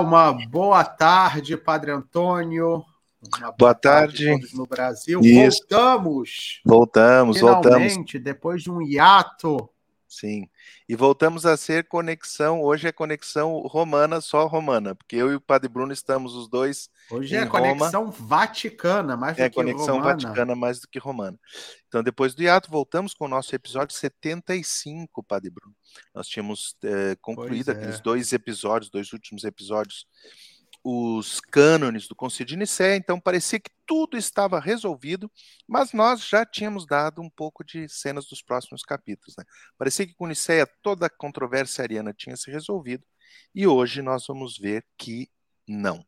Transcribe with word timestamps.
Uma 0.00 0.32
boa 0.48 0.84
tarde, 0.84 1.56
Padre 1.56 1.90
Antônio. 1.90 2.84
Uma 3.38 3.52
boa, 3.52 3.74
tarde. 3.74 4.26
tarde 4.26 4.56
no 4.56 4.66
Brasil. 4.66 5.20
Isso. 5.20 5.60
Voltamos. 5.68 6.60
Voltamos, 6.64 7.38
Finalmente, 7.38 7.68
voltamos. 7.72 8.24
depois 8.24 8.62
de 8.62 8.70
um 8.70 8.80
hiato. 8.80 9.68
Sim. 10.10 10.50
E 10.88 10.96
voltamos 10.96 11.46
a 11.46 11.56
ser 11.56 11.86
conexão. 11.86 12.60
Hoje 12.60 12.88
é 12.88 12.92
conexão 12.92 13.60
romana, 13.60 14.20
só 14.20 14.44
romana, 14.48 14.92
porque 14.92 15.14
eu 15.14 15.30
e 15.30 15.36
o 15.36 15.40
Padre 15.40 15.68
Bruno 15.68 15.92
estamos 15.92 16.34
os 16.34 16.48
dois. 16.48 16.90
Hoje 17.08 17.36
é 17.36 17.46
conexão 17.46 18.06
Roma. 18.06 18.16
vaticana, 18.18 19.16
mais 19.16 19.36
do 19.36 19.42
é 19.44 19.48
que 19.48 19.54
conexão 19.54 19.98
romana. 19.98 20.14
vaticana 20.14 20.56
mais 20.56 20.80
do 20.80 20.88
que 20.88 20.98
romana. 20.98 21.38
Então, 21.86 22.02
depois 22.02 22.34
do 22.34 22.42
hiato, 22.42 22.68
voltamos 22.68 23.14
com 23.14 23.26
o 23.26 23.28
nosso 23.28 23.54
episódio 23.54 23.94
75, 23.94 25.22
Padre 25.22 25.50
Bruno. 25.50 25.76
Nós 26.12 26.26
tínhamos 26.26 26.74
eh, 26.82 27.16
concluído 27.20 27.70
é. 27.70 27.74
aqueles 27.74 28.00
dois 28.00 28.32
episódios, 28.32 28.90
dois 28.90 29.12
últimos 29.12 29.44
episódios, 29.44 30.08
os 30.82 31.40
cânones 31.40 32.08
do 32.08 32.16
Concílio 32.16 32.46
de 32.46 32.56
Nicéia, 32.56 32.96
então 32.96 33.20
parecia 33.20 33.60
que 33.60 33.70
tudo 33.90 34.16
estava 34.16 34.60
resolvido, 34.60 35.28
mas 35.66 35.92
nós 35.92 36.24
já 36.24 36.46
tínhamos 36.46 36.86
dado 36.86 37.20
um 37.20 37.28
pouco 37.28 37.64
de 37.64 37.88
cenas 37.88 38.24
dos 38.28 38.40
próximos 38.40 38.84
capítulos. 38.84 39.34
Né? 39.36 39.42
Parecia 39.76 40.06
que 40.06 40.14
com 40.14 40.28
Nicéia 40.28 40.64
toda 40.80 41.06
a 41.06 41.10
controvérsia 41.10 41.82
ariana 41.82 42.14
tinha 42.14 42.36
se 42.36 42.52
resolvido, 42.52 43.04
e 43.52 43.66
hoje 43.66 44.00
nós 44.00 44.24
vamos 44.28 44.56
ver 44.56 44.86
que 44.96 45.28
não. 45.66 46.06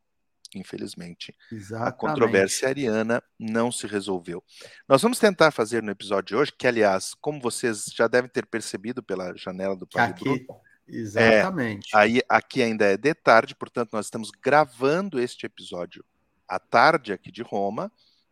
Infelizmente, 0.55 1.35
a 1.51 1.55
Exatamente. 1.55 1.97
controvérsia 1.97 2.69
ariana 2.69 3.21
não 3.37 3.69
se 3.69 3.85
resolveu. 3.85 4.41
Nós 4.87 5.01
vamos 5.01 5.19
tentar 5.19 5.51
fazer 5.51 5.83
no 5.83 5.91
episódio 5.91 6.27
de 6.27 6.35
hoje, 6.37 6.53
que 6.57 6.67
aliás, 6.67 7.13
como 7.19 7.41
vocês 7.41 7.87
já 7.93 8.07
devem 8.07 8.29
ter 8.29 8.45
percebido 8.45 9.03
pela 9.03 9.35
janela 9.35 9.75
do 9.75 9.85
Padre 9.85 10.23
Bruno, 10.23 10.35
aqui, 10.35 10.47
exatamente. 10.87 11.89
Aí 11.93 12.21
aqui 12.29 12.61
ainda 12.61 12.85
é 12.85 12.95
de 12.95 13.13
tarde, 13.13 13.53
portanto, 13.53 13.91
nós 13.91 14.05
estamos 14.05 14.31
gravando 14.31 15.19
este 15.19 15.45
episódio 15.45 16.01
à 16.47 16.59
tarde 16.59 17.13
aqui 17.13 17.31
de 17.31 17.41
Roma, 17.41 17.91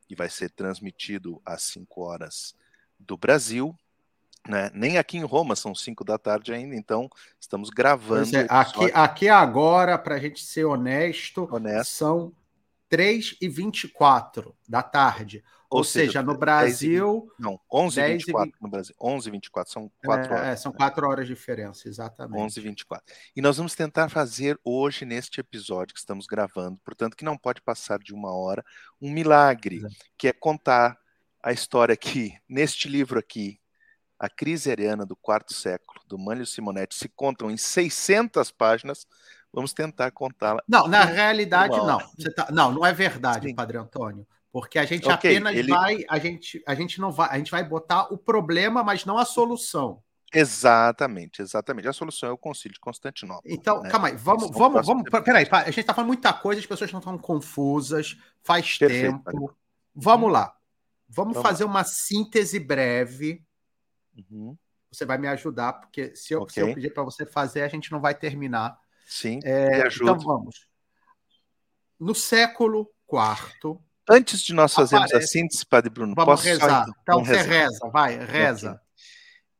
e 0.09 0.15
vai 0.15 0.29
ser 0.29 0.49
transmitido 0.49 1.41
às 1.45 1.63
5 1.63 2.01
horas 2.01 2.53
do 2.99 3.15
Brasil. 3.15 3.75
Né? 4.47 4.69
Nem 4.73 4.97
aqui 4.97 5.17
em 5.17 5.23
Roma 5.23 5.55
são 5.55 5.73
5 5.73 6.03
da 6.03 6.17
tarde 6.17 6.53
ainda, 6.53 6.75
então 6.75 7.09
estamos 7.39 7.69
gravando. 7.69 8.35
É, 8.35 8.45
aqui, 8.49 8.91
aqui 8.93 9.29
agora, 9.29 9.97
para 9.97 10.15
a 10.15 10.19
gente 10.19 10.43
ser 10.43 10.65
honesto, 10.65 11.47
honesto. 11.51 11.91
são 11.91 12.33
3 12.91 13.37
e 13.39 13.47
24 13.47 14.53
da 14.67 14.83
tarde. 14.83 15.41
Ou, 15.69 15.85
seja, 15.85 16.21
no 16.21 16.33
10 16.33 16.35
e 16.35 16.37
Brasil, 16.37 17.31
Não, 17.39 17.57
11 17.71 17.97
e 17.97 18.03
10 18.03 18.11
e 18.11 18.25
24 18.25 18.57
no 18.61 18.69
Brasil. 18.69 18.95
11 18.99 19.27
e 19.29 19.31
24, 19.31 19.71
são 19.71 19.91
4 20.03 20.33
é, 20.33 20.35
horas. 20.35 20.47
é, 20.49 20.55
são 20.57 20.73
quatro 20.73 21.07
horas 21.07 21.25
de 21.25 21.33
diferença, 21.33 21.87
exatamente. 21.87 22.37
11 22.37 22.59
e 22.59 22.63
24. 22.63 23.15
E 23.33 23.41
nós 23.41 23.55
vamos 23.55 23.73
tentar 23.73 24.09
fazer 24.09 24.59
hoje, 24.65 25.05
neste 25.05 25.39
episódio 25.39 25.93
que 25.93 26.01
estamos 26.01 26.27
gravando, 26.27 26.77
portanto, 26.83 27.15
que 27.15 27.23
não 27.23 27.37
pode 27.37 27.61
passar 27.61 27.99
de 27.99 28.13
uma 28.13 28.35
hora, 28.35 28.65
um 29.01 29.09
milagre, 29.09 29.77
Exato. 29.77 29.95
que 30.17 30.27
é 30.27 30.33
contar 30.33 30.97
a 31.41 31.53
história 31.53 31.93
aqui, 31.93 32.37
neste 32.49 32.89
livro 32.89 33.17
aqui, 33.17 33.57
A 34.19 34.27
Crise 34.27 34.69
Ariana 34.69 35.05
do 35.05 35.15
quarto 35.15 35.53
século, 35.53 36.01
do 36.05 36.19
Manlio 36.19 36.45
Simonetti, 36.45 36.95
se 36.95 37.07
contam 37.07 37.49
em 37.49 37.55
600 37.55 38.51
páginas, 38.51 39.07
vamos 39.53 39.73
tentar 39.73 40.11
contá-la. 40.11 40.61
Não, 40.67 40.87
na 40.87 41.03
realidade, 41.03 41.75
não. 41.77 41.99
tá- 42.35 42.47
Não, 42.51 42.71
não 42.71 42.85
é 42.85 42.93
verdade, 42.93 43.49
Sim. 43.49 43.55
Padre 43.55 43.77
Antônio. 43.77 44.25
Porque 44.51 44.77
a 44.77 44.85
gente 44.85 45.07
Ok, 45.07 45.31
apenas 45.31 45.55
ele- 45.55 45.71
vai, 45.71 46.03
a 46.09 46.19
gente, 46.19 46.61
a 46.67 46.75
gente 46.75 46.99
não 46.99 47.11
vai, 47.11 47.29
a 47.29 47.37
gente 47.37 47.51
vai 47.51 47.63
botar 47.63 48.11
o 48.13 48.17
problema, 48.17 48.83
mas 48.83 49.05
não 49.05 49.17
a 49.17 49.23
solução. 49.25 50.03
Exatamente, 50.33 51.41
exatamente. 51.41 51.87
A 51.87 51.93
solução 51.93 52.29
é 52.29 52.31
o 52.31 52.37
Concílio 52.37 52.73
de 52.73 52.79
Constantinopla. 52.79 53.49
Então, 53.51 53.81
né? 53.81 53.89
calma 53.89 54.07
aí, 54.09 54.15
vamos, 54.15 54.43
São 54.43 54.51
vamos, 54.53 54.85
vamos. 54.85 55.03
Peraí, 55.23 55.45
pa- 55.45 55.61
a 55.63 55.71
gente 55.71 55.83
tá 55.85 55.93
falando 55.93 56.07
muita 56.07 56.31
coisa, 56.33 56.59
as 56.59 56.65
pessoas 56.65 56.91
estão 56.93 57.17
confusas, 57.17 58.17
faz 58.41 58.77
Perfeito, 58.77 59.11
tempo. 59.11 59.23
Padre. 59.23 59.39
Vamos 59.95 60.31
lá. 60.31 60.55
Vamos, 61.09 61.33
Vamos 61.33 61.41
fazer 61.49 61.63
uma 61.65 61.83
síntese 61.83 62.59
breve. 62.59 63.43
Uhum. 64.17 64.57
Você 64.91 65.05
vai 65.05 65.17
me 65.17 65.27
ajudar, 65.27 65.73
porque 65.73 66.15
se 66.15 66.33
eu, 66.33 66.41
Ok. 66.41 66.53
se 66.53 66.59
eu 66.61 66.73
pedir 66.73 66.93
para 66.93 67.03
você 67.03 67.25
fazer, 67.25 67.63
a 67.63 67.67
gente 67.67 67.91
não 67.91 67.99
vai 68.01 68.13
terminar. 68.15 68.77
Sim, 69.13 69.39
É, 69.43 69.77
me 69.79 69.81
ajuda. 69.87 70.11
então 70.11 70.23
vamos. 70.23 70.65
No 71.99 72.15
século 72.15 72.89
IV, 73.11 73.77
Antes 74.09 74.41
de 74.41 74.53
nós 74.53 74.73
fazermos 74.73 75.11
a 75.11 75.15
Aparece. 75.15 75.33
síntese, 75.33 75.65
Padre 75.65 75.89
Bruno, 75.89 76.13
Vamos 76.15 76.31
posso 76.31 76.43
só, 76.43 76.49
rezar. 76.49 76.81
então? 76.83 76.95
Então 77.01 77.15
Vamos 77.15 77.27
você 77.29 77.35
rezar. 77.37 77.49
reza, 77.49 77.89
vai, 77.91 78.25
reza. 78.25 78.81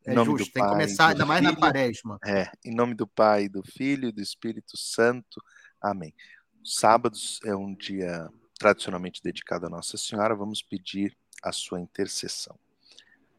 Em 0.07 0.11
É 0.13 0.25
justo, 0.25 0.37
tem 0.37 0.45
que 0.53 0.59
Pai, 0.59 0.69
começar, 0.69 1.05
do 1.07 1.11
ainda 1.11 1.25
mais 1.25 1.43
na 1.43 1.55
quaresma. 1.55 2.17
É, 2.25 2.49
em 2.65 2.73
nome 2.73 2.95
do 2.95 3.05
Pai, 3.05 3.47
do 3.49 3.61
Filho 3.63 4.07
e 4.09 4.11
do 4.11 4.21
Espírito 4.21 4.75
Santo. 4.77 5.41
Amém. 5.81 6.13
Sábados 6.63 7.39
é 7.45 7.53
um 7.55 7.75
dia 7.75 8.27
tradicionalmente 8.57 9.21
dedicado 9.23 9.65
a 9.67 9.69
Nossa 9.69 9.97
Senhora. 9.97 10.33
Vamos 10.35 10.61
pedir 10.63 11.15
a 11.43 11.51
sua 11.51 11.79
intercessão. 11.79 12.57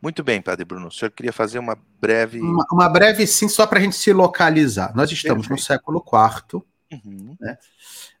Muito 0.00 0.22
bem, 0.22 0.40
Padre 0.40 0.64
Bruno. 0.64 0.88
O 0.88 0.92
senhor 0.92 1.10
queria 1.10 1.32
fazer 1.32 1.58
uma 1.58 1.76
breve. 2.00 2.40
Uma, 2.40 2.64
uma 2.72 2.88
breve 2.88 3.26
sim, 3.26 3.48
só 3.48 3.66
para 3.66 3.78
a 3.78 3.82
gente 3.82 3.96
se 3.96 4.12
localizar. 4.12 4.94
Nós 4.94 5.10
estamos 5.10 5.48
no 5.48 5.56
Perfeito. 5.56 5.66
século 5.66 6.04
IV 6.06 6.62
Uhum, 6.90 7.36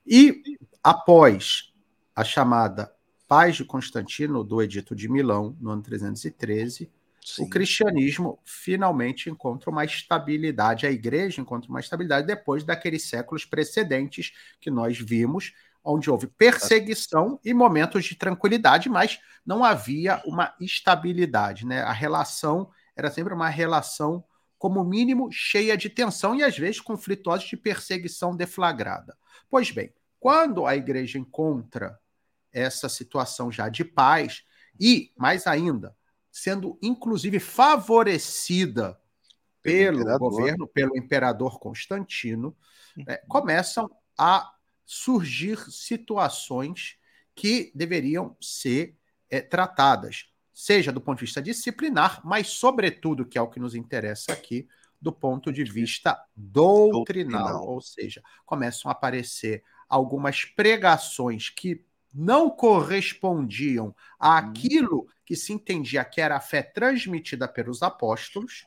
e 0.06 0.42
após 0.82 1.72
a 2.14 2.22
chamada 2.22 2.92
Paz 3.26 3.56
de 3.56 3.64
Constantino 3.64 4.44
do 4.44 4.62
Edito 4.62 4.94
de 4.94 5.08
Milão, 5.08 5.56
no 5.60 5.70
ano 5.70 5.82
313, 5.82 6.90
sim. 7.24 7.42
o 7.42 7.48
cristianismo 7.48 8.38
finalmente 8.44 9.30
encontra 9.30 9.70
uma 9.70 9.84
estabilidade, 9.84 10.86
a 10.86 10.90
igreja 10.90 11.40
encontra 11.40 11.68
uma 11.68 11.80
estabilidade 11.80 12.26
depois 12.26 12.64
daqueles 12.64 13.08
séculos 13.08 13.44
precedentes 13.44 14.32
que 14.60 14.70
nós 14.70 14.98
vimos, 14.98 15.52
onde 15.90 16.10
houve 16.10 16.26
perseguição 16.26 17.40
e 17.44 17.54
momentos 17.54 18.04
de 18.04 18.14
tranquilidade, 18.14 18.88
mas 18.88 19.18
não 19.44 19.64
havia 19.64 20.22
uma 20.26 20.54
estabilidade. 20.60 21.64
Né? 21.66 21.80
A 21.82 21.92
relação 21.92 22.70
era 22.94 23.10
sempre 23.10 23.32
uma 23.32 23.48
relação, 23.48 24.24
como 24.58 24.84
mínimo, 24.84 25.30
cheia 25.32 25.76
de 25.76 25.88
tensão 25.88 26.34
e 26.34 26.42
às 26.42 26.56
vezes 26.58 26.80
conflituosa 26.80 27.44
de 27.46 27.56
perseguição 27.56 28.36
deflagrada. 28.36 29.16
Pois 29.48 29.70
bem, 29.70 29.92
quando 30.20 30.66
a 30.66 30.76
igreja 30.76 31.18
encontra 31.18 31.98
essa 32.52 32.88
situação 32.88 33.50
já 33.50 33.68
de 33.68 33.84
paz, 33.84 34.44
e, 34.80 35.12
mais 35.16 35.46
ainda, 35.46 35.96
sendo 36.30 36.78
inclusive 36.82 37.40
favorecida 37.40 38.98
pelo 39.62 40.00
imperador. 40.00 40.18
governo, 40.18 40.68
pelo 40.68 40.96
imperador 40.96 41.58
Constantino, 41.58 42.56
Uhum. 42.96 43.04
né, 43.06 43.18
começam 43.28 43.90
a 44.16 44.52
surgir 44.90 45.58
situações 45.70 46.96
que 47.34 47.70
deveriam 47.74 48.34
ser 48.40 48.96
é, 49.28 49.38
tratadas, 49.38 50.32
seja 50.50 50.90
do 50.90 50.98
ponto 50.98 51.18
de 51.18 51.26
vista 51.26 51.42
disciplinar, 51.42 52.22
mas, 52.24 52.48
sobretudo, 52.48 53.26
que 53.26 53.36
é 53.36 53.42
o 53.42 53.50
que 53.50 53.60
nos 53.60 53.74
interessa 53.74 54.32
aqui, 54.32 54.66
do 54.98 55.12
ponto 55.12 55.52
de 55.52 55.62
vista 55.62 56.18
doutrinal. 56.34 57.42
Doutrinal. 57.42 57.68
Ou 57.68 57.82
seja, 57.82 58.22
começam 58.46 58.88
a 58.88 58.92
aparecer 58.92 59.62
algumas 59.90 60.46
pregações 60.46 61.50
que 61.50 61.84
não 62.14 62.48
correspondiam 62.48 63.94
àquilo 64.18 65.06
que 65.22 65.36
se 65.36 65.52
entendia 65.52 66.02
que 66.02 66.18
era 66.18 66.38
a 66.38 66.40
fé 66.40 66.62
transmitida 66.62 67.46
pelos 67.46 67.82
apóstolos, 67.82 68.66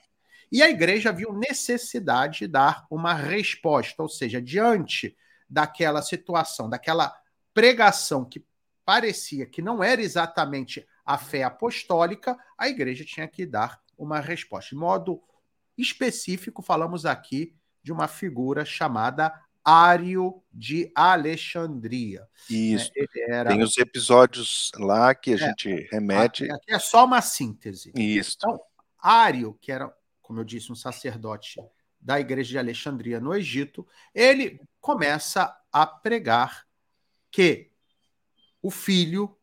e 0.51 0.61
a 0.61 0.69
igreja 0.69 1.11
viu 1.11 1.33
necessidade 1.33 2.39
de 2.39 2.47
dar 2.47 2.85
uma 2.91 3.15
resposta, 3.15 4.03
ou 4.03 4.07
seja, 4.07 4.39
diante 4.39 5.17
daquela 5.51 6.01
situação, 6.01 6.69
daquela 6.69 7.13
pregação 7.53 8.23
que 8.23 8.45
parecia 8.85 9.45
que 9.45 9.61
não 9.61 9.83
era 9.83 10.01
exatamente 10.01 10.87
a 11.05 11.17
fé 11.17 11.43
apostólica, 11.43 12.37
a 12.57 12.69
igreja 12.69 13.03
tinha 13.03 13.27
que 13.27 13.45
dar 13.45 13.81
uma 13.97 14.21
resposta. 14.21 14.69
De 14.69 14.75
modo 14.75 15.21
específico, 15.77 16.61
falamos 16.61 17.05
aqui 17.05 17.53
de 17.83 17.91
uma 17.91 18.07
figura 18.07 18.63
chamada 18.63 19.33
Ário 19.63 20.41
de 20.51 20.91
Alexandria. 20.95 22.27
Isso. 22.49 22.89
Ele 22.95 23.09
era. 23.27 23.49
Tem 23.49 23.61
os 23.61 23.77
episódios 23.77 24.71
lá 24.77 25.13
que 25.13 25.31
a 25.31 25.35
É. 25.35 25.37
gente 25.37 25.87
remete. 25.91 26.49
Aqui 26.49 26.73
é 26.73 26.79
só 26.79 27.05
uma 27.05 27.21
síntese. 27.21 27.91
Isso. 27.95 28.37
Ário, 28.97 29.57
que 29.61 29.71
era, 29.71 29.93
como 30.21 30.39
eu 30.39 30.43
disse, 30.43 30.71
um 30.71 30.75
sacerdote 30.75 31.59
da 32.01 32.19
igreja 32.19 32.49
de 32.49 32.57
Alexandria 32.57 33.19
no 33.19 33.33
Egito, 33.33 33.87
ele 34.13 34.59
começa 34.79 35.55
a 35.71 35.85
pregar 35.85 36.65
que 37.29 37.71
o 38.61 38.71
filho, 38.71 39.37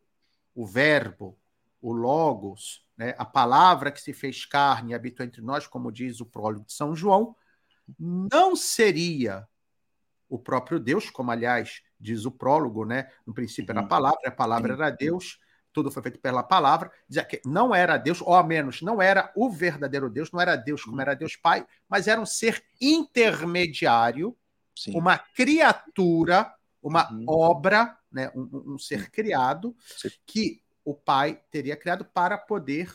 o 0.54 0.66
Verbo, 0.66 1.38
o 1.80 1.92
Logos, 1.92 2.84
né, 2.96 3.14
a 3.16 3.24
palavra 3.24 3.92
que 3.92 4.00
se 4.00 4.12
fez 4.12 4.44
carne 4.44 4.90
e 4.90 4.94
habitou 4.94 5.24
entre 5.24 5.40
nós, 5.40 5.66
como 5.66 5.92
diz 5.92 6.20
o 6.20 6.26
prólogo 6.26 6.66
de 6.66 6.72
São 6.72 6.94
João, 6.94 7.36
não 7.98 8.56
seria 8.56 9.46
o 10.28 10.38
próprio 10.38 10.78
Deus, 10.78 11.08
como 11.08 11.30
aliás 11.30 11.82
diz 11.98 12.24
o 12.24 12.30
prólogo, 12.30 12.84
né? 12.84 13.10
No 13.26 13.32
princípio 13.32 13.72
era 13.72 13.80
a 13.80 13.86
palavra, 13.86 14.20
a 14.26 14.30
palavra 14.30 14.74
era 14.74 14.90
Deus, 14.90 15.40
tudo 15.78 15.92
foi 15.92 16.02
feito 16.02 16.18
pela 16.18 16.42
palavra, 16.42 16.90
dizia 17.08 17.24
que 17.24 17.40
não 17.44 17.72
era 17.72 17.96
Deus, 17.96 18.20
ou 18.20 18.34
ao 18.34 18.44
menos 18.44 18.82
não 18.82 19.00
era 19.00 19.32
o 19.36 19.48
verdadeiro 19.48 20.10
Deus, 20.10 20.32
não 20.32 20.40
era 20.40 20.56
Deus 20.56 20.82
como 20.82 21.00
era 21.00 21.14
Deus 21.14 21.36
Pai, 21.36 21.64
mas 21.88 22.08
era 22.08 22.20
um 22.20 22.26
ser 22.26 22.64
intermediário, 22.80 24.36
Sim. 24.76 24.98
uma 24.98 25.16
criatura, 25.18 26.52
uma 26.82 27.08
uhum. 27.12 27.24
obra, 27.28 27.96
né? 28.10 28.28
um, 28.34 28.74
um 28.74 28.78
ser 28.78 29.08
criado, 29.08 29.76
Sim. 29.96 30.10
que 30.26 30.60
o 30.84 30.94
Pai 30.94 31.40
teria 31.48 31.76
criado 31.76 32.04
para 32.04 32.36
poder 32.36 32.92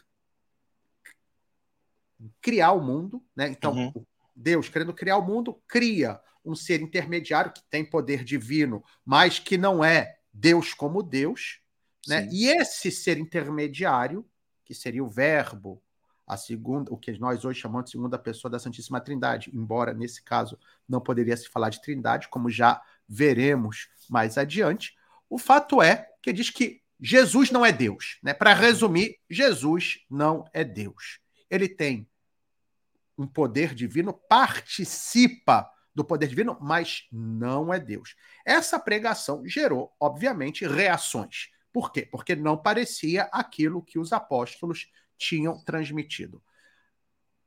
criar 2.42 2.74
o 2.74 2.82
mundo, 2.82 3.24
né? 3.34 3.48
Então, 3.48 3.74
uhum. 3.74 4.06
Deus, 4.36 4.68
querendo 4.68 4.94
criar 4.94 5.16
o 5.18 5.26
mundo, 5.26 5.62
cria 5.70 6.20
um 6.44 6.54
ser 6.54 6.82
intermediário 6.82 7.54
que 7.54 7.64
tem 7.70 7.86
poder 7.86 8.26
divino, 8.26 8.84
mas 9.06 9.40
que 9.40 9.58
não 9.58 9.82
é 9.82 10.18
Deus 10.34 10.74
como 10.74 11.02
Deus, 11.02 11.63
né? 12.08 12.28
E 12.32 12.48
esse 12.48 12.92
ser 12.92 13.18
intermediário, 13.18 14.26
que 14.66 14.74
seria 14.74 15.04
o 15.04 15.10
Verbo, 15.10 15.82
a 16.26 16.38
segunda, 16.38 16.92
o 16.94 16.98
que 16.98 17.12
nós 17.20 17.44
hoje 17.44 17.60
chamamos 17.60 17.86
de 17.86 17.92
segunda 17.92 18.18
pessoa 18.18 18.50
da 18.50 18.60
Santíssima 18.60 19.02
Trindade, 19.02 19.52
embora 19.54 19.94
nesse 19.94 20.24
caso 20.24 20.58
não 20.88 21.02
poderia 21.02 21.36
se 21.36 21.50
falar 21.50 21.70
de 21.70 21.82
Trindade, 21.82 22.30
como 22.30 22.50
já 22.50 22.82
veremos 23.08 23.90
mais 24.10 24.38
adiante. 24.38 24.96
O 25.30 25.38
fato 25.38 25.82
é 25.82 26.10
que 26.22 26.32
diz 26.32 26.50
que 26.50 26.82
Jesus 27.00 27.52
não 27.52 27.66
é 27.66 27.72
Deus, 27.72 28.20
né? 28.24 28.34
Para 28.34 28.54
resumir, 28.54 29.20
Jesus 29.30 30.06
não 30.10 30.46
é 30.54 30.64
Deus. 30.64 31.20
Ele 31.50 31.68
tem 31.68 32.08
um 33.18 33.28
poder 33.28 33.76
divino, 33.76 34.14
participa 34.14 35.70
do 35.94 36.04
poder 36.04 36.28
divino, 36.28 36.58
mas 36.60 37.08
não 37.12 37.74
é 37.74 37.80
Deus. 37.80 38.16
Essa 38.46 38.80
pregação 38.80 39.46
gerou, 39.46 39.94
obviamente, 40.00 40.66
reações. 40.66 41.50
Por 41.74 41.92
quê? 41.92 42.08
Porque 42.10 42.36
não 42.36 42.56
parecia 42.56 43.24
aquilo 43.32 43.82
que 43.82 43.98
os 43.98 44.14
apóstolos 44.14 44.92
tinham 45.18 45.60
transmitido. 45.66 46.42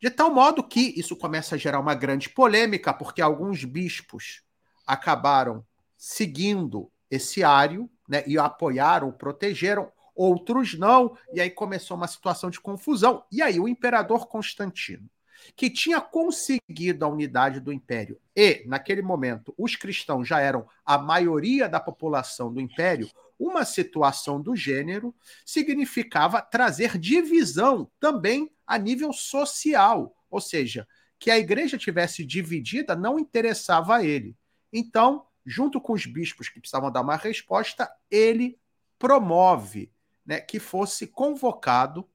De 0.01 0.11
tal 0.11 0.35
modo 0.35 0.67
que 0.67 0.93
isso 0.99 1.17
começa 1.17 1.55
a 1.55 1.59
gerar 1.59 1.79
uma 1.79 1.95
grande 1.95 2.29
polêmica, 2.29 2.93
porque 2.93 3.23
alguns 3.23 3.65
bispos 3.65 4.43
acabaram 4.87 5.65
seguindo 5.97 6.91
esse 7.11 7.43
ário 7.43 7.89
né, 8.09 8.25
e 8.27 8.37
apoiaram, 8.37 9.13
protegeram, 9.13 9.91
outros 10.15 10.75
não, 10.75 11.17
e 11.33 11.41
aí 11.41 11.51
começou 11.51 11.97
uma 11.97 12.09
situação 12.09 12.51
de 12.51 12.61
confusão. 12.61 13.25
E 13.31 13.41
aí 13.41 13.61
o 13.61 13.69
imperador 13.69 14.27
Constantino 14.27 15.09
que 15.55 15.71
tinha 15.71 16.01
conseguido 16.01 17.05
a 17.05 17.09
unidade 17.09 17.61
do 17.61 17.73
império 17.73 18.19
e, 18.35 18.65
naquele 18.67 19.03
momento, 19.03 19.55
os 19.57 19.77
cristãos 19.77 20.27
já 20.27 20.41
eram 20.41 20.67
a 20.85 20.99
maioria 20.99 21.69
da 21.69 21.79
população 21.79 22.53
do 22.53 22.61
império, 22.61 23.09
uma 23.39 23.65
situação 23.65 24.41
do 24.41 24.57
gênero 24.57 25.15
significava 25.45 26.41
trazer 26.41 26.99
divisão 26.99 27.91
também 28.01 28.51
a 28.67 28.79
nível 28.79 29.13
social, 29.13 30.15
ou 30.31 30.41
seja, 30.41 30.87
que 31.19 31.31
a 31.31 31.39
igreja 31.39 31.79
tivesse 31.79 32.25
dividida 32.25 32.97
não 32.97 33.19
interessava 33.19 33.97
a 33.97 34.05
ele. 34.05 34.37
Então, 34.73 35.27
junto 35.45 35.81
com 35.81 35.93
os 35.93 36.07
bispos 36.07 36.49
que 36.49 36.61
precisavam 36.61 36.91
dar 36.91 37.03
uma 37.03 37.17
resposta, 37.17 37.91
ele 38.11 38.59
promove 38.99 39.93
né, 40.25 40.41
que 40.41 40.59
fosse 40.59 41.07
convocado, 41.07 42.09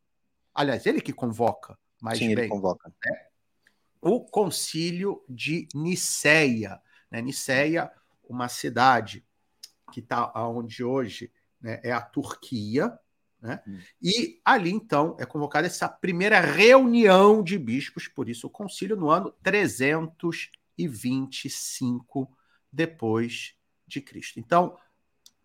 aliás, 0.53 0.85
ele 0.85 1.01
que 1.01 1.13
convoca, 1.13 1.77
mas 2.01 2.17
Sim, 2.17 2.35
bem, 2.35 2.45
ele 2.45 2.47
convoca. 2.49 2.93
Né, 3.05 3.25
o 4.01 4.19
concílio 4.19 5.23
de 5.29 5.67
Niceia. 5.73 6.81
Né? 7.09 7.21
Niceia, 7.21 7.91
uma 8.27 8.49
cidade 8.49 9.23
que 9.91 9.99
está 9.99 10.31
onde 10.47 10.83
hoje 10.83 11.31
né, 11.59 11.79
é 11.83 11.91
a 11.91 12.01
Turquia, 12.01 12.97
né? 13.41 13.61
Hum. 13.67 13.79
E 14.01 14.39
ali, 14.45 14.71
então, 14.71 15.17
é 15.19 15.25
convocada 15.25 15.67
essa 15.67 15.89
primeira 15.89 16.39
reunião 16.39 17.43
de 17.43 17.57
bispos, 17.57 18.07
por 18.07 18.29
isso 18.29 18.47
o 18.47 18.51
concílio, 18.51 18.95
no 18.95 19.09
ano 19.09 19.33
325 19.41 22.31
depois 22.71 23.55
de 23.87 23.99
Cristo. 23.99 24.39
Então, 24.39 24.77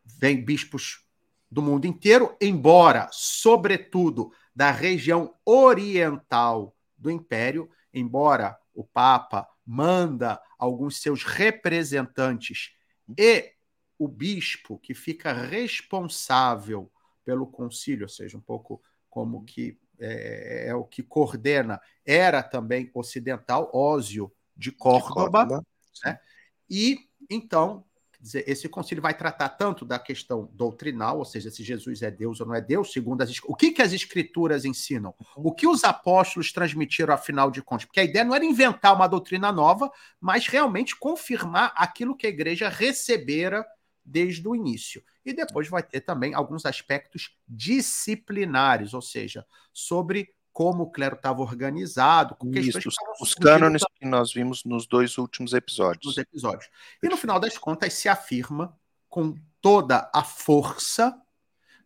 vem 0.04 0.44
bispos 0.44 1.04
do 1.50 1.62
mundo 1.62 1.86
inteiro, 1.86 2.36
embora, 2.40 3.08
sobretudo, 3.10 4.30
da 4.54 4.70
região 4.70 5.34
oriental 5.44 6.76
do 6.96 7.10
Império, 7.10 7.68
embora 7.92 8.56
o 8.74 8.84
Papa 8.84 9.48
manda 9.64 10.40
alguns 10.58 11.00
seus 11.00 11.24
representantes 11.24 12.72
e 13.18 13.55
o 13.98 14.08
bispo 14.08 14.78
que 14.78 14.94
fica 14.94 15.32
responsável 15.32 16.90
pelo 17.24 17.46
concílio, 17.46 18.04
ou 18.04 18.08
seja, 18.08 18.36
um 18.36 18.40
pouco 18.40 18.82
como 19.08 19.44
que 19.44 19.78
é, 19.98 20.68
é 20.68 20.74
o 20.74 20.84
que 20.84 21.02
coordena, 21.02 21.80
era 22.04 22.42
também 22.42 22.90
ocidental, 22.94 23.70
Ósio 23.72 24.30
de 24.56 24.70
Córdoba, 24.70 25.44
de 25.44 25.48
Córdoba. 25.48 25.66
Né? 26.04 26.20
e 26.68 26.98
então 27.30 27.84
dizer, 28.20 28.44
esse 28.46 28.68
concílio 28.68 29.02
vai 29.02 29.16
tratar 29.16 29.50
tanto 29.50 29.84
da 29.84 29.98
questão 29.98 30.50
doutrinal, 30.52 31.18
ou 31.18 31.24
seja, 31.24 31.50
se 31.50 31.62
Jesus 31.62 32.02
é 32.02 32.10
Deus 32.10 32.40
ou 32.40 32.46
não 32.46 32.54
é 32.54 32.60
Deus, 32.60 32.92
segundo 32.92 33.22
as 33.22 33.30
o 33.44 33.54
que, 33.54 33.70
que 33.70 33.82
as 33.82 33.92
escrituras 33.92 34.64
ensinam, 34.64 35.14
o 35.36 35.52
que 35.52 35.66
os 35.66 35.84
apóstolos 35.84 36.52
transmitiram, 36.52 37.14
afinal 37.14 37.50
de 37.50 37.62
contas, 37.62 37.84
porque 37.84 38.00
a 38.00 38.04
ideia 38.04 38.24
não 38.24 38.34
era 38.34 38.44
inventar 38.44 38.94
uma 38.94 39.06
doutrina 39.06 39.52
nova, 39.52 39.90
mas 40.20 40.46
realmente 40.46 40.96
confirmar 40.96 41.72
aquilo 41.76 42.16
que 42.16 42.26
a 42.26 42.30
igreja 42.30 42.68
recebera 42.68 43.64
desde 44.06 44.46
o 44.46 44.54
início. 44.54 45.02
E 45.24 45.32
depois 45.32 45.68
vai 45.68 45.82
ter 45.82 46.00
também 46.00 46.32
alguns 46.34 46.64
aspectos 46.64 47.36
disciplinares, 47.46 48.94
ou 48.94 49.02
seja, 49.02 49.44
sobre 49.72 50.34
como 50.52 50.84
o 50.84 50.90
clero 50.90 51.16
estava 51.16 51.42
organizado, 51.42 52.34
com 52.34 52.50
Isso, 52.50 52.78
os, 52.78 52.94
os 53.20 53.34
cânones 53.34 53.82
que 53.94 54.06
nós 54.06 54.32
vimos 54.32 54.64
nos 54.64 54.86
dois 54.86 55.18
últimos 55.18 55.52
episódios. 55.52 56.06
Nos 56.06 56.16
episódios. 56.16 56.70
E 57.02 57.08
no 57.08 57.16
final 57.16 57.38
das 57.38 57.58
contas 57.58 57.92
se 57.92 58.08
afirma 58.08 58.74
com 59.06 59.34
toda 59.60 60.10
a 60.14 60.24
força 60.24 61.20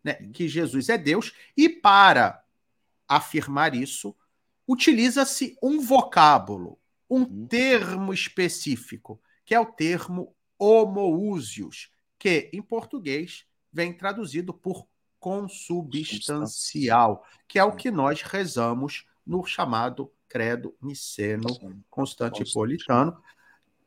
né, 0.05 0.15
que 0.33 0.49
Jesus 0.49 0.89
é 0.89 0.97
Deus, 0.97 1.33
e 1.57 1.69
para 1.69 2.43
afirmar 3.09 3.75
isso, 3.75 4.15
utiliza-se 4.67 5.57
um 5.63 5.81
vocábulo, 5.81 6.79
um 7.09 7.23
uhum. 7.23 7.47
termo 7.47 8.13
específico, 8.13 9.21
que 9.45 9.55
é 9.55 9.61
o 9.61 9.67
termo 9.67 10.35
homoúsios, 10.59 11.91
que 12.21 12.51
em 12.53 12.61
português 12.61 13.47
vem 13.73 13.95
traduzido 13.95 14.53
por 14.53 14.87
consubstancial, 15.19 17.25
que 17.49 17.59
é 17.59 17.65
o 17.65 17.75
que 17.75 17.91
nós 17.91 18.21
rezamos 18.23 19.07
no 19.27 19.45
chamado 19.45 20.13
credo 20.29 20.77
niceno 20.81 21.49
constantipolitano, 21.89 23.21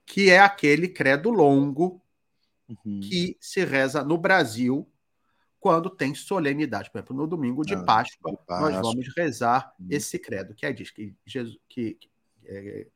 que 0.06 0.30
é 0.32 0.40
aquele 0.40 0.88
credo 0.88 1.30
longo 1.30 2.02
uhum. 2.68 3.00
que 3.02 3.38
se 3.40 3.64
reza 3.64 4.04
no 4.04 4.18
Brasil 4.18 4.90
quando 5.60 5.88
tem 5.90 6.16
solenidade. 6.16 6.92
Por 6.92 6.98
exemplo, 6.98 7.16
no 7.16 7.28
domingo 7.28 7.64
de 7.64 7.76
ah, 7.76 7.84
Páscoa, 7.84 8.36
Páscoa, 8.46 8.72
nós 8.72 8.82
vamos 8.82 9.08
rezar 9.16 9.74
uhum. 9.80 9.88
esse 9.92 10.20
credo, 10.20 10.56
que 10.56 10.66
é 10.66 10.74
diz 10.74 10.92
que 10.92 11.16
Jesus 11.26 11.58
que, 11.70 11.94
que 11.94 12.10
é, 12.46 12.88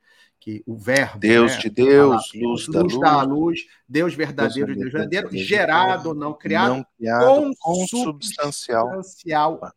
que 0.47 0.63
o 0.65 0.77
verbo. 0.77 1.19
Deus 1.19 1.55
né, 1.55 1.59
de 1.59 1.69
Deus, 1.69 2.31
luz, 2.33 2.67
da 2.69 2.81
luz, 2.81 2.99
da 2.99 3.21
luz, 3.21 3.67
Deus 3.85 4.13
verdadeiro 4.13 4.67
Deus, 4.67 4.79
Deus 4.79 4.93
verdadeiro, 4.93 5.29
gerado, 5.45 6.13
não 6.13 6.33
criado, 6.33 6.75
não 6.75 6.85
criado 6.97 7.53
consubstancial 7.59 8.89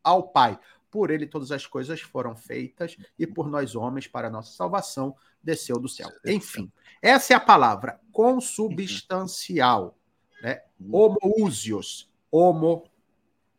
ao 0.04 0.28
Pai. 0.28 0.56
Por 0.88 1.10
ele 1.10 1.26
todas 1.26 1.50
as 1.50 1.66
coisas 1.66 2.00
foram 2.00 2.36
feitas 2.36 2.96
e 3.18 3.26
por 3.26 3.48
nós 3.48 3.74
homens, 3.74 4.06
para 4.06 4.28
a 4.28 4.30
nossa 4.30 4.52
salvação, 4.52 5.16
desceu 5.42 5.76
do 5.76 5.88
céu. 5.88 6.08
Enfim, 6.24 6.70
essa 7.02 7.32
é 7.32 7.36
a 7.36 7.40
palavra 7.40 7.98
consubstancial, 8.12 9.98
né? 10.40 10.62
Uhum. 10.78 11.16
Homoousios, 11.20 12.08
homo 12.30 12.84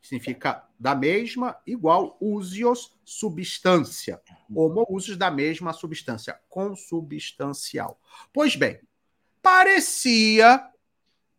significa 0.02 0.68
da 0.80 0.96
mesma, 0.96 1.58
igual 1.66 2.18
usios, 2.20 2.98
substância. 3.06 4.22
Homoúsios 4.54 5.18
da 5.18 5.30
mesma 5.30 5.74
substância, 5.74 6.40
consubstancial. 6.50 8.00
Pois 8.34 8.56
bem, 8.56 8.80
parecia 9.42 10.68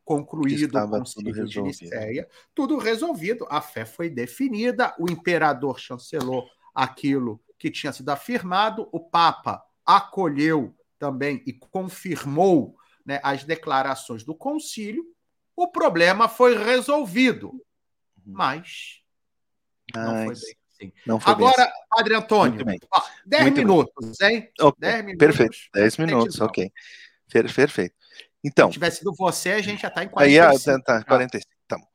concluído 0.05 0.77
o 0.79 0.89
concílio 0.89 1.47
de 1.47 1.63
Nicéia, 1.63 2.29
tudo 2.55 2.77
resolvido, 2.77 3.47
a 3.49 3.61
fé 3.61 3.85
foi 3.85 4.11
definida, 4.11 4.95
o 4.99 5.11
imperador 5.11 5.79
chancelou 5.79 6.49
aquilo 6.75 7.41
que 7.59 7.71
tinha 7.71 7.93
sido 7.93 8.09
afirmado, 8.09 8.89
o 8.91 8.99
Papa 8.99 9.65
acolheu 9.87 10.75
também 10.99 11.43
e 11.47 11.53
confirmou 11.53 12.77
né, 13.05 13.21
as 13.23 13.45
declarações 13.45 14.25
do 14.25 14.35
concílio, 14.35 15.05
o 15.57 15.69
problema 15.69 16.29
foi 16.29 16.57
resolvido. 16.57 17.61
Uhum. 18.27 18.33
Mas 18.35 19.01
Não 19.95 20.25
foi 20.25 20.25
bem 20.25 20.33
assim. 20.83 20.93
Não 21.07 21.21
foi 21.21 21.33
Agora, 21.33 21.65
bem. 21.65 21.73
Padre 21.89 22.15
Antônio, 22.15 22.65
10 23.27 23.53
minutos, 23.55 24.19
bem. 24.19 24.37
hein? 24.37 24.53
Okay. 24.61 24.91
10 24.91 25.05
minutos. 25.05 25.19
Perfeito, 25.19 25.57
10 25.75 25.97
minutos, 25.99 26.41
ok. 26.41 26.73
Perfeito. 27.31 27.95
Então. 28.45 28.69
Se 28.69 28.75
tivesse 28.75 28.99
sido 28.99 29.15
você, 29.15 29.53
a 29.53 29.63
gente 29.63 29.83
já 29.83 29.89
está 29.89 30.03
em 30.03 30.09
45. 30.09 30.71
Aí, 30.71 30.83
tá, 30.83 31.05
45. 31.05 31.53
Tá 31.69 31.79
bom. 31.79 31.87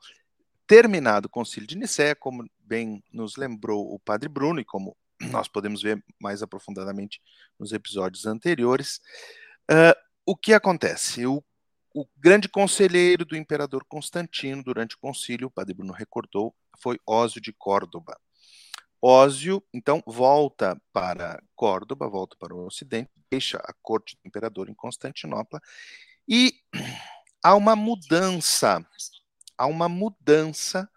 Terminado 0.66 1.28
o 1.28 1.30
concílio 1.30 1.68
de 1.68 1.78
Nicéia, 1.78 2.16
como 2.16 2.46
bem 2.60 3.04
nos 3.12 3.36
lembrou 3.36 3.94
o 3.94 4.00
padre 4.00 4.30
Bruno, 4.30 4.60
e 4.60 4.66
como 4.66 4.96
nós 5.32 5.48
podemos 5.48 5.82
ver 5.82 6.04
mais 6.20 6.42
aprofundadamente 6.42 7.22
nos 7.60 7.72
episódios 7.72 8.26
anteriores, 8.26 9.00
uh, 9.70 9.98
o 10.26 10.36
que 10.36 10.54
acontece? 10.54 11.26
O, 11.26 11.44
o, 12.00 12.08
grande 12.16 12.48
conselheiro 12.48 13.26
do 13.26 13.36
imperador 13.36 13.84
Constantino 13.88 14.64
durante 14.64 14.96
o 14.96 15.00
concílio, 15.00 15.48
o 15.48 15.52
padre 15.52 15.74
Bruno 15.74 15.94
recordou, 15.94 16.56
foi 16.80 17.00
Ósio 17.08 17.42
de 17.42 17.52
Córdoba. 17.52 18.16
Ósio, 19.02 19.64
então, 19.74 20.04
volta 20.06 20.80
para 20.94 21.42
Córdoba, 21.56 22.08
volta 22.08 22.36
para 22.40 22.54
o 22.54 22.66
Ocidente, 22.66 23.10
deixa 23.32 23.58
a 23.58 23.74
corte 23.82 24.16
do 24.16 24.28
imperador 24.28 24.70
em 24.70 24.76
Constantinopla 24.76 25.60
e 26.28 26.54
há 27.44 27.56
uma 27.56 27.76
mudança, 27.76 28.86
há 29.58 29.66
uma 29.66 29.90
mudança 29.90 30.90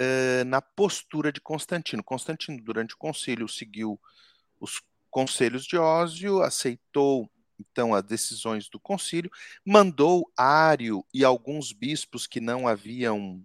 uh, 0.00 0.44
na 0.46 0.60
postura 0.60 1.32
de 1.32 1.40
Constantino. 1.40 2.02
Constantino, 2.02 2.62
durante 2.62 2.94
o 2.94 2.98
concílio, 2.98 3.48
seguiu 3.48 4.00
os 4.60 4.80
conselhos 5.10 5.64
de 5.64 5.76
Ósio, 5.76 6.42
aceitou 6.42 7.30
então 7.70 7.94
as 7.94 8.02
decisões 8.02 8.68
do 8.68 8.78
concílio, 8.78 9.30
mandou 9.64 10.30
Ário 10.36 11.04
e 11.12 11.24
alguns 11.24 11.72
bispos 11.72 12.26
que 12.26 12.40
não 12.40 12.66
haviam 12.68 13.42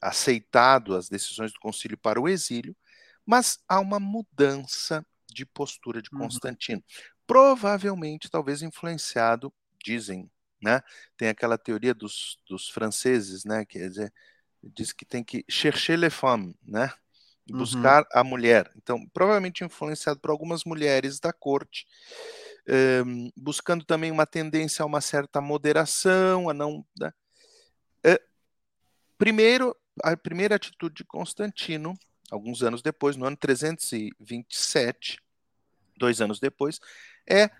aceitado 0.00 0.94
as 0.94 1.08
decisões 1.08 1.52
do 1.52 1.60
concílio 1.60 1.98
para 1.98 2.20
o 2.20 2.28
exílio, 2.28 2.76
mas 3.24 3.58
há 3.68 3.78
uma 3.80 4.00
mudança 4.00 5.04
de 5.28 5.44
postura 5.44 6.00
de 6.00 6.08
uhum. 6.12 6.20
Constantino. 6.20 6.78
Uhum. 6.78 7.14
Provavelmente, 7.26 8.30
talvez 8.30 8.62
influenciado, 8.62 9.52
dizem 9.84 10.30
né? 10.62 10.82
Tem 11.16 11.28
aquela 11.28 11.56
teoria 11.56 11.94
dos, 11.94 12.38
dos 12.48 12.68
franceses, 12.68 13.44
né? 13.44 13.64
Quer 13.64 13.88
dizer, 13.88 14.12
diz 14.62 14.92
que 14.92 15.04
tem 15.04 15.24
que 15.24 15.44
chercher 15.48 15.96
les 15.96 16.12
femmes, 16.12 16.54
né? 16.62 16.92
Buscar 17.48 18.02
uhum. 18.02 18.08
a 18.12 18.22
mulher. 18.22 18.70
Então, 18.76 19.04
provavelmente 19.12 19.64
influenciado 19.64 20.20
por 20.20 20.30
algumas 20.30 20.64
mulheres 20.64 21.18
da 21.18 21.32
corte, 21.32 21.86
um, 22.68 23.28
eh, 23.28 23.32
buscando 23.36 23.84
também 23.84 24.10
uma 24.10 24.26
tendência 24.26 24.82
a 24.82 24.86
uma 24.86 25.00
certa 25.00 25.40
moderação, 25.40 26.48
a 26.48 26.54
não. 26.54 26.84
Né? 26.98 27.12
Uh, 28.06 28.20
primeiro, 29.18 29.76
a 30.02 30.16
primeira 30.16 30.56
atitude 30.56 30.96
de 30.96 31.04
Constantino, 31.04 31.94
alguns 32.30 32.62
anos 32.62 32.82
depois, 32.82 33.16
no 33.16 33.26
ano 33.26 33.36
327, 33.36 35.18
dois 35.96 36.20
anos 36.20 36.40
depois, 36.40 36.80
é 37.28 37.50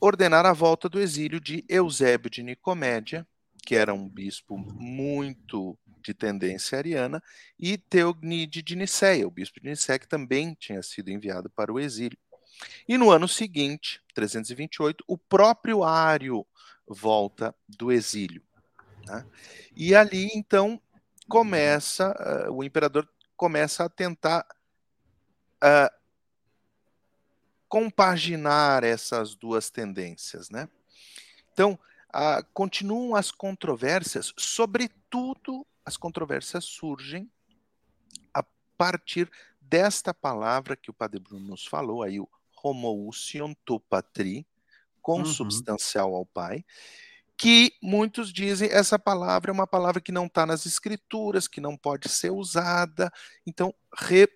ordenar 0.00 0.46
a 0.46 0.52
volta 0.52 0.88
do 0.88 0.98
exílio 0.98 1.40
de 1.40 1.64
Eusébio 1.68 2.30
de 2.30 2.42
Nicomédia, 2.42 3.26
que 3.64 3.76
era 3.76 3.92
um 3.92 4.08
bispo 4.08 4.56
muito 4.56 5.78
de 6.02 6.14
tendência 6.14 6.78
ariana, 6.78 7.22
e 7.58 7.76
Teognide 7.76 8.62
de 8.62 8.74
Nicéia, 8.74 9.28
o 9.28 9.30
bispo 9.30 9.60
de 9.60 9.68
Nicéia, 9.68 9.98
que 9.98 10.08
também 10.08 10.54
tinha 10.58 10.82
sido 10.82 11.10
enviado 11.10 11.50
para 11.50 11.72
o 11.72 11.78
exílio. 11.78 12.18
E 12.88 12.98
no 12.98 13.10
ano 13.10 13.28
seguinte, 13.28 14.02
328, 14.14 15.04
o 15.06 15.16
próprio 15.16 15.82
Ário 15.84 16.46
volta 16.86 17.54
do 17.68 17.92
exílio. 17.92 18.42
Né? 19.06 19.26
E 19.74 19.94
ali, 19.94 20.28
então, 20.34 20.80
começa, 21.28 22.48
uh, 22.48 22.52
o 22.52 22.64
imperador 22.64 23.08
começa 23.36 23.84
a 23.84 23.88
tentar 23.88 24.46
uh, 25.62 26.00
compaginar 27.68 28.82
essas 28.82 29.36
duas 29.36 29.70
tendências, 29.70 30.50
né? 30.50 30.68
Então, 31.52 31.78
ah, 32.12 32.44
continuam 32.52 33.14
as 33.14 33.30
controvérsias, 33.30 34.32
sobretudo 34.36 35.64
as 35.84 35.96
controvérsias 35.96 36.64
surgem 36.64 37.30
a 38.34 38.42
partir 38.76 39.30
desta 39.60 40.12
palavra 40.12 40.74
que 40.74 40.90
o 40.90 40.94
Padre 40.94 41.20
Bruno 41.20 41.46
nos 41.46 41.64
falou, 41.64 42.02
aí 42.02 42.18
o 42.18 42.28
homoousion 42.62 43.54
to 43.64 43.80
patri, 43.80 44.46
consubstancial 45.00 46.10
uhum. 46.10 46.16
ao 46.16 46.26
Pai, 46.26 46.64
que 47.36 47.72
muitos 47.82 48.32
dizem 48.32 48.68
essa 48.70 48.98
palavra 48.98 49.50
é 49.50 49.54
uma 49.54 49.66
palavra 49.66 50.00
que 50.00 50.12
não 50.12 50.26
está 50.26 50.44
nas 50.44 50.66
escrituras, 50.66 51.48
que 51.48 51.60
não 51.60 51.76
pode 51.76 52.08
ser 52.08 52.30
usada, 52.30 53.10
então 53.46 53.74
re, 53.98 54.28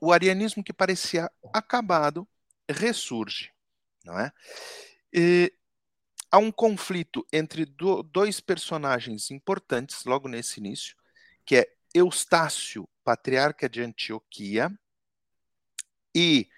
o 0.00 0.12
arianismo 0.12 0.62
que 0.62 0.72
parecia 0.72 1.30
acabado 1.52 2.28
ressurge, 2.70 3.50
não 4.04 4.18
é? 4.18 4.30
E 5.12 5.52
há 6.30 6.38
um 6.38 6.52
conflito 6.52 7.26
entre 7.32 7.64
do, 7.64 8.02
dois 8.02 8.40
personagens 8.40 9.30
importantes 9.30 10.04
logo 10.04 10.28
nesse 10.28 10.60
início, 10.60 10.96
que 11.44 11.56
é 11.56 11.66
Eustácio, 11.94 12.88
patriarca 13.02 13.68
de 13.68 13.82
Antioquia, 13.82 14.70
e 16.14 16.48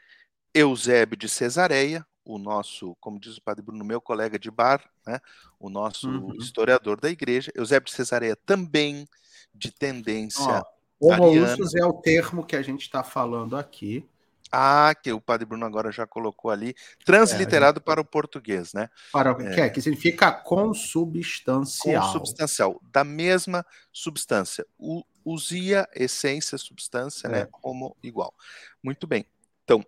Eusébio 0.54 1.16
de 1.16 1.28
Cesareia, 1.28 2.06
o 2.24 2.38
nosso, 2.38 2.96
como 3.00 3.18
diz 3.18 3.36
o 3.36 3.42
padre 3.42 3.62
Bruno, 3.62 3.84
meu 3.84 4.00
colega 4.00 4.38
de 4.38 4.50
bar, 4.50 4.82
né, 5.06 5.20
o 5.58 5.68
nosso 5.68 6.08
uhum. 6.08 6.34
historiador 6.36 7.00
da 7.00 7.10
igreja. 7.10 7.50
Eusébio 7.54 7.86
de 7.86 7.92
Cesareia 7.92 8.36
também 8.36 9.08
de 9.54 9.72
tendência 9.72 10.64
oh 11.00 11.12
é 11.12 11.86
o 11.86 11.94
termo 11.94 12.44
que 12.44 12.54
a 12.54 12.62
gente 12.62 12.82
está 12.82 13.02
falando 13.02 13.56
aqui. 13.56 14.06
Ah, 14.52 14.92
que 15.00 15.12
o 15.12 15.20
Padre 15.20 15.46
Bruno 15.46 15.64
agora 15.64 15.92
já 15.92 16.06
colocou 16.06 16.50
ali, 16.50 16.74
transliterado 17.04 17.78
é, 17.78 17.80
para 17.80 18.00
o 18.00 18.04
português, 18.04 18.74
né? 18.74 18.90
Para 19.12 19.30
o 19.30 19.36
que 19.36 19.60
é, 19.60 19.70
que 19.70 19.80
significa 19.80 20.32
consubstancial. 20.32 22.12
Consubstancial, 22.12 22.80
da 22.90 23.04
mesma 23.04 23.64
substância. 23.92 24.66
O, 24.76 25.04
usia, 25.24 25.88
essência, 25.94 26.58
substância, 26.58 27.28
né? 27.28 27.38
é. 27.38 27.42
né? 27.42 27.48
Como 27.50 27.96
igual. 28.02 28.34
Muito 28.82 29.06
bem. 29.06 29.24
Então, 29.62 29.86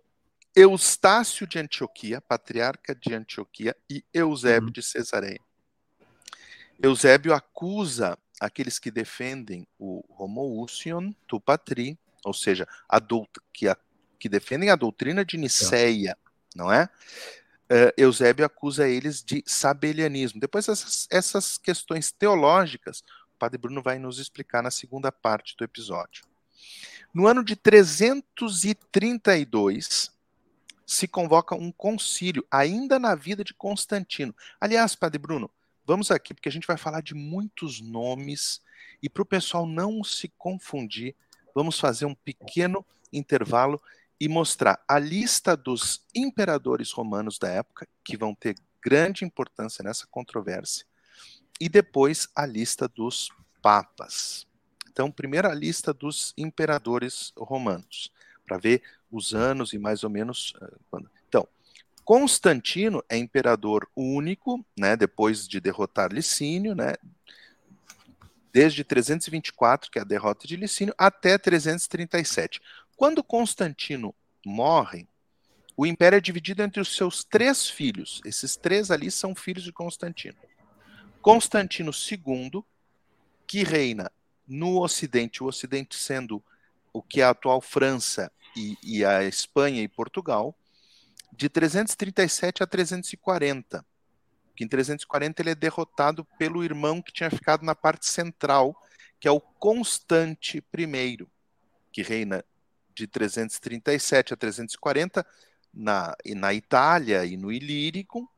Eustácio 0.55 1.47
de 1.47 1.57
Antioquia, 1.57 2.21
patriarca 2.21 2.93
de 2.93 3.13
Antioquia, 3.13 3.75
e 3.89 4.05
Eusébio 4.13 4.67
uhum. 4.67 4.71
de 4.71 4.83
Cesareia. 4.83 5.39
Eusébio 6.81 7.33
acusa 7.33 8.17
aqueles 8.39 8.77
que 8.77 8.91
defendem 8.91 9.67
o 9.79 10.03
homoousion 10.09 11.11
tu 11.27 11.39
patri, 11.39 11.97
ou 12.23 12.33
seja, 12.33 12.67
a 12.87 12.99
que, 13.51 13.67
a, 13.67 13.75
que 14.19 14.29
defendem 14.29 14.69
a 14.69 14.75
doutrina 14.75 15.25
de 15.25 15.37
Niceia, 15.37 16.15
não 16.55 16.71
é? 16.71 16.87
Uh, 17.63 17.89
Eusébio 17.97 18.45
acusa 18.45 18.87
eles 18.87 19.23
de 19.23 19.43
sabelianismo. 19.47 20.39
Depois, 20.39 20.67
essas, 20.67 21.07
essas 21.09 21.57
questões 21.57 22.11
teológicas, 22.11 23.03
o 23.33 23.37
Padre 23.39 23.57
Bruno 23.57 23.81
vai 23.81 23.97
nos 23.97 24.19
explicar 24.19 24.61
na 24.61 24.69
segunda 24.69 25.11
parte 25.11 25.55
do 25.57 25.63
episódio. 25.63 26.23
No 27.13 27.27
ano 27.27 27.43
de 27.43 27.55
332, 27.55 30.11
se 30.85 31.07
convoca 31.07 31.55
um 31.55 31.71
concílio, 31.71 32.45
ainda 32.51 32.99
na 32.99 33.15
vida 33.15 33.43
de 33.43 33.53
Constantino. 33.53 34.35
Aliás, 34.59 34.95
Padre 34.95 35.19
Bruno, 35.19 35.49
Vamos 35.85 36.11
aqui, 36.11 36.33
porque 36.33 36.47
a 36.47 36.51
gente 36.51 36.65
vai 36.65 36.77
falar 36.77 37.01
de 37.01 37.13
muitos 37.13 37.81
nomes, 37.81 38.61
e 39.01 39.09
para 39.09 39.21
o 39.21 39.25
pessoal 39.25 39.67
não 39.67 40.01
se 40.01 40.29
confundir, 40.37 41.13
vamos 41.53 41.77
fazer 41.77 42.05
um 42.05 42.15
pequeno 42.15 42.85
intervalo 43.11 43.81
e 44.17 44.29
mostrar 44.29 44.81
a 44.87 44.97
lista 44.97 45.57
dos 45.57 46.05
imperadores 46.15 46.91
romanos 46.91 47.37
da 47.37 47.49
época, 47.49 47.85
que 48.03 48.15
vão 48.15 48.33
ter 48.33 48.55
grande 48.81 49.25
importância 49.25 49.83
nessa 49.83 50.07
controvérsia, 50.07 50.85
e 51.59 51.67
depois 51.67 52.29
a 52.33 52.45
lista 52.45 52.87
dos 52.87 53.29
papas. 53.61 54.47
Então, 54.89 55.11
primeiro 55.11 55.49
a 55.49 55.53
lista 55.53 55.93
dos 55.93 56.33
imperadores 56.37 57.33
romanos, 57.35 58.09
para 58.45 58.57
ver 58.57 58.81
os 59.13 59.33
anos 59.33 59.73
e 59.73 59.77
mais 59.77 60.03
ou 60.03 60.09
menos 60.09 60.53
uh, 60.61 60.79
quando. 60.89 61.09
Então, 61.29 61.47
Constantino 62.03 63.03
é 63.07 63.15
imperador 63.15 63.87
único, 63.95 64.65
né, 64.77 64.97
depois 64.97 65.47
de 65.47 65.61
derrotar 65.61 66.11
Licínio, 66.11 66.75
né, 66.75 66.95
desde 68.51 68.83
324, 68.83 69.89
que 69.89 69.99
é 69.99 70.01
a 70.01 70.05
derrota 70.05 70.47
de 70.47 70.55
Licínio, 70.55 70.93
até 70.97 71.37
337. 71.37 72.59
Quando 72.95 73.23
Constantino 73.23 74.13
morre, 74.45 75.07
o 75.75 75.85
império 75.85 76.17
é 76.17 76.21
dividido 76.21 76.61
entre 76.61 76.79
os 76.79 76.95
seus 76.95 77.23
três 77.23 77.67
filhos. 77.67 78.21
Esses 78.25 78.55
três 78.55 78.91
ali 78.91 79.09
são 79.09 79.33
filhos 79.33 79.63
de 79.63 79.71
Constantino. 79.71 80.37
Constantino 81.21 81.91
II, 81.91 82.63
que 83.47 83.63
reina 83.63 84.11
no 84.47 84.81
Ocidente, 84.81 85.41
o 85.41 85.47
Ocidente 85.47 85.95
sendo 85.95 86.43
o 86.91 87.01
que 87.01 87.21
é 87.21 87.23
a 87.23 87.31
atual 87.31 87.59
França 87.59 88.31
e, 88.55 88.77
e 88.83 89.05
a 89.05 89.23
Espanha 89.23 89.81
e 89.81 89.87
Portugal 89.87 90.55
de 91.31 91.49
337 91.49 92.63
a 92.63 92.67
340. 92.67 93.85
Que 94.55 94.63
em 94.63 94.67
340 94.67 95.41
ele 95.41 95.49
é 95.49 95.55
derrotado 95.55 96.23
pelo 96.37 96.63
irmão 96.63 97.01
que 97.01 97.11
tinha 97.11 97.29
ficado 97.29 97.65
na 97.65 97.73
parte 97.73 98.07
central, 98.07 98.75
que 99.19 99.27
é 99.27 99.31
o 99.31 99.41
Constante 99.41 100.63
I. 100.77 101.27
que 101.91 102.01
reina 102.01 102.43
de 102.95 103.07
337 103.07 104.33
a 104.33 104.37
340 104.37 105.25
na, 105.73 106.15
na 106.35 106.53
Itália 106.53 107.25
e 107.25 107.35
no 107.35 107.51
Ilírico, 107.51 108.29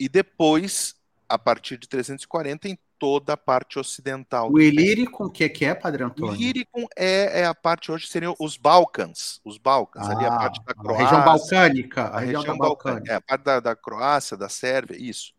e 0.00 0.08
depois, 0.08 0.96
a 1.28 1.38
partir 1.38 1.76
de 1.76 1.86
340, 1.86 2.68
em 2.68 2.78
toda 3.02 3.32
a 3.32 3.36
parte 3.36 3.80
ocidental. 3.80 4.48
O 4.48 4.60
Ilírico, 4.60 5.24
o 5.24 5.30
que, 5.30 5.48
que 5.48 5.64
é, 5.64 5.74
Padre 5.74 6.04
Antônio? 6.04 6.34
O 6.34 6.36
Ilírico 6.36 6.88
é, 6.96 7.40
é 7.40 7.44
a 7.44 7.52
parte, 7.52 7.90
hoje 7.90 8.06
seriam 8.06 8.36
os 8.38 8.56
Balcãs, 8.56 9.40
os 9.44 9.58
Balcãs, 9.58 10.06
ah, 10.06 10.12
ali 10.12 10.24
a 10.24 10.30
parte 10.30 10.64
da 10.64 10.72
Croácia. 10.72 11.04
A 11.04 11.10
região 11.10 11.24
balcânica. 11.24 12.02
A, 12.02 12.06
a 12.06 12.20
região, 12.20 12.40
região 12.42 12.58
balcânica. 12.58 13.12
É, 13.12 13.16
a 13.16 13.20
parte 13.20 13.42
da, 13.42 13.58
da 13.58 13.74
Croácia, 13.74 14.36
da 14.36 14.48
Sérvia, 14.48 14.96
isso. 14.96 15.32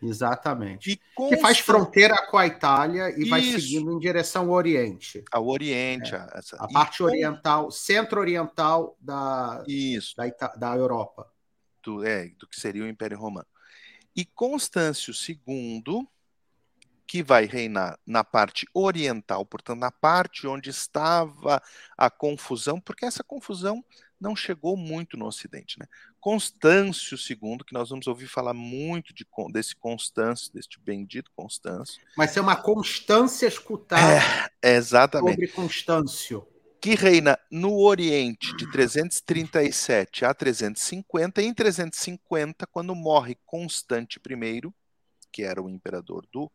Exatamente. 0.00 1.00
Que 1.28 1.36
faz 1.38 1.58
fronteira 1.58 2.16
com 2.30 2.38
a 2.38 2.46
Itália 2.46 3.10
e 3.10 3.22
Isso. 3.22 3.30
vai 3.30 3.42
seguindo 3.42 3.90
em 3.90 3.98
direção 3.98 4.44
ao 4.44 4.50
Oriente. 4.50 5.24
Ao 5.32 5.44
Oriente. 5.48 6.14
É. 6.14 6.28
Essa... 6.34 6.56
A 6.60 6.68
parte 6.68 7.02
oriental, 7.02 7.72
centro-oriental 7.72 8.96
da, 9.00 9.64
Isso. 9.66 10.14
Da, 10.16 10.28
da 10.56 10.76
Europa. 10.76 11.26
Do, 11.82 12.04
é, 12.04 12.28
do 12.38 12.46
que 12.46 12.60
seria 12.60 12.84
o 12.84 12.88
Império 12.88 13.18
Romano. 13.18 13.46
E 14.14 14.24
Constâncio 14.24 15.12
II, 15.12 16.06
que 17.10 17.24
vai 17.24 17.44
reinar 17.44 17.98
na 18.06 18.22
parte 18.22 18.68
oriental, 18.72 19.44
portanto, 19.44 19.80
na 19.80 19.90
parte 19.90 20.46
onde 20.46 20.70
estava 20.70 21.60
a 21.98 22.08
confusão, 22.08 22.80
porque 22.80 23.04
essa 23.04 23.24
confusão 23.24 23.84
não 24.20 24.36
chegou 24.36 24.76
muito 24.76 25.16
no 25.16 25.26
Ocidente. 25.26 25.76
Né? 25.76 25.86
Constâncio 26.20 27.18
II, 27.18 27.64
que 27.66 27.74
nós 27.74 27.90
vamos 27.90 28.06
ouvir 28.06 28.28
falar 28.28 28.54
muito 28.54 29.12
de, 29.12 29.26
desse 29.52 29.74
Constâncio, 29.74 30.52
deste 30.52 30.78
bendito 30.78 31.32
Constâncio. 31.34 32.00
Vai 32.16 32.28
ser 32.28 32.38
uma 32.38 32.54
constância 32.54 33.48
escutada 33.48 34.48
é, 34.62 34.76
exatamente. 34.76 35.32
sobre 35.32 35.48
Constâncio. 35.48 36.46
Que 36.80 36.94
reina 36.94 37.36
no 37.50 37.76
Oriente 37.80 38.56
de 38.56 38.70
337 38.70 40.24
a 40.24 40.32
350, 40.32 41.42
e 41.42 41.46
em 41.46 41.52
350, 41.52 42.68
quando 42.68 42.94
morre 42.94 43.36
Constante 43.44 44.20
I, 44.24 44.72
que 45.32 45.42
era 45.42 45.60
o 45.60 45.68
imperador 45.68 46.24
do 46.32 46.48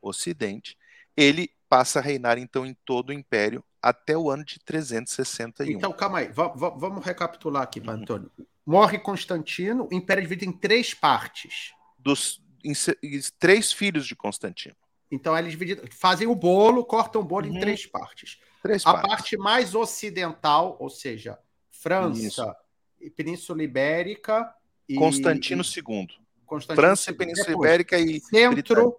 Ocidente, 0.00 0.76
ele 1.16 1.50
passa 1.68 1.98
a 1.98 2.02
reinar 2.02 2.38
então 2.38 2.64
em 2.64 2.74
todo 2.84 3.10
o 3.10 3.12
Império 3.12 3.64
até 3.82 4.16
o 4.16 4.30
ano 4.30 4.44
de 4.44 4.58
361. 4.60 5.70
Então, 5.70 5.92
calma 5.92 6.18
aí, 6.18 6.28
v 6.28 6.42
vamos 6.76 7.04
recapitular 7.04 7.62
aqui, 7.62 7.80
uhum. 7.80 7.90
Antônio. 7.90 8.30
Morre 8.64 8.98
Constantino, 8.98 9.88
o 9.90 9.94
Império 9.94 10.20
é 10.20 10.24
dividido 10.24 10.50
em 10.50 10.56
três 10.56 10.92
partes. 10.92 11.72
Dos 11.98 12.42
em, 12.64 12.72
em, 13.02 13.20
três 13.38 13.72
filhos 13.72 14.06
de 14.06 14.16
Constantino. 14.16 14.74
Então, 15.10 15.38
eles 15.38 15.52
dividem, 15.52 15.84
fazem 15.90 16.26
o 16.26 16.34
bolo, 16.34 16.84
cortam 16.84 17.22
o 17.22 17.24
bolo 17.24 17.46
uhum. 17.46 17.56
em 17.56 17.60
três 17.60 17.86
partes. 17.86 18.40
Três 18.60 18.84
a 18.84 18.92
partes. 18.92 19.08
parte 19.08 19.36
mais 19.36 19.74
ocidental, 19.74 20.76
ou 20.80 20.90
seja, 20.90 21.38
França, 21.70 22.56
e 23.00 23.08
Península 23.08 23.62
Ibérica 23.62 24.52
e 24.88 24.96
Constantino 24.96 25.62
II. 25.62 26.08
Constantino 26.44 26.86
França, 26.86 27.10
II. 27.12 27.16
Península 27.16 27.46
Depois, 27.46 27.68
Ibérica 27.68 27.98
e 27.98 28.20
Centro, 28.20 28.96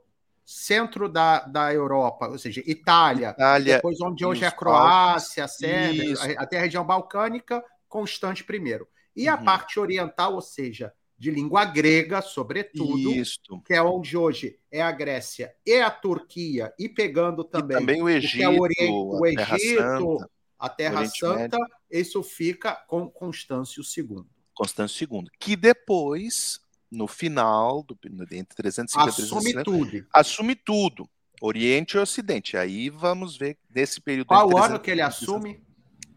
centro 0.48 1.10
da, 1.10 1.42
da 1.42 1.74
Europa, 1.74 2.30
ou 2.30 2.38
seja, 2.38 2.64
Itália, 2.66 3.32
Itália 3.32 3.76
depois 3.76 4.00
onde 4.00 4.26
hoje 4.26 4.46
é 4.46 4.48
a 4.48 4.52
Croácia, 4.52 5.44
a 5.44 5.48
Sérvia, 5.48 6.16
até 6.38 6.58
a 6.58 6.62
região 6.62 6.86
balcânica, 6.86 7.62
Constante 7.90 8.46
I. 8.50 8.80
E 9.14 9.28
uhum. 9.28 9.34
a 9.34 9.38
parte 9.38 9.78
oriental, 9.78 10.36
ou 10.36 10.42
seja, 10.42 10.94
de 11.18 11.32
língua 11.32 11.66
grega, 11.66 12.22
sobretudo, 12.22 13.12
Isto. 13.12 13.62
que 13.62 13.74
é 13.74 13.82
onde 13.82 14.16
hoje 14.16 14.58
é 14.72 14.82
a 14.82 14.90
Grécia 14.90 15.54
e 15.66 15.82
a 15.82 15.92
Turquia, 15.92 16.74
e 16.80 16.88
pegando 16.88 17.44
também, 17.44 17.76
e 17.76 17.80
também 17.82 18.02
o 18.02 18.08
Egito, 18.08 18.44
é 18.44 18.48
o, 18.48 18.62
Oriente, 18.62 18.92
o 18.92 19.26
a 19.26 19.30
Egito, 19.30 20.18
Terra 20.18 20.30
a 20.58 20.70
Terra 20.70 21.06
Santa, 21.08 21.58
isso 21.92 22.24
fica 22.24 22.74
com 22.88 23.10
Constâncio 23.10 23.84
II. 23.84 24.24
Constâncio 24.54 25.08
II, 25.12 25.26
que 25.38 25.58
depois 25.58 26.62
no 26.92 27.08
final, 27.08 27.84
do, 27.84 27.98
entre 28.32 28.56
350 28.56 29.10
e 29.10 29.16
360, 29.16 29.64
tudo. 29.64 30.08
assume 30.14 30.56
tudo, 30.56 31.10
Oriente 31.42 31.98
e 31.98 32.00
Ocidente. 32.00 32.58
Aí 32.58 32.90
vamos 32.90 33.38
ver 33.38 33.58
nesse 33.74 34.00
período. 34.02 34.28
Qual 34.28 34.58
ano 34.58 34.80
que 34.80 34.92
ele 34.92 35.02
assume? 35.02 35.62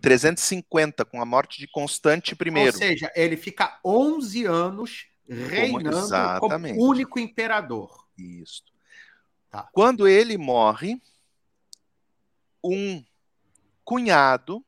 350, 0.00 1.04
com 1.04 1.20
a 1.20 1.26
morte 1.26 1.58
de 1.58 1.68
Constante 1.68 2.34
I. 2.34 2.66
Ou 2.66 2.72
seja, 2.72 3.12
ele 3.14 3.36
fica 3.36 3.78
11 3.84 4.46
anos 4.46 5.06
reinando 5.28 6.08
como, 6.40 6.58
como 6.58 6.82
único 6.82 7.18
imperador. 7.18 8.08
Isso. 8.16 8.64
Tá. 9.50 9.68
Quando 9.72 10.08
ele 10.08 10.38
morre, 10.38 11.00
um 12.64 13.04
cunhado, 13.84 14.64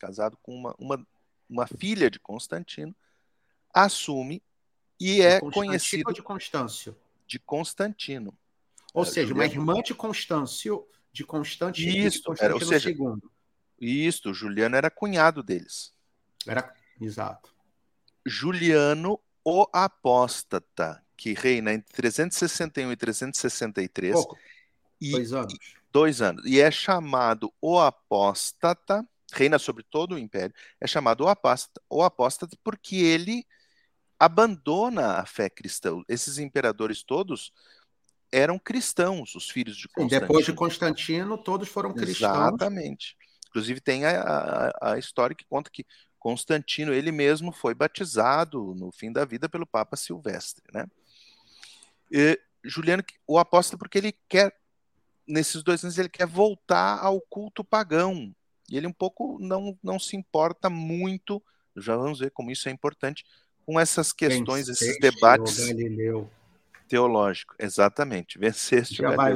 casado 0.00 0.36
com 0.42 0.54
uma, 0.54 0.74
uma, 0.78 1.06
uma 1.48 1.66
filha 1.66 2.10
de 2.10 2.20
Constantino, 2.20 2.94
assume 3.72 4.42
e 4.98 5.20
é 5.20 5.40
conhecido 5.40 6.12
de 6.12 6.22
Constâncio. 6.22 6.96
De 7.26 7.38
Constantino. 7.38 8.36
Ou 8.94 9.02
é, 9.02 9.06
seja, 9.06 9.28
Juliano... 9.28 9.52
uma 9.52 9.74
irmã 9.74 9.82
de 9.82 9.94
Constâncio, 9.94 10.86
de 11.12 11.24
Constantino, 11.24 12.06
Isso, 12.06 12.18
de 12.18 12.24
Constantino 12.24 12.44
era, 12.44 12.54
ou 12.54 12.60
seja, 12.60 12.90
II. 12.90 13.22
Isso, 13.78 14.32
Juliano 14.32 14.76
era 14.76 14.90
cunhado 14.90 15.42
deles. 15.42 15.92
Era, 16.46 16.72
exato. 17.00 17.54
Juliano 18.24 19.20
o 19.44 19.66
Apóstata, 19.72 21.04
que 21.16 21.32
reina 21.32 21.72
entre 21.72 21.92
361 21.94 22.92
e 22.92 22.96
363. 22.96 24.12
Pouco. 24.12 24.36
E, 25.00 25.10
dois 25.12 25.32
anos. 25.32 25.54
Dois 25.92 26.22
anos. 26.22 26.44
E 26.44 26.60
é 26.60 26.70
chamado 26.70 27.52
o 27.60 27.78
Apóstata, 27.78 29.06
reina 29.32 29.58
sobre 29.58 29.84
todo 29.84 30.14
o 30.14 30.18
império, 30.18 30.54
é 30.80 30.86
chamado 30.86 31.24
o 31.24 31.28
Apóstata, 31.28 31.80
o 31.88 32.02
apóstata 32.02 32.56
porque 32.64 32.96
ele 32.96 33.46
abandona 34.18 35.18
a 35.18 35.26
fé 35.26 35.48
cristã. 35.50 36.02
Esses 36.08 36.38
imperadores 36.38 37.02
todos 37.02 37.52
eram 38.32 38.58
cristãos, 38.58 39.34
os 39.34 39.48
filhos 39.48 39.76
de 39.76 39.88
Constantino. 39.88 40.20
depois 40.20 40.44
de 40.44 40.52
Constantino, 40.52 41.38
todos 41.38 41.68
foram 41.68 41.92
cristãos. 41.92 42.36
Exatamente. 42.36 43.16
Inclusive 43.48 43.80
tem 43.80 44.04
a, 44.04 44.20
a, 44.20 44.92
a, 44.92 44.98
história 44.98 45.34
que 45.34 45.44
conta 45.46 45.70
que 45.70 45.86
Constantino, 46.18 46.92
ele 46.92 47.12
mesmo, 47.12 47.52
foi 47.52 47.74
batizado 47.74 48.74
no 48.74 48.90
fim 48.90 49.12
da 49.12 49.24
vida 49.24 49.48
pelo 49.48 49.66
Papa 49.66 49.96
Silvestre, 49.96 50.64
né? 50.72 50.86
E 52.10 52.38
Juliano, 52.64 53.02
o 53.26 53.38
apóstolo, 53.38 53.78
porque 53.78 53.98
ele 53.98 54.12
quer, 54.28 54.54
nesses 55.26 55.62
dois 55.62 55.84
anos, 55.84 55.98
ele 55.98 56.08
quer 56.08 56.26
voltar 56.26 56.98
ao 56.98 57.20
culto 57.20 57.64
pagão. 57.64 58.34
E 58.68 58.76
ele 58.76 58.86
um 58.86 58.92
pouco 58.92 59.38
não, 59.40 59.78
não 59.82 59.98
se 59.98 60.16
importa 60.16 60.68
muito, 60.68 61.42
já 61.76 61.96
vamos 61.96 62.18
ver 62.18 62.30
como 62.32 62.50
isso 62.50 62.68
é 62.68 62.72
importante, 62.72 63.24
com 63.66 63.78
essas 63.78 64.12
questões, 64.12 64.68
Venceste 64.68 64.84
esses 64.84 65.00
debates 65.00 65.68
teológicos. 66.88 67.56
Exatamente, 67.58 68.38
venceste 68.38 68.94
já 68.94 69.10
vai, 69.10 69.34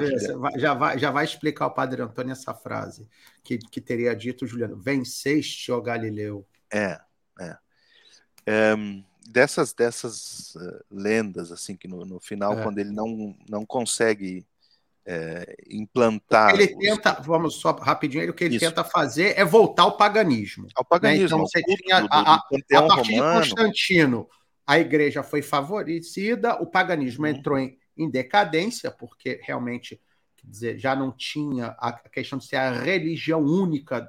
já, 0.57 0.75
vai, 0.75 0.99
já 0.99 1.11
vai 1.11 1.25
explicar 1.25 1.67
o 1.67 1.75
Padre 1.75 2.01
Antônio 2.01 2.33
essa 2.33 2.55
frase 2.55 3.09
que, 3.43 3.59
que 3.59 3.81
teria 3.81 4.15
dito 4.15 4.47
Juliano: 4.47 4.77
venceste, 4.77 5.73
ó 5.73 5.81
Galileu. 5.81 6.47
É, 6.73 7.01
é. 7.41 7.57
é 8.47 8.77
dessas 9.29 9.73
dessas 9.73 10.55
uh, 10.57 10.85
lendas, 10.91 11.53
assim, 11.53 11.77
que 11.77 11.87
no, 11.87 12.05
no 12.05 12.19
final, 12.19 12.59
é. 12.59 12.63
quando 12.63 12.79
ele 12.79 12.91
não, 12.91 13.37
não 13.49 13.65
consegue 13.65 14.47
é, 15.07 15.57
implantar. 15.69 16.55
Ele 16.55 16.69
tenta, 16.69 17.21
os... 17.21 17.27
vamos 17.27 17.57
só 17.57 17.73
rapidinho, 17.73 18.31
o 18.31 18.35
que 18.35 18.45
ele 18.45 18.57
Isso. 18.57 18.65
tenta 18.65 18.85
fazer 18.85 19.39
é 19.39 19.45
voltar 19.45 19.85
ao 19.85 19.97
paganismo. 19.97 20.67
Ao 20.75 20.85
paganismo. 20.85 21.23
Né? 21.23 21.27
Então 21.27 21.39
você 21.39 21.63
tinha 21.63 21.97
a, 21.97 22.21
a, 22.21 22.35
a, 22.35 22.43
partir 22.87 23.17
romano. 23.17 23.43
de 23.43 23.49
Constantino, 23.51 24.29
a 24.67 24.79
igreja 24.79 25.23
foi 25.23 25.43
favorecida, 25.43 26.61
o 26.63 26.67
paganismo 26.67 27.25
uhum. 27.25 27.31
entrou 27.31 27.59
em, 27.59 27.77
em, 27.97 28.09
decadência, 28.09 28.91
porque 28.91 29.41
realmente 29.43 30.01
quer 30.37 30.47
dizer, 30.47 30.79
já 30.79 30.95
não 30.95 31.11
tinha 31.11 31.77
a 31.79 31.93
questão 31.93 32.39
de 32.39 32.47
ser 32.47 32.57
a 32.57 32.71
religião 32.71 33.41
única 33.41 34.09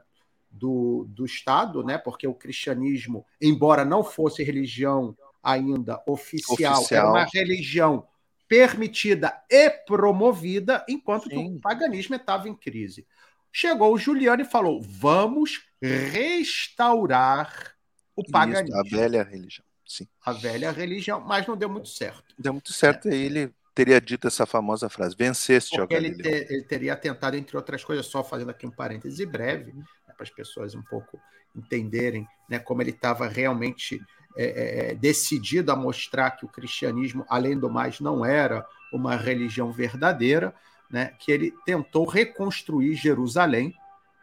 do, 0.50 1.06
do 1.10 1.26
Estado, 1.26 1.84
né? 1.84 1.98
porque 1.98 2.28
o 2.28 2.34
cristianismo, 2.34 3.26
embora 3.42 3.84
não 3.84 4.04
fosse 4.04 4.44
religião 4.44 5.18
ainda 5.42 6.02
oficial, 6.06 6.78
oficial. 6.78 7.02
era 7.02 7.10
uma 7.10 7.28
religião 7.34 8.06
permitida 8.52 9.42
e 9.50 9.70
promovida, 9.70 10.84
enquanto 10.90 11.30
que 11.30 11.38
o 11.38 11.58
paganismo 11.62 12.18
estava 12.18 12.50
em 12.50 12.54
crise. 12.54 13.08
Chegou 13.50 13.94
o 13.94 13.98
Juliano 13.98 14.42
e 14.42 14.46
falou: 14.46 14.82
vamos 14.82 15.62
restaurar 15.82 17.74
o 18.14 18.30
paganismo. 18.30 18.78
Isso, 18.84 18.96
a 18.96 19.00
velha 19.00 19.24
religião. 19.24 19.66
Sim. 19.88 20.06
A 20.26 20.34
velha 20.34 20.70
religião, 20.70 21.22
mas 21.22 21.48
não 21.48 21.56
deu 21.56 21.70
muito 21.70 21.88
certo. 21.88 22.36
Deu 22.38 22.52
muito 22.52 22.74
certo, 22.74 23.08
é. 23.08 23.14
e 23.14 23.24
ele 23.24 23.54
teria 23.74 24.02
dito 24.02 24.28
essa 24.28 24.46
famosa 24.46 24.90
frase: 24.90 25.16
venceste, 25.18 25.78
Porque 25.78 25.96
ele, 25.96 26.14
te, 26.14 26.28
ele 26.28 26.64
teria 26.64 26.98
tentado, 26.98 27.38
entre 27.38 27.56
outras 27.56 27.86
coisas, 27.86 28.06
só 28.06 28.22
fazendo 28.22 28.52
aqui 28.52 28.68
um 28.68 28.72
parêntese 28.72 29.26
breve, 29.26 29.72
né, 29.72 29.86
para 30.14 30.24
as 30.24 30.30
pessoas 30.30 30.76
um 30.76 30.84
pouco 30.84 31.18
entenderem 31.56 32.28
né, 32.50 32.60
como 32.60 32.82
ele 32.82 32.92
estava 32.92 33.30
realmente 33.30 34.02
é, 34.36 34.46
é, 34.46 34.92
é, 34.92 34.96
decidido 34.96 35.72
a 35.72 35.76
mostrar 35.76 36.32
que 36.32 36.46
o 36.46 36.50
cristianismo, 36.50 37.26
além 37.30 37.58
do 37.58 37.70
mais, 37.70 38.00
não 38.00 38.26
era 38.26 38.66
uma 38.92 39.16
religião 39.16 39.72
verdadeira, 39.72 40.54
né, 40.90 41.14
que 41.20 41.32
ele 41.32 41.54
tentou 41.66 42.06
reconstruir 42.06 42.96
Jerusalém 42.96 43.74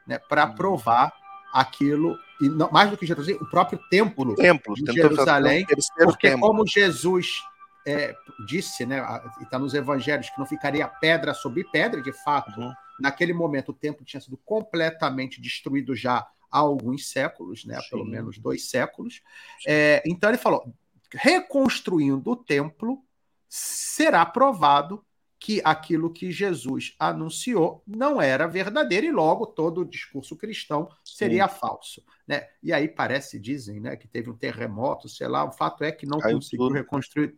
né, 0.06 0.18
para 0.18 0.46
uhum. 0.46 0.54
provar 0.54 1.12
aquilo, 1.52 2.16
e 2.40 2.48
não, 2.48 2.70
mais 2.70 2.90
do 2.90 2.96
que 2.96 3.06
Jerusalém, 3.06 3.38
o 3.40 3.50
próprio 3.50 3.78
templo, 3.90 4.34
templo 4.34 4.74
de 4.74 4.92
Jerusalém, 4.92 5.66
porque 5.96 6.30
templo. 6.30 6.46
como 6.46 6.66
Jesus 6.66 7.42
é, 7.86 8.14
disse, 8.46 8.86
né, 8.86 9.02
está 9.40 9.58
nos 9.58 9.74
evangelhos, 9.74 10.30
que 10.30 10.38
não 10.38 10.46
ficaria 10.46 10.88
pedra 10.88 11.34
sobre 11.34 11.64
pedra, 11.64 12.00
de 12.00 12.12
fato, 12.12 12.58
uhum. 12.58 12.72
naquele 12.98 13.34
momento 13.34 13.70
o 13.70 13.74
templo 13.74 14.04
tinha 14.04 14.20
sido 14.20 14.38
completamente 14.38 15.40
destruído 15.40 15.94
já 15.94 16.26
há 16.50 16.58
alguns 16.58 17.10
séculos, 17.10 17.64
né, 17.64 17.78
pelo 17.90 18.04
menos 18.04 18.38
dois 18.38 18.70
séculos. 18.70 19.22
É, 19.66 20.02
então 20.06 20.30
ele 20.30 20.38
falou, 20.38 20.72
reconstruindo 21.12 22.30
o 22.30 22.36
templo, 22.36 23.02
será 23.48 24.24
provado 24.26 25.04
que 25.40 25.62
aquilo 25.64 26.12
que 26.12 26.32
Jesus 26.32 26.96
anunciou 26.98 27.82
não 27.86 28.20
era 28.20 28.48
verdadeiro 28.48 29.06
e 29.06 29.12
logo 29.12 29.46
todo 29.46 29.82
o 29.82 29.88
discurso 29.88 30.36
cristão 30.36 30.88
seria 31.04 31.48
Sim. 31.48 31.54
falso, 31.60 32.04
né? 32.26 32.48
E 32.60 32.72
aí 32.72 32.88
parece 32.88 33.38
dizem, 33.38 33.80
né, 33.80 33.96
que 33.96 34.08
teve 34.08 34.28
um 34.28 34.36
terremoto, 34.36 35.08
sei 35.08 35.28
lá, 35.28 35.44
o 35.44 35.52
fato 35.52 35.84
é 35.84 35.92
que 35.92 36.06
não 36.06 36.18
Caiu 36.18 36.36
conseguiu 36.36 36.66
tudo. 36.66 36.74
reconstruir 36.74 37.36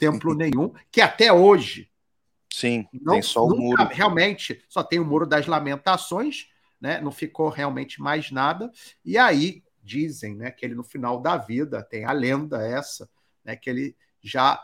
templo 0.00 0.34
nenhum, 0.34 0.72
que 0.90 1.00
até 1.00 1.32
hoje 1.32 1.90
Sim, 2.50 2.86
não, 2.92 3.14
tem 3.14 3.22
só 3.22 3.44
o 3.44 3.56
muro. 3.56 3.84
Realmente, 3.88 4.64
só 4.68 4.82
tem 4.82 4.98
o 4.98 5.04
muro 5.04 5.26
das 5.26 5.46
lamentações, 5.46 6.48
né? 6.80 7.00
Não 7.00 7.12
ficou 7.12 7.48
realmente 7.48 8.00
mais 8.00 8.30
nada. 8.30 8.70
E 9.04 9.16
aí 9.18 9.62
dizem, 9.82 10.34
né, 10.34 10.50
que 10.50 10.64
ele 10.64 10.74
no 10.74 10.82
final 10.82 11.20
da 11.20 11.36
vida 11.36 11.82
tem 11.82 12.06
a 12.06 12.12
lenda 12.12 12.66
essa, 12.66 13.08
né, 13.44 13.54
que 13.54 13.68
ele 13.68 13.94
já 14.22 14.58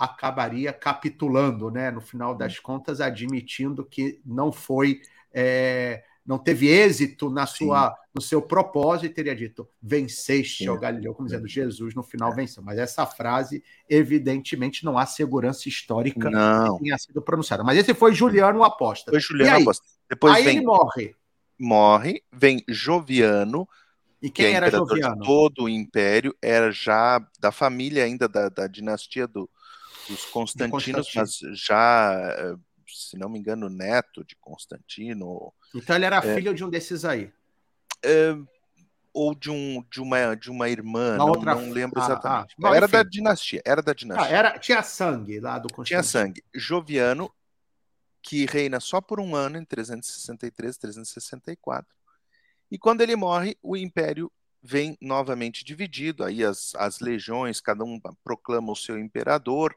acabaria 0.00 0.72
capitulando, 0.72 1.70
né? 1.70 1.90
No 1.90 2.00
final 2.00 2.34
das 2.34 2.58
contas, 2.58 3.02
admitindo 3.02 3.84
que 3.84 4.18
não 4.24 4.50
foi, 4.50 5.02
é, 5.30 6.02
não 6.24 6.38
teve 6.38 6.68
êxito 6.68 7.28
na 7.28 7.44
sua, 7.44 7.94
no 8.14 8.22
seu 8.22 8.40
propósito 8.40 9.10
e 9.10 9.14
teria 9.14 9.36
dito: 9.36 9.68
venceste, 9.82 10.66
ao 10.66 10.78
Galileu, 10.78 11.12
como 11.12 11.28
dizendo 11.28 11.46
Jesus 11.46 11.94
no 11.94 12.02
final 12.02 12.32
é. 12.32 12.34
venceu. 12.34 12.62
Mas 12.62 12.78
essa 12.78 13.04
frase, 13.04 13.62
evidentemente, 13.86 14.86
não 14.86 14.96
há 14.96 15.04
segurança 15.04 15.68
histórica 15.68 16.30
não. 16.30 16.78
que 16.78 16.84
tenha 16.84 16.96
sido 16.96 17.20
pronunciada. 17.20 17.62
Mas 17.62 17.76
esse 17.76 17.92
foi 17.92 18.14
Juliano 18.14 18.64
Aposta. 18.64 19.10
Foi 19.10 19.20
Juliano 19.20 19.60
Aposta. 19.60 19.84
Depois 20.08 20.34
aí 20.34 20.44
vem, 20.44 20.56
ele 20.56 20.66
morre. 20.66 21.14
Morre, 21.60 22.22
vem 22.32 22.64
Joviano. 22.66 23.68
E 24.22 24.30
quem 24.30 24.46
que 24.46 24.52
é 24.52 24.54
era 24.54 24.70
Joviano? 24.70 25.24
todo 25.24 25.64
o 25.64 25.68
império, 25.68 26.34
era 26.42 26.70
já 26.70 27.24
da 27.38 27.52
família 27.52 28.04
ainda 28.04 28.28
da, 28.28 28.48
da 28.48 28.66
dinastia 28.66 29.26
do, 29.26 29.48
dos 30.08 30.24
Constantinos, 30.26 31.10
mas 31.14 31.38
já, 31.54 32.12
eh, 32.38 32.54
se 32.86 33.16
não 33.16 33.28
me 33.28 33.38
engano, 33.38 33.68
neto 33.68 34.24
de 34.24 34.36
Constantino. 34.36 35.52
Então 35.74 35.96
ele 35.96 36.04
era 36.04 36.16
é, 36.16 36.34
filho 36.34 36.54
de 36.54 36.64
um 36.64 36.68
desses 36.68 37.04
aí. 37.04 37.32
É, 38.02 38.36
ou 39.12 39.34
de, 39.34 39.50
um, 39.50 39.84
de, 39.90 40.00
uma, 40.00 40.34
de 40.34 40.50
uma 40.50 40.68
irmã, 40.68 41.16
não, 41.16 41.28
outra... 41.28 41.54
não 41.54 41.70
lembro 41.70 42.00
ah, 42.00 42.04
exatamente. 42.04 42.56
Ah, 42.62 42.76
era 42.76 42.86
enfim. 42.86 42.96
da 42.96 43.02
dinastia, 43.02 43.62
era 43.64 43.82
da 43.82 43.92
dinastia. 43.92 44.26
Ah, 44.26 44.30
era, 44.30 44.58
tinha 44.58 44.82
sangue 44.82 45.40
lá 45.40 45.58
do 45.58 45.68
Constantino. 45.68 45.84
Tinha 45.84 46.02
sangue. 46.02 46.44
Joviano, 46.54 47.32
que 48.22 48.46
reina 48.46 48.80
só 48.80 49.00
por 49.00 49.20
um 49.20 49.34
ano, 49.34 49.58
em 49.58 49.64
363, 49.64 50.76
364. 50.76 51.94
E 52.70 52.78
quando 52.78 53.00
ele 53.00 53.16
morre, 53.16 53.56
o 53.62 53.76
império 53.76 54.30
vem 54.62 54.96
novamente 55.00 55.64
dividido, 55.64 56.22
aí 56.22 56.44
as, 56.44 56.74
as 56.74 57.00
legiões, 57.00 57.60
cada 57.60 57.82
um 57.84 57.98
proclama 58.22 58.72
o 58.72 58.76
seu 58.76 58.98
imperador, 58.98 59.74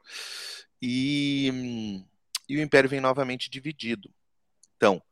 e, 0.80 2.04
e 2.48 2.58
o 2.58 2.62
império 2.62 2.90
vem 2.90 3.00
novamente 3.00 3.48
dividido. 3.48 4.12
Então, 4.76 5.02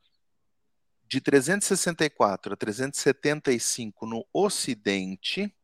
de 1.08 1.20
364 1.20 2.54
a 2.54 2.56
375 2.56 4.06
no 4.06 4.26
Ocidente, 4.32 5.54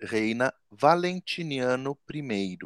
reina 0.00 0.52
Valentiniano 0.70 1.98
I. 2.12 2.58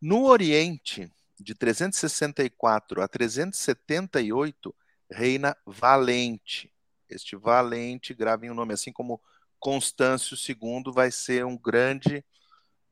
No 0.00 0.24
Oriente, 0.26 1.10
de 1.38 1.54
364 1.54 3.02
a 3.02 3.08
378, 3.08 4.74
reina 5.10 5.56
Valente. 5.66 6.72
Este 7.08 7.36
Valente, 7.36 8.14
gravem 8.14 8.50
o 8.50 8.54
nome 8.54 8.74
assim 8.74 8.92
como 8.92 9.20
Constâncio 9.58 10.36
II 10.36 10.92
vai 10.92 11.10
ser 11.10 11.44
um 11.44 11.56
grande 11.56 12.24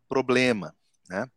problema. 0.09 0.75
Né? 1.09 1.31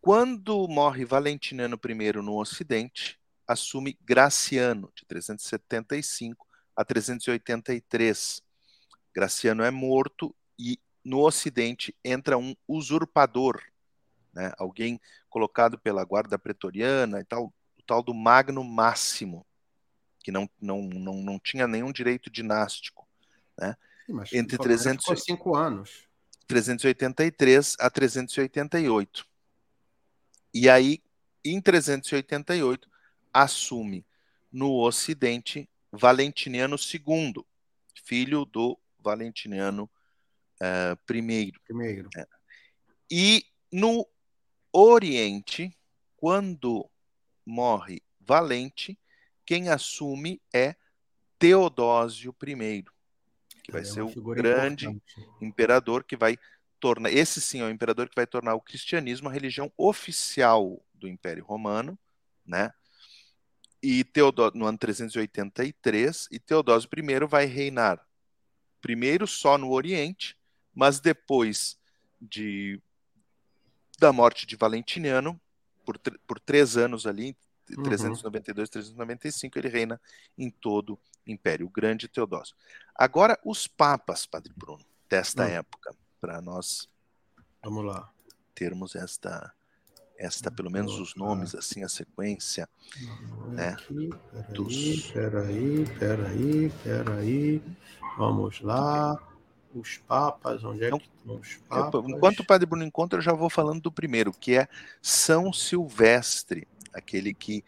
Quando 0.00 0.66
morre 0.68 1.04
Valentiniano 1.04 1.78
I 1.84 2.12
no 2.22 2.38
Ocidente, 2.38 3.18
assume 3.46 3.98
Graciano, 4.02 4.90
de 4.94 5.04
375 5.06 6.46
a 6.74 6.84
383. 6.84 8.42
Graciano 9.14 9.62
é 9.62 9.70
morto 9.70 10.34
e 10.58 10.80
no 11.04 11.20
Ocidente 11.20 11.94
entra 12.04 12.38
um 12.38 12.54
usurpador, 12.66 13.62
né? 14.32 14.52
alguém 14.58 15.00
colocado 15.28 15.78
pela 15.78 16.04
guarda 16.04 16.38
pretoriana 16.38 17.20
e 17.20 17.24
tal, 17.24 17.52
o 17.78 17.82
tal 17.86 18.02
do 18.02 18.14
Magno 18.14 18.64
Máximo, 18.64 19.46
que 20.20 20.30
não, 20.30 20.48
não, 20.60 20.82
não, 20.82 21.14
não 21.14 21.38
tinha 21.38 21.66
nenhum 21.66 21.92
direito 21.92 22.30
dinástico. 22.30 23.08
Né? 23.58 23.76
Sim, 24.26 24.38
entre 24.38 24.58
300 24.58 25.22
cinco 25.22 25.56
anos. 25.56 26.06
383 26.46 27.76
a 27.80 27.88
388. 27.88 29.26
E 30.54 30.68
aí, 30.68 31.02
em 31.44 31.60
388, 31.60 32.88
assume 33.32 34.04
no 34.52 34.78
Ocidente 34.80 35.68
Valentiniano 35.90 36.76
II, 36.76 37.44
filho 38.04 38.44
do 38.44 38.78
Valentiniano 38.98 39.90
uh, 40.60 41.14
I. 41.14 41.52
Primeiro. 41.64 42.10
É. 42.16 42.26
E 43.10 43.46
no 43.70 44.06
Oriente, 44.72 45.76
quando 46.16 46.88
morre 47.44 48.02
Valente, 48.20 48.98
quem 49.44 49.68
assume 49.68 50.40
é 50.52 50.74
Teodósio 51.38 52.34
I 52.46 52.84
que 53.62 53.70
vai 53.70 53.82
é 53.82 53.84
ser 53.84 54.02
o 54.02 54.08
grande 54.34 54.86
importante. 54.86 55.30
imperador 55.40 56.04
que 56.04 56.16
vai 56.16 56.38
tornar. 56.80 57.12
Esse 57.12 57.40
sim 57.40 57.60
é 57.60 57.64
o 57.64 57.70
imperador 57.70 58.08
que 58.08 58.16
vai 58.16 58.26
tornar 58.26 58.54
o 58.54 58.60
cristianismo 58.60 59.28
a 59.28 59.32
religião 59.32 59.72
oficial 59.76 60.84
do 60.92 61.08
Império 61.08 61.44
Romano, 61.44 61.98
né? 62.44 62.72
E 63.82 64.04
Teodó 64.04 64.50
no 64.54 64.66
ano 64.66 64.78
383, 64.78 66.28
e 66.30 66.38
Teodósio 66.38 66.88
I 66.96 67.26
vai 67.26 67.46
reinar 67.46 68.04
primeiro 68.80 69.26
só 69.26 69.56
no 69.56 69.70
Oriente, 69.70 70.36
mas 70.74 71.00
depois 71.00 71.78
de 72.20 72.80
da 74.02 74.12
morte 74.12 74.46
de 74.46 74.56
Valentiniano, 74.56 75.40
por, 75.84 75.96
por 76.26 76.40
três 76.40 76.76
anos 76.76 77.06
ali, 77.06 77.36
uhum. 77.70 77.84
392, 77.84 78.68
395, 78.68 79.58
ele 79.58 79.68
reina 79.68 80.00
em 80.36 80.50
todo 80.50 80.94
o 80.94 81.30
Império, 81.30 81.66
o 81.66 81.70
grande 81.70 82.08
Teodósio. 82.08 82.56
Agora, 82.96 83.38
os 83.44 83.68
papas, 83.68 84.26
Padre 84.26 84.52
Bruno, 84.56 84.84
desta 85.08 85.44
uhum. 85.44 85.50
época, 85.50 85.94
para 86.20 86.42
nós 86.42 86.88
Vamos 87.62 87.84
lá. 87.84 88.10
termos 88.56 88.96
esta, 88.96 89.52
esta 90.18 90.50
pelo 90.50 90.68
menos 90.68 90.98
os 90.98 91.14
nomes, 91.14 91.54
assim, 91.54 91.84
a 91.84 91.88
sequência. 91.88 92.68
né, 93.50 93.68
aqui, 93.68 94.10
peraí, 94.32 94.52
dos... 94.52 95.10
peraí, 95.12 95.86
peraí, 95.96 96.72
peraí, 96.82 97.62
vamos 98.18 98.60
lá. 98.62 99.16
Os 99.74 99.98
papas, 99.98 100.62
onde 100.64 100.84
é 100.84 100.86
então, 100.88 100.98
que 100.98 101.08
estão 101.18 101.36
os 101.36 101.56
papas? 101.68 102.04
enquanto 102.08 102.40
o 102.40 102.46
Padre 102.46 102.66
Bruno 102.66 102.84
encontra, 102.84 103.18
eu 103.18 103.22
já 103.22 103.32
vou 103.32 103.48
falando 103.48 103.80
do 103.80 103.92
primeiro, 103.92 104.32
que 104.32 104.56
é 104.56 104.68
São 105.00 105.52
Silvestre, 105.52 106.68
aquele 106.92 107.32
que 107.32 107.64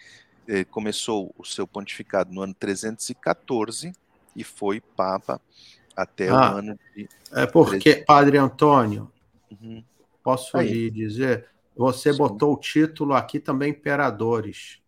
eh, 0.47 0.65
começou 0.65 1.35
o 1.39 1.45
seu 1.45 1.67
pontificado 1.67 2.33
no 2.33 2.43
ano 2.43 2.55
314 2.55 3.93
e 4.37 4.45
foi 4.45 4.81
Papa 4.81 5.41
até 5.97 6.29
ah, 6.29 6.55
o 6.55 6.59
ano 6.59 6.79
de. 6.95 7.09
É 7.33 7.47
porque, 7.47 8.05
Padre 8.07 8.37
Antônio, 8.37 9.11
uhum. 9.51 9.83
posso 10.23 10.57
Aí. 10.57 10.69
lhe 10.69 10.91
dizer, 10.91 11.49
você 11.75 12.13
Sim. 12.13 12.19
botou 12.19 12.53
o 12.53 12.59
título 12.59 13.15
aqui 13.15 13.41
também 13.41 13.71
Imperadores. 13.71 14.81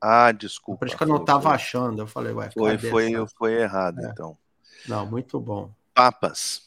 Ah, 0.00 0.32
desculpa. 0.32 0.80
Por 0.80 0.88
isso 0.88 0.96
que 0.96 1.02
eu 1.02 1.08
não 1.08 1.16
estava 1.16 1.50
achando. 1.50 2.02
Eu 2.02 2.06
falei, 2.06 2.32
ué, 2.32 2.50
foi, 2.50 2.78
foi, 2.78 3.12
foi 3.36 3.52
errado, 3.54 4.00
é. 4.00 4.08
então. 4.08 4.36
Não, 4.86 5.06
muito 5.06 5.40
bom. 5.40 5.70
Papas. 5.96 6.66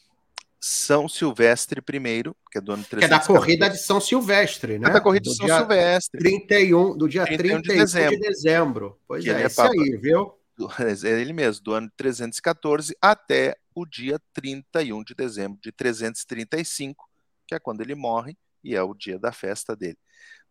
São 0.59 1.07
Silvestre 1.07 1.79
I, 1.79 2.23
que 2.51 2.57
é 2.57 2.61
do 2.61 2.73
ano 2.73 2.83
314. 2.83 2.97
Que 2.99 3.05
é 3.05 3.07
da 3.07 3.19
corrida 3.19 3.69
de 3.69 3.77
São 3.77 4.01
Silvestre, 4.01 4.79
né? 4.79 4.89
É 4.89 4.91
da 4.91 4.99
corrida 4.99 5.29
de 5.29 5.35
São 5.35 5.47
Silvestre. 5.47 6.19
31, 6.19 6.97
do 6.97 7.07
dia 7.07 7.25
31, 7.25 7.61
31 7.61 7.61
de, 7.61 7.79
dezembro. 7.79 8.09
de 8.09 8.27
dezembro. 8.27 8.99
Pois 9.07 9.23
que 9.23 9.29
é, 9.29 9.41
é 9.41 9.45
esse 9.45 9.55
Papa. 9.55 9.71
aí, 9.71 9.97
viu? 9.97 10.33
É 10.79 11.21
ele 11.21 11.31
mesmo, 11.31 11.63
do 11.63 11.73
ano 11.73 11.89
314 11.95 12.93
até 13.01 13.55
o 13.73 13.85
dia 13.85 14.19
31 14.33 15.03
de 15.03 15.15
dezembro 15.15 15.57
de 15.61 15.71
335, 15.71 17.09
que 17.47 17.55
é 17.55 17.59
quando 17.59 17.79
ele 17.79 17.95
morre 17.95 18.35
e 18.61 18.75
é 18.75 18.83
o 18.83 18.93
dia 18.93 19.17
da 19.17 19.31
festa 19.31 19.73
dele. 19.73 19.97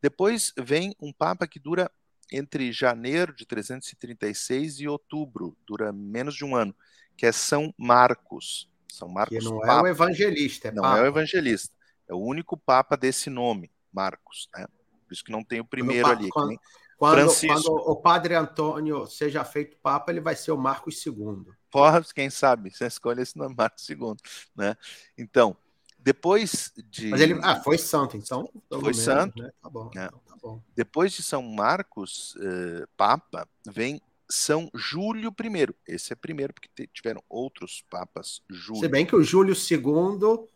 Depois 0.01 0.55
vem 0.57 0.95
um 0.99 1.13
Papa 1.13 1.47
que 1.47 1.59
dura 1.59 1.91
entre 2.33 2.73
janeiro 2.73 3.35
de 3.35 3.45
336 3.45 4.81
e 4.81 4.89
outubro, 4.89 5.55
dura 5.67 5.93
menos 5.93 6.35
de 6.35 6.45
um 6.45 6.57
ano, 6.57 6.75
que 7.19 7.27
é 7.27 7.33
São 7.33 7.75
Marcos. 7.77 8.71
São 8.89 9.09
Marcos 9.09 9.37
que 9.37 9.45
não 9.45 9.59
Papa. 9.59 9.73
é 9.73 9.83
o 9.83 9.87
evangelista, 9.89 10.69
é 10.69 10.71
não 10.71 10.83
Papa. 10.85 10.99
é 10.99 11.03
o 11.03 11.07
evangelista. 11.07 11.75
É 12.09 12.15
o 12.15 12.19
único 12.19 12.57
Papa 12.57 12.97
desse 12.97 13.29
nome, 13.29 13.71
Marcos. 13.93 14.49
Né? 14.57 14.67
Por 15.07 15.13
isso 15.13 15.25
que 15.25 15.33
não 15.33 15.43
tem 15.43 15.61
o 15.61 15.65
primeiro 15.65 16.07
Quando, 16.07 16.19
ali. 16.19 16.29
Quando, 16.31 16.61
quando, 16.97 17.15
Francisco. 17.15 17.63
quando 17.63 17.91
o 17.91 17.97
padre 17.97 18.35
Antônio 18.35 19.07
seja 19.07 19.45
feito 19.45 19.77
Papa, 19.79 20.13
ele 20.13 20.21
vai 20.21 20.37
ser 20.37 20.53
o 20.53 20.57
Marcos 20.57 21.05
II. 21.05 21.45
Porra, 21.71 22.03
quem 22.15 22.31
sabe? 22.31 22.71
Você 22.71 22.87
escolhe 22.87 23.21
esse 23.21 23.37
nome, 23.37 23.55
Marcos 23.57 23.89
II. 23.91 24.15
Né? 24.57 24.77
Então, 25.19 25.57
depois 25.99 26.73
de. 26.89 27.09
Mas 27.09 27.21
ele 27.21 27.39
ah, 27.43 27.61
foi 27.61 27.77
santo, 27.77 28.17
então. 28.17 28.49
Foi 28.71 28.81
menos, 28.81 28.99
santo. 29.01 29.43
Né? 29.43 29.51
Tá 29.61 29.69
bom, 29.69 29.91
É. 29.97 30.05
então, 30.05 30.21
tá 30.27 30.37
bom. 30.41 30.63
Depois 30.75 31.13
de 31.13 31.23
São 31.23 31.43
Marcos, 31.43 32.37
eh, 32.41 32.87
Papa, 32.97 33.47
vem 33.67 34.01
São 34.31 34.71
Júlio 34.75 35.31
I. 35.43 35.75
Esse 35.87 36.13
é 36.13 36.17
primeiro, 36.17 36.53
porque 36.53 36.69
tiveram 36.93 37.23
outros 37.29 37.85
papas 37.89 38.43
Júlio. 38.51 38.81
Se 38.83 38.89
bem 38.89 39.07
que 39.07 39.17
o 39.17 39.23
Júlio 39.23 39.55
II 39.55 40.47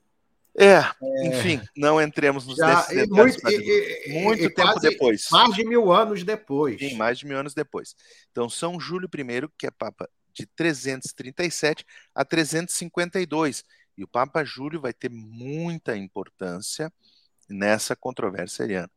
É, 0.59 0.81
enfim, 1.27 1.61
não 1.75 2.01
entremos 2.01 2.47
nos 2.47 2.57
já 2.59 2.87
detalhes, 2.87 3.09
muito, 3.43 3.51
e- 3.51 4.23
muito 4.23 4.43
e 4.45 4.51
tempo 4.51 4.73
quase 4.73 4.91
depois. 4.91 5.27
mais 5.31 5.55
de 5.55 5.65
mil 5.65 5.91
anos 5.91 6.23
depois. 6.23 6.79
Sim, 6.79 6.95
mais 6.97 7.19
de 7.19 7.27
mil 7.27 7.39
anos 7.39 7.55
depois. 7.55 7.97
Então, 8.31 8.51
São 8.51 8.79
Júlio 8.79 9.09
I, 9.09 9.49
que 9.57 9.67
é 9.67 9.71
Papa 9.71 10.09
de 10.35 10.45
337 10.47 11.87
a 12.15 12.25
352. 12.25 13.65
E 13.97 14.05
o 14.05 14.09
Papa 14.09 14.45
Júlio 14.45 14.81
vai 14.81 14.93
ter 14.93 15.11
muita 15.11 15.97
importância 15.97 16.93
nessa 17.49 17.95
controvérsia 17.97 18.65
ariana. 18.65 18.91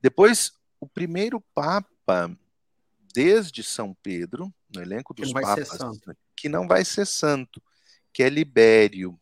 Depois, 0.00 0.52
o 0.80 0.88
primeiro 0.88 1.40
Papa, 1.54 2.36
desde 3.14 3.62
São 3.62 3.94
Pedro, 4.02 4.52
no 4.74 4.80
elenco 4.80 5.14
Que 5.14 5.22
dos 5.22 5.30
ser 5.30 5.40
papas, 5.40 6.00
que 6.36 6.48
não 6.48 6.66
vai 6.66 6.84
ser 6.84 7.06
santo, 7.06 7.62
que 8.12 8.22
é 8.22 8.28
Libério. 8.28 9.18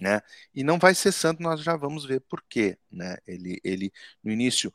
Né? 0.00 0.20
E 0.54 0.64
não 0.64 0.78
vai 0.78 0.94
ser 0.94 1.12
santo, 1.12 1.42
nós 1.42 1.62
já 1.62 1.76
vamos 1.76 2.04
ver 2.04 2.20
por 2.20 2.42
quê. 2.48 2.76
Né? 2.90 3.16
Ele, 3.26 3.60
ele, 3.62 3.92
no 4.22 4.32
início, 4.32 4.72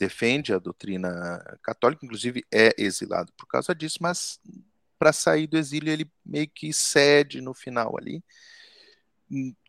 defende 0.00 0.52
a 0.52 0.58
doutrina 0.58 1.38
católica, 1.62 2.04
inclusive 2.04 2.44
é 2.50 2.74
exilado 2.78 3.32
por 3.36 3.46
causa 3.46 3.74
disso, 3.74 3.98
mas 4.00 4.40
para 4.98 5.12
sair 5.12 5.46
do 5.46 5.58
exílio 5.58 5.92
ele 5.92 6.10
meio 6.24 6.48
que 6.48 6.72
cede 6.72 7.40
no 7.40 7.54
final 7.54 7.96
ali. 7.98 8.22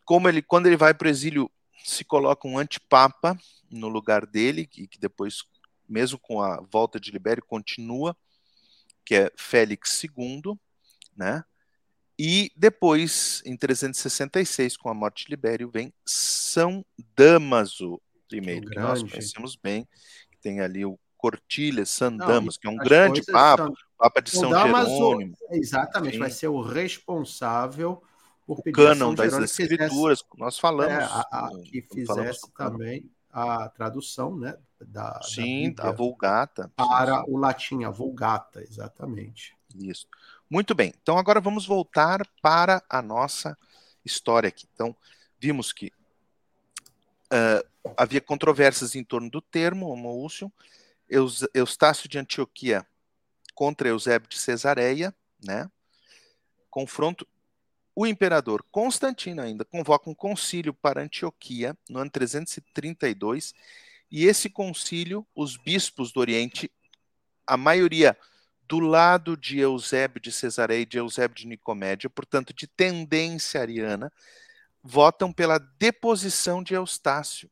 Como 0.04 0.28
ele, 0.28 0.42
quando 0.42 0.66
ele 0.66 0.76
vai 0.76 0.94
para 0.94 1.06
o 1.06 1.10
exílio, 1.10 1.50
se 1.84 2.04
coloca 2.04 2.46
um 2.46 2.58
antipapa 2.58 3.36
no 3.70 3.88
lugar 3.88 4.26
dele, 4.26 4.66
que, 4.66 4.86
que 4.86 4.98
depois, 4.98 5.42
mesmo 5.92 6.18
com 6.18 6.40
a 6.40 6.60
volta 6.72 6.98
de 6.98 7.10
Libério, 7.10 7.44
continua, 7.44 8.16
que 9.04 9.14
é 9.14 9.30
Félix 9.36 10.02
II, 10.04 10.54
né? 11.16 11.44
E 12.18 12.50
depois, 12.56 13.42
em 13.44 13.56
366, 13.56 14.76
com 14.76 14.88
a 14.88 14.94
morte 14.94 15.24
de 15.24 15.30
Libério, 15.30 15.70
vem 15.70 15.92
São 16.06 16.84
Damaso 17.16 18.00
I, 18.32 18.40
que 18.40 18.74
nós 18.76 19.02
conhecemos 19.10 19.56
bem, 19.56 19.86
que 20.30 20.38
tem 20.40 20.60
ali 20.60 20.84
o 20.84 20.98
Cortilha 21.16 21.84
San 21.84 22.16
Damaso, 22.16 22.58
que 22.58 22.66
é 22.66 22.70
um 22.70 22.76
grande 22.76 23.22
papa, 23.24 23.64
são- 23.64 23.74
papa 23.98 24.20
de 24.22 24.30
São 24.30 24.50
Damaso, 24.50 24.90
Jerônimo, 24.90 25.36
Exatamente, 25.50 26.18
vai 26.18 26.30
ser 26.30 26.48
o 26.48 26.60
responsável 26.60 28.02
por 28.46 28.58
o 28.58 28.62
pedir 28.62 28.74
cânon 28.76 29.14
das 29.14 29.26
Jerônimo 29.26 29.48
que 29.48 29.54
fizesse- 29.54 29.62
escrituras, 29.74 30.24
nós 30.36 30.58
falamos. 30.58 30.92
é, 30.92 30.96
a- 31.04 31.26
a- 31.30 31.50
no- 31.52 31.62
que 31.62 31.82
fizesse 31.82 32.40
do 32.42 32.48
cânon. 32.52 32.78
A 33.32 33.68
tradução 33.70 34.36
né, 34.36 34.56
da, 34.80 35.12
da 35.12 35.22
Sim, 35.22 35.70
Bíblia 35.70 35.88
a 35.88 35.92
Vulgata. 35.92 36.70
para 36.76 37.24
o 37.28 37.36
latim, 37.36 37.84
a 37.84 37.90
Vulgata, 37.90 38.62
exatamente. 38.62 39.56
Isso. 39.74 40.06
Muito 40.50 40.74
bem. 40.74 40.92
Então 41.02 41.16
agora 41.16 41.40
vamos 41.40 41.66
voltar 41.66 42.26
para 42.42 42.82
a 42.88 43.00
nossa 43.00 43.56
história 44.04 44.48
aqui. 44.48 44.68
Então, 44.74 44.94
vimos 45.40 45.72
que 45.72 45.90
ah, 47.32 47.64
havia 47.96 48.20
controvérsias 48.20 48.94
em 48.94 49.02
torno 49.02 49.30
do 49.30 49.40
termo 49.40 49.88
homoúcio. 49.88 50.52
Eus, 51.08 51.46
Eustácio 51.54 52.08
de 52.08 52.18
Antioquia 52.18 52.86
contra 53.54 53.88
Eusébio 53.88 54.28
de 54.28 54.38
Cesareia, 54.38 55.14
né? 55.42 55.70
Confronto. 56.70 57.26
O 57.94 58.06
imperador 58.06 58.64
Constantino 58.70 59.42
ainda 59.42 59.64
convoca 59.64 60.08
um 60.08 60.14
concílio 60.14 60.72
para 60.72 61.02
Antioquia 61.02 61.76
no 61.88 61.98
ano 61.98 62.10
332, 62.10 63.52
e 64.10 64.24
esse 64.24 64.48
concílio, 64.48 65.26
os 65.34 65.56
bispos 65.56 66.12
do 66.12 66.20
Oriente, 66.20 66.70
a 67.46 67.56
maioria 67.56 68.16
do 68.66 68.78
lado 68.78 69.36
de 69.36 69.58
Eusébio 69.58 70.20
de 70.20 70.32
Cesareia 70.32 70.82
e 70.82 70.86
de 70.86 70.98
Eusébio 70.98 71.36
de 71.36 71.46
Nicomédia, 71.46 72.08
portanto, 72.08 72.54
de 72.54 72.66
tendência 72.66 73.60
ariana, 73.60 74.10
votam 74.82 75.32
pela 75.32 75.58
deposição 75.58 76.62
de 76.62 76.74
Eustácio, 76.74 77.50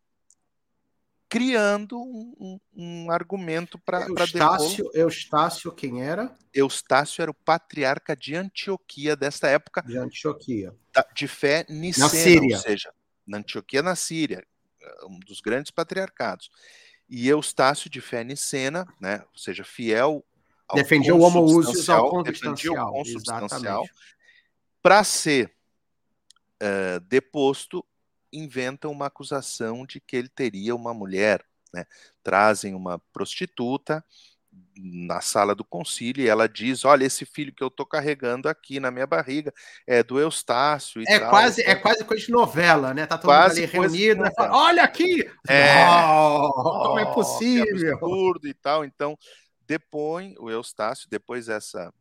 criando 1.31 1.97
um, 1.99 2.35
um- 2.39 2.61
um 3.07 3.11
argumento 3.11 3.79
para. 3.79 4.05
Eustácio, 4.07 4.91
Eustácio, 4.93 5.73
quem 5.73 6.03
era? 6.03 6.37
Eustácio 6.53 7.23
era 7.23 7.31
o 7.31 7.35
patriarca 7.35 8.15
de 8.17 8.35
Antioquia 8.35 9.15
desta 9.17 9.49
época, 9.49 9.81
De 9.83 9.97
Antioquia. 9.97 10.75
de 11.15 11.29
fé 11.29 11.65
nicena, 11.69 12.09
Síria. 12.09 12.57
ou 12.57 12.63
seja, 12.63 12.93
na 13.27 13.39
Antioquia 13.39 13.81
na 13.81 13.95
Síria, 13.95 14.45
um 15.05 15.19
dos 15.21 15.41
grandes 15.41 15.71
patriarcados. 15.71 16.51
E 17.09 17.29
Eustácio 17.29 17.89
de 17.89 18.01
fé 18.01 18.23
nicena, 18.25 18.87
né, 19.01 19.25
ou 19.33 19.39
seja, 19.39 19.63
fiel 19.65 20.25
ao 20.69 20.77
Defendia 20.77 21.15
o 21.15 21.21
homoúsios 21.23 21.87
consubstancial, 21.87 22.77
ao 22.79 22.93
consubstancial. 22.93 23.85
para 24.83 25.03
ser 25.05 25.53
eh, 26.61 27.01
deposto, 27.09 27.85
inventam 28.33 28.91
uma 28.91 29.07
acusação 29.07 29.85
de 29.87 30.01
que 30.01 30.17
ele 30.17 30.29
teria 30.29 30.75
uma 30.75 30.95
mulher. 30.95 31.45
Né? 31.73 31.85
Trazem 32.23 32.75
uma 32.75 32.99
prostituta 33.13 34.05
na 34.77 35.21
sala 35.21 35.55
do 35.55 35.65
concílio 35.65 36.25
e 36.25 36.29
ela 36.29 36.49
diz: 36.49 36.85
Olha, 36.85 37.05
esse 37.05 37.25
filho 37.25 37.55
que 37.55 37.63
eu 37.63 37.69
estou 37.69 37.87
carregando 37.87 38.49
aqui 38.49 38.81
na 38.81 38.91
minha 38.91 39.07
barriga 39.07 39.53
é 39.87 40.03
do 40.03 40.19
Eustácio. 40.19 41.03
É 41.07 41.21
tal. 41.21 41.31
quase, 41.31 41.63
é 41.63 41.75
quase 41.75 42.05
coisa 42.05 42.25
de 42.25 42.33
novela, 42.33 42.93
né? 42.93 43.07
Tá 43.07 43.17
todo 43.17 43.31
Quase 43.31 43.61
mundo 43.61 43.71
ali 43.71 43.79
reunido, 43.79 44.23
né? 44.23 44.31
Fala, 44.35 44.57
Olha 44.57 44.83
aqui! 44.83 45.31
É. 45.49 45.85
Não, 45.85 46.51
como 46.53 46.99
é 46.99 47.05
Oh, 47.05 47.13
possível? 47.13 47.95
Absurdo 47.95 48.49
e 48.49 48.55
tal. 48.55 48.85
Então, 48.85 49.17
depõe 49.67 50.35
o 50.39 50.51
Eustácio, 50.51 51.09
depois 51.09 51.49
essa. 51.49 51.93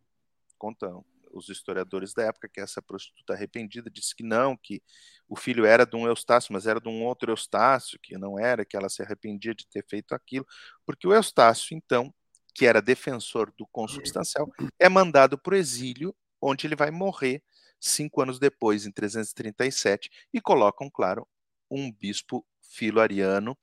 Contam 0.58 1.06
os 1.32 1.48
historiadores 1.48 2.13
da 2.13 2.24
época 2.24 2.50
que 2.50 2.60
essa 2.60 2.82
prostituta 2.82 3.34
arrependida 3.34 3.89
disse 3.89 4.15
que 4.15 4.24
não, 4.24 4.58
que 4.58 4.82
o 5.30 5.36
filho 5.36 5.63
era 5.63 5.86
de 5.86 5.96
um 5.96 6.08
Eustácio, 6.08 6.52
mas 6.52 6.65
era 6.65 6.82
de 6.82 6.89
um 6.89 7.06
outro 7.06 7.32
Eustácio, 7.32 8.00
que 8.02 8.18
não 8.18 8.39
era, 8.39 8.65
que 8.65 8.76
ela 8.76 8.89
se 8.89 9.04
arrependia 9.04 9.54
de 9.54 9.68
ter 9.68 9.86
feito 9.88 10.13
aquilo, 10.13 10.46
porque 10.86 11.08
o 11.08 11.13
Eustácio, 11.13 11.78
então, 11.78 12.12
que 12.56 12.65
era 12.65 12.82
defensor 12.82 13.54
do 13.56 13.68
consubstancial, 13.68 14.52
é 14.80 14.89
mandado 14.89 15.38
para 15.38 15.54
o 15.54 15.58
exílio, 15.58 16.15
onde 16.42 16.65
ele 16.65 16.76
vai 16.76 16.89
morrer 16.89 17.44
cinco 17.80 18.22
anos 18.22 18.39
depois, 18.39 18.86
em 18.86 18.92
337, 18.92 20.10
e 20.34 20.42
colocam, 20.42 20.89
claro, 20.89 21.28
um 21.70 21.92
bispo 21.92 22.46
filo-ariano. 22.62 23.58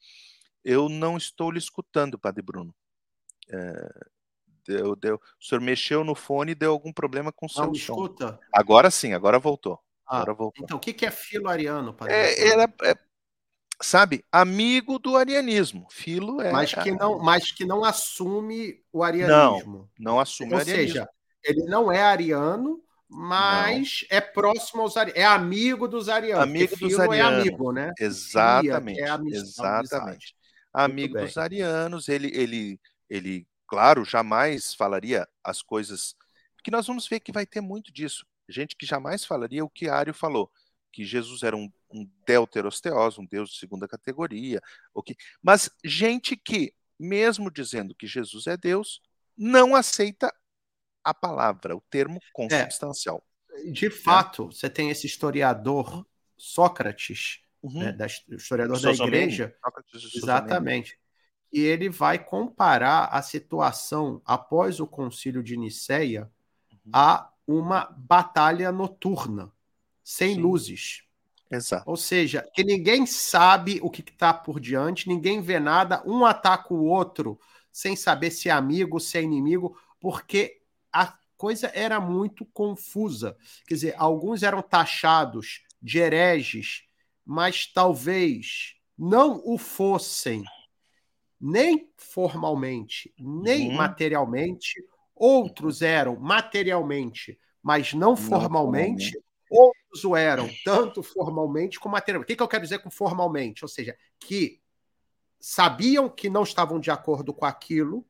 Eu 0.64 0.88
não 0.88 1.16
estou 1.16 1.50
lhe 1.50 1.58
escutando, 1.58 2.18
Padre 2.18 2.42
Bruno. 2.42 2.74
É, 3.50 4.06
deu, 4.66 4.96
deu. 4.96 5.16
O 5.16 5.44
senhor 5.44 5.60
mexeu 5.60 6.04
no 6.04 6.14
fone 6.14 6.52
e 6.52 6.54
deu 6.54 6.70
algum 6.70 6.92
problema 6.92 7.32
com 7.32 7.46
o 7.46 7.48
seu 7.48 7.66
Não, 7.66 7.74
som. 7.74 7.92
escuta. 7.92 8.38
Agora 8.52 8.90
sim, 8.90 9.12
agora 9.12 9.38
voltou. 9.38 9.80
Ah, 10.08 10.24
então, 10.58 10.76
o 10.76 10.80
que 10.80 10.92
que 10.92 11.04
é 11.04 11.10
filo 11.10 11.48
ariano? 11.48 11.92
padre? 11.92 12.14
É, 12.14 12.48
era, 12.48 12.72
é, 12.84 12.94
sabe, 13.82 14.24
amigo 14.30 14.98
do 14.98 15.16
arianismo. 15.16 15.86
Filo 15.90 16.40
é. 16.40 16.52
mas, 16.52 16.72
que 16.72 16.92
não, 16.92 17.18
mas 17.18 17.50
que 17.50 17.64
não 17.64 17.84
assume 17.84 18.82
o 18.92 19.02
arianismo. 19.02 19.90
não 19.98 20.20
assume 20.20 20.52
o 20.52 20.54
Ou 20.54 20.60
arianismo. 20.60 20.92
seja, 20.92 21.08
ele 21.42 21.64
não 21.64 21.90
é 21.90 22.00
ariano, 22.02 22.80
mas 23.08 24.04
é 24.10 24.20
próximo 24.20 24.82
aos 24.82 24.96
arianos. 24.96 25.20
É 25.20 25.24
amigo 25.24 25.88
dos 25.88 26.08
arianos. 26.08 26.44
Amigo 26.44 26.76
dos 26.76 26.98
é 26.98 27.02
arianos. 27.02 27.40
amigo, 27.40 27.72
né? 27.72 27.92
Exatamente. 27.98 28.80
Filia, 28.80 28.94
que 28.94 29.00
é 29.00 29.08
amizade, 29.08 29.86
exatamente. 29.86 30.36
Amigo 30.72 31.18
dos 31.18 31.36
arianos, 31.38 32.08
ele, 32.08 32.30
ele, 32.34 32.80
ele, 33.08 33.46
claro, 33.66 34.04
jamais 34.04 34.74
falaria 34.74 35.26
as 35.42 35.62
coisas. 35.62 36.14
Porque 36.54 36.70
nós 36.70 36.86
vamos 36.86 37.08
ver 37.08 37.20
que 37.20 37.32
vai 37.32 37.46
ter 37.46 37.60
muito 37.60 37.92
disso. 37.92 38.26
Gente 38.48 38.76
que 38.76 38.86
jamais 38.86 39.24
falaria 39.24 39.64
o 39.64 39.70
que 39.70 39.88
Ário 39.88 40.14
falou, 40.14 40.50
que 40.92 41.04
Jesus 41.04 41.42
era 41.42 41.56
um, 41.56 41.70
um 41.90 42.08
deuterosteos, 42.26 43.18
um 43.18 43.26
Deus 43.26 43.50
de 43.50 43.58
segunda 43.58 43.86
categoria. 43.88 44.62
o 44.94 45.02
que- 45.02 45.16
Mas 45.42 45.70
gente 45.84 46.36
que, 46.36 46.72
mesmo 46.98 47.50
dizendo 47.50 47.94
que 47.94 48.06
Jesus 48.06 48.46
é 48.46 48.56
Deus, 48.56 49.02
não 49.36 49.74
aceita 49.74 50.32
a 51.04 51.12
palavra, 51.12 51.76
o 51.76 51.80
termo 51.90 52.20
consubstancial. 52.32 53.22
De 53.72 53.90
fato, 53.90 54.46
você 54.46 54.68
tem 54.68 54.90
esse 54.90 55.06
historiador 55.06 56.06
Sócrates, 56.36 57.40
Uhum. 57.62 57.80
né, 57.80 57.92
da, 57.92 58.06
historiador 58.06 58.80
da 58.80 58.92
igreja, 58.92 59.56
exatamente. 60.14 60.98
E 61.52 61.60
ele 61.60 61.88
vai 61.88 62.22
comparar 62.22 63.06
a 63.06 63.22
situação 63.22 64.20
após 64.24 64.78
o 64.80 64.86
concílio 64.86 65.42
de 65.42 65.56
Nicéia 65.56 66.30
Uhum. 66.72 66.90
a 66.92 67.32
uma 67.46 67.94
batalha 67.96 68.72
noturna, 68.72 69.52
sem 70.02 70.34
Sim. 70.34 70.40
luzes. 70.40 71.02
Exato. 71.50 71.88
Ou 71.88 71.96
seja, 71.96 72.48
que 72.52 72.64
ninguém 72.64 73.06
sabe 73.06 73.78
o 73.82 73.88
que 73.88 74.00
está 74.00 74.34
por 74.34 74.58
diante, 74.58 75.08
ninguém 75.08 75.40
vê 75.40 75.60
nada, 75.60 76.02
um 76.04 76.24
ataca 76.24 76.74
o 76.74 76.84
outro 76.84 77.38
sem 77.70 77.94
saber 77.94 78.30
se 78.30 78.48
é 78.48 78.52
amigo, 78.52 78.98
se 78.98 79.18
é 79.18 79.22
inimigo, 79.22 79.78
porque 80.00 80.60
a 80.92 81.14
coisa 81.36 81.70
era 81.74 82.00
muito 82.00 82.44
confusa. 82.46 83.36
Quer 83.66 83.74
dizer, 83.74 83.94
alguns 83.98 84.42
eram 84.42 84.62
taxados 84.62 85.62
de 85.80 85.98
hereges, 85.98 86.84
mas 87.24 87.66
talvez 87.66 88.76
não 88.96 89.42
o 89.44 89.58
fossem 89.58 90.42
nem 91.40 91.90
formalmente, 91.96 93.12
nem 93.18 93.68
uhum. 93.68 93.76
materialmente. 93.76 94.82
Outros 95.16 95.80
eram 95.80 96.16
materialmente, 96.16 97.38
mas 97.62 97.94
não, 97.94 98.10
não 98.10 98.16
formalmente. 98.16 99.12
formalmente. 99.12 99.26
Outros 99.48 100.04
o 100.04 100.14
eram 100.14 100.48
tanto 100.64 101.02
formalmente 101.02 101.80
como 101.80 101.92
materialmente. 101.92 102.26
O 102.26 102.28
que, 102.28 102.36
que 102.36 102.42
eu 102.42 102.48
quero 102.48 102.62
dizer 102.62 102.80
com 102.80 102.90
formalmente? 102.90 103.64
Ou 103.64 103.68
seja, 103.68 103.96
que 104.20 104.60
sabiam 105.40 106.08
que 106.08 106.28
não 106.28 106.42
estavam 106.42 106.78
de 106.78 106.90
acordo 106.90 107.32
com 107.32 107.44
aquilo 107.44 108.04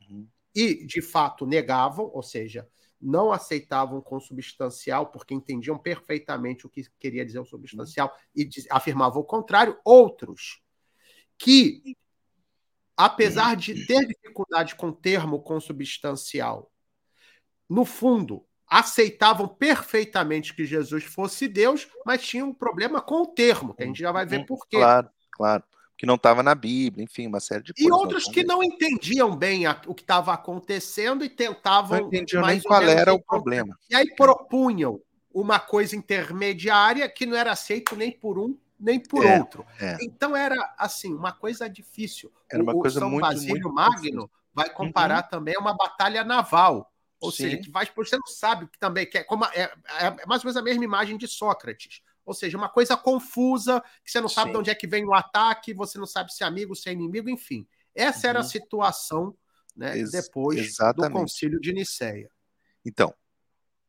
uhum. 0.00 0.26
e, 0.54 0.86
de 0.86 1.02
fato, 1.02 1.46
negavam, 1.46 2.10
ou 2.12 2.22
seja, 2.22 2.68
não 3.00 3.32
aceitavam 3.32 4.00
consubstancial 4.00 5.06
porque 5.06 5.34
entendiam 5.34 5.76
perfeitamente 5.76 6.66
o 6.66 6.70
que 6.70 6.84
queria 6.98 7.24
dizer 7.24 7.40
o 7.40 7.44
substancial 7.44 8.14
e 8.34 8.48
afirmavam 8.70 9.20
o 9.20 9.24
contrário. 9.24 9.78
Outros 9.84 10.62
que, 11.36 11.96
apesar 12.96 13.56
de 13.56 13.86
ter 13.86 14.06
dificuldade 14.06 14.74
com 14.74 14.88
o 14.88 14.92
termo 14.92 15.40
consubstancial, 15.40 16.70
no 17.68 17.84
fundo 17.84 18.44
aceitavam 18.66 19.46
perfeitamente 19.46 20.54
que 20.54 20.64
Jesus 20.64 21.04
fosse 21.04 21.46
Deus, 21.46 21.86
mas 22.06 22.22
tinham 22.22 22.48
um 22.48 22.54
problema 22.54 23.02
com 23.02 23.22
o 23.22 23.26
termo, 23.26 23.74
que 23.74 23.82
a 23.82 23.86
gente 23.86 24.00
já 24.00 24.10
vai 24.10 24.24
ver 24.24 24.40
uhum. 24.40 24.46
por 24.46 24.66
quê. 24.66 24.78
Claro, 24.78 25.10
claro 25.30 25.64
que 26.02 26.06
não 26.06 26.16
estava 26.16 26.42
na 26.42 26.54
Bíblia, 26.54 27.04
enfim, 27.04 27.28
uma 27.28 27.38
série 27.38 27.62
de 27.62 27.72
coisas. 27.72 27.88
E 27.88 27.92
outros 27.92 28.24
que 28.24 28.42
não 28.42 28.60
entendiam 28.60 29.36
bem 29.36 29.66
a, 29.66 29.80
o 29.86 29.94
que 29.94 30.02
estava 30.02 30.32
acontecendo 30.32 31.24
e 31.24 31.28
tentavam. 31.28 32.00
Não 32.00 32.06
entendiam 32.08 32.44
nem 32.44 32.60
qual 32.60 32.82
era 32.82 33.14
o 33.14 33.22
problema. 33.22 33.78
E 33.88 33.94
aí 33.94 34.12
propunham 34.16 35.00
uma 35.32 35.60
coisa 35.60 35.94
intermediária 35.94 37.08
que 37.08 37.24
não 37.24 37.36
era 37.36 37.52
aceito 37.52 37.94
nem 37.94 38.10
por 38.10 38.36
um 38.36 38.58
nem 38.82 39.00
por 39.00 39.24
é, 39.24 39.38
outro. 39.38 39.64
É. 39.80 39.96
Então 40.02 40.36
era 40.36 40.74
assim 40.76 41.14
uma 41.14 41.32
coisa 41.32 41.70
difícil. 41.70 42.32
Era 42.50 42.62
uma 42.62 42.74
o, 42.74 42.80
coisa 42.80 42.98
São 42.98 43.08
muito, 43.08 43.22
Basílio 43.22 43.54
muito 43.54 43.72
Magno 43.72 44.02
difícil. 44.02 44.30
vai 44.52 44.68
comparar 44.70 45.22
uhum. 45.22 45.30
também 45.30 45.54
a 45.56 45.60
uma 45.60 45.74
batalha 45.74 46.24
naval. 46.24 46.92
Ou 47.20 47.30
Sim. 47.30 47.44
seja, 47.44 47.56
que 47.58 47.70
vai, 47.70 47.88
você 47.94 48.16
não 48.16 48.26
sabe 48.26 48.66
que 48.66 48.78
também 48.80 49.08
que 49.08 49.16
é, 49.16 49.22
como, 49.22 49.44
é, 49.44 49.72
é 50.00 50.26
mais 50.26 50.42
ou 50.42 50.48
menos 50.48 50.56
a 50.56 50.62
mesma 50.62 50.84
imagem 50.84 51.16
de 51.16 51.28
Sócrates. 51.28 52.02
Ou 52.26 52.34
seja, 52.34 52.58
uma 52.58 52.68
coisa 52.68 52.96
confusa, 52.96 53.80
que 54.04 54.10
você 54.10 54.20
não 54.20 54.28
sabe 54.28 54.48
Sim. 54.48 54.52
de 54.52 54.58
onde 54.58 54.70
é 54.70 54.74
que 54.74 54.88
vem 54.88 55.04
o 55.04 55.14
ataque, 55.14 55.72
você 55.72 55.98
não 55.98 56.06
sabe 56.06 56.34
se 56.34 56.42
é 56.42 56.46
amigo, 56.46 56.74
se 56.74 56.88
é 56.88 56.92
inimigo, 56.92 57.30
enfim. 57.30 57.66
Essa 57.94 58.26
uhum. 58.26 58.30
era 58.30 58.38
a 58.40 58.42
uhum. 58.42 58.48
situação 58.48 59.38
né, 59.76 59.96
Ex 59.96 60.10
depois 60.10 60.58
exatamente. 60.58 61.12
do 61.12 61.20
concílio 61.20 61.60
de 61.60 61.72
Nicéia. 61.72 62.28
Então, 62.84 63.14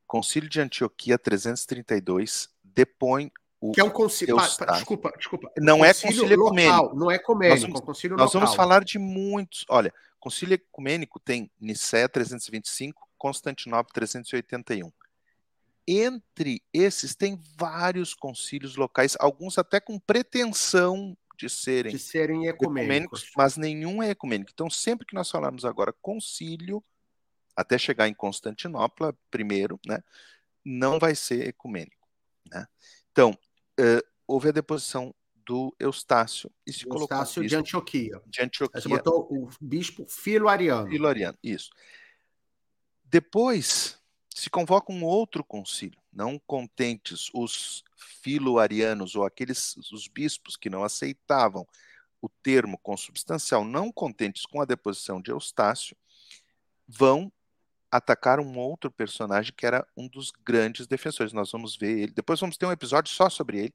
concílio 0.06 0.48
de 0.48 0.62
Antioquia 0.62 1.18
332 1.18 2.50
depõe 2.64 3.32
o 3.64 3.72
que 3.72 3.80
é 3.80 3.84
um 3.84 3.90
concílio. 3.90 4.36
desculpa, 4.36 5.14
desculpa. 5.18 5.50
Não 5.58 5.86
é 5.86 5.94
concílio 5.94 6.34
ecumênico. 6.34 6.96
Não 6.96 7.10
é 7.10 7.16
ecumênico, 7.16 7.56
nós 7.56 7.62
vamos, 7.62 7.82
é 7.82 7.86
concílio 7.86 8.18
Nós 8.18 8.34
vamos 8.34 8.54
falar 8.56 8.84
de 8.84 9.00
muitos. 9.00 9.66
Olha, 9.70 9.94
concílio 10.20 10.56
ecumênico 10.56 11.18
tem 11.18 11.50
Nicéia 11.62 12.10
325, 12.10 13.08
Constantinopla 13.18 13.94
381. 13.94 14.92
Entre 15.88 16.62
esses, 16.74 17.16
tem 17.16 17.40
vários 17.56 18.14
concílios 18.14 18.76
locais, 18.76 19.16
alguns 19.18 19.58
até 19.58 19.80
com 19.80 19.98
pretensão 19.98 21.16
de 21.38 21.50
serem, 21.50 21.94
de 21.94 22.00
serem 22.00 22.48
ecumênicos. 22.48 22.82
ecumênicos, 22.82 23.32
mas 23.38 23.56
nenhum 23.56 24.04
é 24.04 24.10
ecumênico. 24.10 24.52
Então, 24.54 24.70
sempre 24.70 25.06
que 25.06 25.16
nós 25.16 25.32
falamos 25.32 25.64
agora 25.64 25.94
concílio, 26.02 26.84
até 27.56 27.78
chegar 27.78 28.10
em 28.10 28.14
Constantinopla, 28.14 29.16
primeiro, 29.32 29.80
né, 29.86 30.04
não 30.66 31.00
vai 31.00 31.16
ser 31.16 31.48
ecumênico. 31.48 32.10
Né? 32.52 32.68
Então, 33.14 33.38
uh, 33.80 34.08
houve 34.28 34.50
a 34.50 34.52
deposição 34.52 35.14
do 35.46 35.76
Eustácio 35.80 36.50
e 36.66 36.72
se 36.72 36.86
colocou 36.86 37.18
Eustácio 37.18 37.46
de 37.46 37.56
Antioquia. 37.56 38.22
De 38.26 38.42
Antioquia. 38.42 38.82
Você 38.82 38.88
botou 38.88 39.28
o 39.30 39.50
bispo 39.60 40.06
Filo 40.08 40.48
Ariano. 40.48 40.90
Filo 40.90 41.08
Ariano, 41.08 41.38
isso. 41.44 41.70
Depois 43.04 44.00
se 44.30 44.50
convoca 44.50 44.92
um 44.92 45.04
outro 45.04 45.44
concílio, 45.44 46.02
não 46.12 46.40
contentes 46.40 47.30
os 47.34 47.84
filoarianos 47.96 49.16
ou 49.16 49.24
aqueles 49.24 49.76
os 49.92 50.08
bispos 50.08 50.56
que 50.58 50.70
não 50.70 50.84
aceitavam 50.84 51.68
o 52.22 52.30
termo 52.30 52.78
consubstancial, 52.80 53.64
não 53.64 53.92
contentes 53.92 54.46
com 54.46 54.62
a 54.62 54.66
deposição 54.66 55.22
de 55.22 55.30
Eustácio, 55.30 55.96
vão 56.88 57.32
atacar 57.94 58.40
um 58.40 58.58
outro 58.58 58.90
personagem 58.90 59.54
que 59.56 59.68
era 59.68 59.86
um 59.96 60.08
dos 60.08 60.32
grandes 60.32 60.88
defensores. 60.88 61.32
Nós 61.32 61.52
vamos 61.52 61.78
ver 61.78 62.00
ele. 62.00 62.12
Depois 62.12 62.40
vamos 62.40 62.58
ter 62.58 62.66
um 62.66 62.72
episódio 62.72 63.14
só 63.14 63.30
sobre 63.30 63.60
ele, 63.60 63.74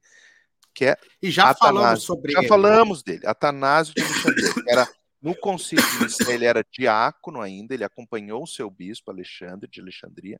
que 0.73 0.85
é 0.85 0.97
E 1.21 1.31
já 1.31 1.49
Atanásio. 1.49 1.77
falamos 1.77 2.03
sobre 2.03 2.31
já 2.33 2.39
ele. 2.39 2.47
Já 2.47 2.53
falamos 2.53 3.01
dele. 3.01 3.25
Atanásio 3.25 3.93
de 3.93 4.01
Alexandria, 4.01 4.53
que 4.53 4.69
era 4.69 4.89
no 5.21 5.33
concílio 5.35 5.85
de 5.91 6.03
Nicéia, 6.03 6.33
ele 6.33 6.45
era 6.45 6.65
diácono 6.69 7.39
ainda, 7.41 7.73
ele 7.73 7.85
acompanhou 7.85 8.43
o 8.43 8.47
seu 8.47 8.69
bispo 8.69 9.09
Alexandre 9.09 9.69
de 9.69 9.79
Alexandria. 9.79 10.39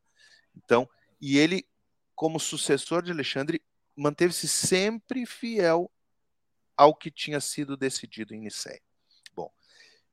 Então, 0.55 0.89
e 1.21 1.37
ele, 1.37 1.65
como 2.13 2.37
sucessor 2.37 3.01
de 3.01 3.11
Alexandre, 3.11 3.61
manteve-se 3.95 4.47
sempre 4.47 5.25
fiel 5.25 5.89
ao 6.75 6.93
que 6.93 7.09
tinha 7.09 7.39
sido 7.39 7.77
decidido 7.77 8.33
em 8.33 8.41
Nicéia. 8.41 8.81
Bom, 9.33 9.49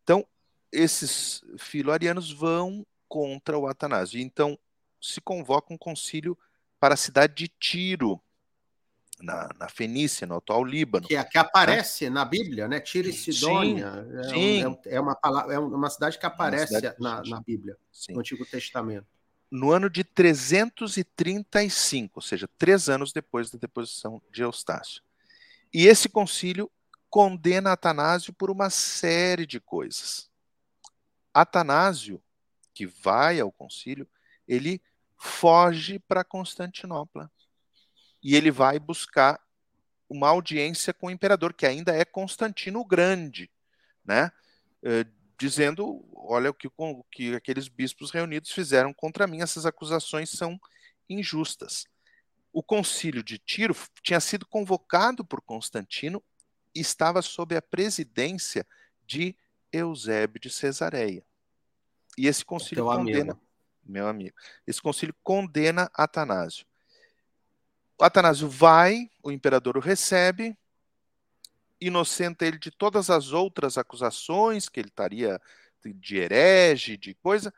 então 0.04 0.24
esses 0.70 1.42
filo-arianos 1.58 2.32
vão 2.32 2.86
contra 3.08 3.58
o 3.58 3.66
Atanásio. 3.66 4.20
Então 4.20 4.58
se 5.00 5.20
convoca 5.20 5.72
um 5.72 5.78
concílio 5.78 6.36
para 6.78 6.94
a 6.94 6.96
cidade 6.96 7.34
de 7.34 7.48
Tiro, 7.48 8.20
na, 9.20 9.48
na 9.58 9.68
Fenícia, 9.68 10.26
no 10.26 10.36
atual 10.36 10.64
Líbano. 10.64 11.06
Que, 11.06 11.16
é, 11.16 11.24
que 11.24 11.36
aparece 11.38 12.04
né? 12.04 12.10
na 12.10 12.24
Bíblia, 12.24 12.68
né? 12.68 12.78
Tiro 12.80 13.08
e 13.08 13.12
Sidônia. 13.12 14.06
Sim, 14.24 14.30
sim. 14.30 14.62
É, 14.62 14.68
um, 14.68 14.78
é, 14.86 15.00
uma, 15.00 15.18
é 15.50 15.58
uma 15.58 15.90
cidade 15.90 16.18
que 16.18 16.26
aparece 16.26 16.74
cidade 16.74 16.96
na, 17.00 17.22
na, 17.22 17.40
Bíblia, 17.40 17.76
sim. 17.90 18.12
no 18.12 18.20
Antigo 18.20 18.44
Testamento. 18.44 19.06
No 19.50 19.70
ano 19.70 19.88
de 19.88 20.04
335, 20.04 22.12
ou 22.16 22.22
seja, 22.22 22.48
três 22.58 22.88
anos 22.88 23.12
depois 23.12 23.50
da 23.50 23.58
deposição 23.58 24.20
de 24.30 24.42
Eustácio. 24.42 25.02
E 25.72 25.86
esse 25.86 26.08
concílio 26.08 26.70
condena 27.08 27.72
Atanásio 27.72 28.32
por 28.32 28.50
uma 28.50 28.70
série 28.70 29.46
de 29.46 29.60
coisas. 29.60 30.28
Atanásio, 31.32 32.20
que 32.76 32.84
vai 32.84 33.40
ao 33.40 33.50
concílio, 33.50 34.06
ele 34.46 34.82
foge 35.16 35.98
para 35.98 36.22
Constantinopla 36.22 37.32
e 38.22 38.36
ele 38.36 38.50
vai 38.50 38.78
buscar 38.78 39.40
uma 40.06 40.28
audiência 40.28 40.92
com 40.92 41.06
o 41.06 41.10
imperador, 41.10 41.54
que 41.54 41.64
ainda 41.64 41.96
é 41.96 42.04
Constantino 42.04 42.80
o 42.80 42.84
Grande, 42.84 43.50
né? 44.04 44.30
Uh, 44.82 45.10
dizendo: 45.40 46.06
olha 46.14 46.50
o 46.50 46.54
que, 46.54 46.68
o 46.76 47.04
que 47.10 47.34
aqueles 47.34 47.66
bispos 47.66 48.10
reunidos 48.10 48.52
fizeram 48.52 48.92
contra 48.92 49.26
mim, 49.26 49.40
essas 49.40 49.64
acusações 49.64 50.28
são 50.28 50.60
injustas. 51.08 51.86
O 52.52 52.62
concílio 52.62 53.22
de 53.22 53.38
Tiro 53.38 53.74
tinha 54.02 54.20
sido 54.20 54.46
convocado 54.46 55.24
por 55.24 55.40
Constantino 55.40 56.22
e 56.74 56.80
estava 56.80 57.22
sob 57.22 57.56
a 57.56 57.62
presidência 57.62 58.66
de 59.06 59.34
Eusébio 59.72 60.38
de 60.38 60.50
Cesareia. 60.50 61.25
E 62.16 62.26
esse 62.26 62.44
concílio 62.44 62.84
condena, 62.84 63.32
amigo. 63.32 63.40
meu 63.84 64.08
amigo, 64.08 64.36
esse 64.66 64.80
concílio 64.80 65.14
condena 65.22 65.90
Atanásio. 65.94 66.66
Atanásio 68.00 68.48
vai, 68.48 69.10
o 69.22 69.30
imperador 69.30 69.76
o 69.76 69.80
recebe, 69.80 70.56
inocenta 71.80 72.46
ele 72.46 72.58
de 72.58 72.70
todas 72.70 73.10
as 73.10 73.32
outras 73.32 73.76
acusações 73.78 74.68
que 74.68 74.80
ele 74.80 74.88
estaria 74.88 75.40
de 75.84 76.16
herege, 76.16 76.96
de 76.96 77.14
coisa, 77.14 77.52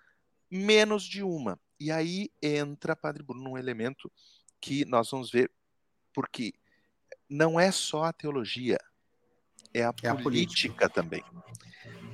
menos 0.50 1.04
de 1.04 1.22
uma. 1.22 1.58
E 1.80 1.90
aí 1.90 2.30
entra, 2.42 2.96
Padre 2.96 3.22
Bruno, 3.22 3.42
num 3.42 3.58
elemento 3.58 4.10
que 4.60 4.84
nós 4.84 5.10
vamos 5.10 5.30
ver, 5.30 5.50
porque 6.12 6.52
não 7.28 7.58
é 7.58 7.70
só 7.70 8.04
a 8.04 8.12
teologia, 8.12 8.78
é 9.72 9.84
a, 9.84 9.88
é 9.88 9.92
política, 9.92 10.10
a 10.12 10.22
política, 10.22 10.88
também. 10.90 11.24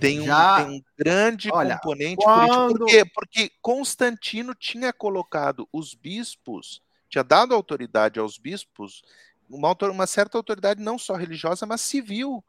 Tem 0.07 0.21
um, 0.21 0.25
Já... 0.25 0.65
tem 0.65 0.77
um 0.77 0.83
grande 0.99 1.49
Olha, 1.53 1.77
componente 1.77 2.25
quando... 2.25 2.49
político. 2.49 2.79
Por 2.79 2.87
quê? 2.87 3.05
Porque 3.15 3.53
Constantino 3.61 4.55
tinha 4.55 4.93
colocado 4.93 5.69
os 5.73 5.95
bispos 5.95 6.83
tinha 7.07 7.23
dado 7.23 7.55
autoridade 7.55 8.19
aos 8.19 8.39
bispos, 8.39 9.05
uma, 9.49 9.73
uma 9.83 10.07
certa 10.07 10.37
autoridade 10.37 10.83
não 10.83 10.99
só 10.99 11.15
religiosa, 11.15 11.65
mas 11.65 11.81
civil 11.81 12.45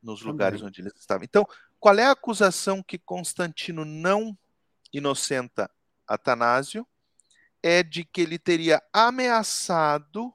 nos 0.00 0.22
lugares 0.22 0.62
onde 0.62 0.82
eles 0.82 0.92
estavam. 0.96 1.24
Então, 1.24 1.44
qual 1.80 1.98
é 1.98 2.04
a 2.04 2.12
acusação 2.12 2.80
que 2.80 2.96
Constantino 2.96 3.84
não 3.84 4.36
inocenta 4.92 5.68
Atanásio? 6.06 6.86
é 7.66 7.82
de 7.82 8.04
que 8.04 8.20
ele 8.20 8.38
teria 8.38 8.82
ameaçado 8.92 10.33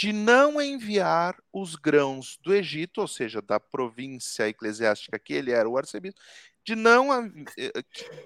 de 0.00 0.14
não 0.14 0.58
enviar 0.62 1.36
os 1.52 1.76
grãos 1.76 2.38
do 2.42 2.54
Egito, 2.54 3.02
ou 3.02 3.06
seja, 3.06 3.42
da 3.42 3.60
província 3.60 4.48
eclesiástica 4.48 5.18
que 5.18 5.34
ele 5.34 5.50
era 5.50 5.68
o 5.68 5.76
arcebispo, 5.76 6.18
de 6.64 6.74
não 6.74 7.12
eh, 7.12 7.70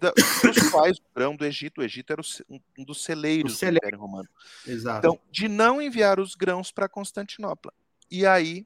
da, 0.01 0.13
dos 0.13 0.71
quais 0.71 0.99
o 0.99 1.03
grão 1.13 1.35
do 1.35 1.45
Egito, 1.45 1.81
o 1.81 1.85
Egito 1.85 2.13
era 2.13 2.23
o, 2.23 2.61
um 2.79 2.85
dos 2.85 3.03
celeiros 3.03 3.59
do 3.59 3.67
Império 3.67 3.99
Romano. 3.99 4.29
Exato. 4.65 4.99
Então, 4.99 5.21
de 5.33 5.49
não 5.49 5.83
enviar 5.83 6.21
os 6.21 6.37
grãos 6.37 6.71
para 6.71 6.89
Constantinopla. 6.89 7.73
E 8.09 8.25
aí 8.25 8.65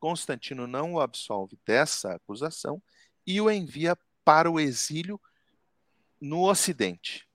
Constantino 0.00 0.66
não 0.66 0.94
o 0.94 1.00
absolve 1.00 1.56
dessa 1.64 2.14
acusação 2.14 2.82
e 3.24 3.40
o 3.40 3.48
envia 3.48 3.96
para 4.24 4.50
o 4.50 4.58
exílio 4.58 5.20
no 6.20 6.50
Ocidente, 6.50 7.28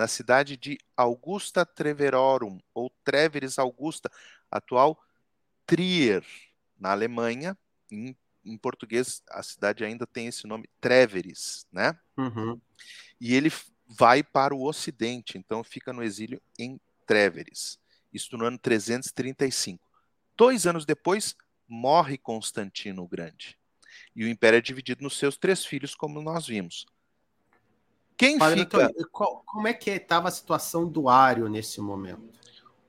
na 0.00 0.08
cidade 0.08 0.56
de 0.56 0.78
Augusta 0.96 1.66
Treverorum, 1.66 2.58
ou 2.72 2.88
Treveris 3.04 3.58
Augusta, 3.58 4.10
atual 4.50 4.98
Trier, 5.66 6.24
na 6.78 6.92
Alemanha. 6.92 7.54
Em, 7.92 8.16
em, 8.42 8.56
português, 8.56 9.22
a 9.28 9.42
cidade 9.42 9.84
ainda 9.84 10.06
tem 10.06 10.26
esse 10.28 10.46
nome, 10.46 10.70
Treveris, 10.80 11.66
né? 11.70 11.98
Uhum. 12.16 12.58
E 13.20 13.34
ele 13.34 13.52
vai 13.86 14.22
para 14.22 14.54
o 14.54 14.66
Ocidente, 14.66 15.36
então 15.36 15.62
fica 15.62 15.92
no 15.92 16.02
exílio 16.02 16.40
em 16.58 16.80
Treveris, 17.06 17.78
isto 18.10 18.38
no 18.38 18.46
ano 18.46 18.58
335. 18.58 19.86
Dois 20.34 20.66
anos 20.66 20.86
depois, 20.86 21.36
morre 21.68 22.16
Constantino 22.16 23.02
o 23.02 23.08
Grande. 23.08 23.58
E 24.16 24.24
o 24.24 24.28
império 24.28 24.56
é 24.56 24.62
dividido 24.62 25.02
nos 25.02 25.18
seus 25.18 25.36
três 25.36 25.62
filhos, 25.62 25.94
como 25.94 26.22
nós 26.22 26.46
vimos. 26.46 26.86
Quem 28.20 28.36
Padre 28.36 28.60
fica. 28.60 28.84
Antônio, 28.84 29.08
qual, 29.10 29.42
como 29.46 29.66
é 29.66 29.72
que 29.72 29.88
estava 29.88 30.28
a 30.28 30.30
situação 30.30 30.86
do 30.86 31.08
Ário 31.08 31.48
nesse 31.48 31.80
momento? 31.80 32.28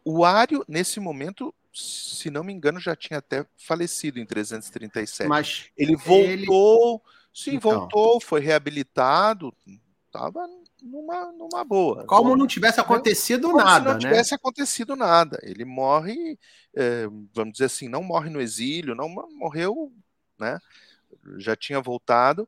O 0.03 0.25
Ário, 0.25 0.61
nesse 0.67 0.99
momento, 0.99 1.55
se 1.73 2.29
não 2.29 2.43
me 2.43 2.51
engano, 2.51 2.81
já 2.81 2.97
tinha 2.97 3.19
até 3.19 3.45
falecido 3.55 4.19
em 4.19 4.25
337. 4.25 5.29
Mas 5.29 5.69
ele 5.77 5.95
voltou, 5.95 6.95
ele... 6.95 7.01
sim, 7.33 7.55
então. 7.55 7.71
voltou, 7.71 8.19
foi 8.19 8.41
reabilitado, 8.41 9.55
estava 10.05 10.45
numa, 10.83 11.31
numa 11.31 11.63
boa. 11.63 12.05
Como 12.07 12.35
não 12.35 12.45
tivesse 12.45 12.81
acontecido 12.81 13.51
Como 13.51 13.63
nada, 13.63 13.79
se 13.79 13.85
não 13.85 13.93
né? 13.93 13.99
tivesse 13.99 14.35
acontecido 14.35 14.97
nada. 14.97 15.39
Ele 15.43 15.63
morre, 15.63 16.37
é, 16.75 17.07
vamos 17.33 17.53
dizer 17.53 17.65
assim, 17.67 17.87
não 17.87 18.03
morre 18.03 18.29
no 18.29 18.41
exílio, 18.41 18.95
não 18.95 19.07
morreu, 19.07 19.93
né? 20.37 20.59
Já 21.37 21.55
tinha 21.55 21.79
voltado. 21.79 22.45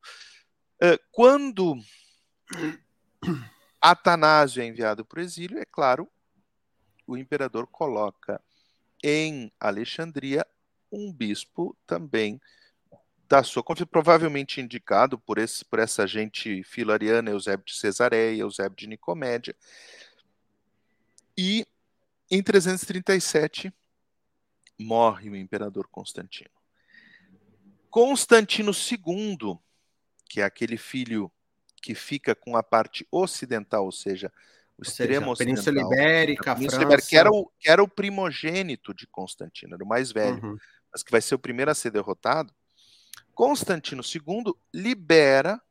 É, 0.81 0.99
quando 1.13 1.77
Atanásio 3.82 4.62
é 4.62 4.66
enviado 4.66 5.04
para 5.04 5.20
o 5.20 5.22
exílio, 5.22 5.60
é 5.60 5.66
claro, 5.66 6.10
o 7.06 7.18
imperador 7.18 7.68
coloca 7.68 8.41
em 9.04 9.51
Alexandria 9.60 10.47
um 10.91 11.12
bispo 11.12 11.76
também 11.86 12.39
da 13.28 13.43
sua 13.43 13.64
provavelmente 13.86 14.62
indicado 14.62 15.18
por, 15.18 15.38
esse, 15.38 15.66
por 15.66 15.80
essa 15.80 16.06
gente 16.06 16.64
filariana, 16.64 17.32
Eusébio 17.32 17.66
de 17.66 17.76
Cesareia, 17.76 18.41
Eusébio 18.41 18.78
de 18.78 18.88
Nicomédia. 18.88 19.56
E 21.38 21.66
em 22.30 22.43
337 22.43 23.74
morre 24.80 25.30
o 25.30 25.36
imperador 25.36 25.88
Constantino. 25.88 26.51
Constantino 27.89 28.72
II, 28.72 29.58
que 30.30 30.41
é 30.41 30.43
aquele 30.43 30.78
filho 30.78 31.32
que 31.84 31.93
fica 31.93 32.34
com 32.34 32.55
a 32.55 32.63
parte 32.63 33.05
ocidental, 33.11 33.84
ou 33.84 33.91
seja, 33.91 34.31
o 34.77 34.81
ou 34.81 34.84
extremo 34.84 35.36
seja, 35.36 35.49
Península 35.49 35.81
Ibérica, 35.81 36.55
Península 36.55 36.84
Ibérica, 36.84 37.07
que 37.09 37.17
era, 37.17 37.29
o, 37.29 37.51
que 37.59 37.69
era 37.69 37.84
o 37.84 37.88
primogênito 37.89 38.93
de 38.93 39.05
Constantino, 39.05 39.75
era 39.75 39.84
o 39.84 39.88
mais 39.88 40.09
velho, 40.09 40.41
uhum. 40.41 40.57
mas 40.89 41.03
que 41.03 41.11
vai 41.11 41.21
ser 41.21 41.36
o 41.36 41.39
primeiro 41.39 41.69
a 41.69 41.75
ser 41.75 41.91
derrotado. 41.91 42.55
Constantino 43.36 44.01
II 44.01 44.53
libera, 44.73 45.61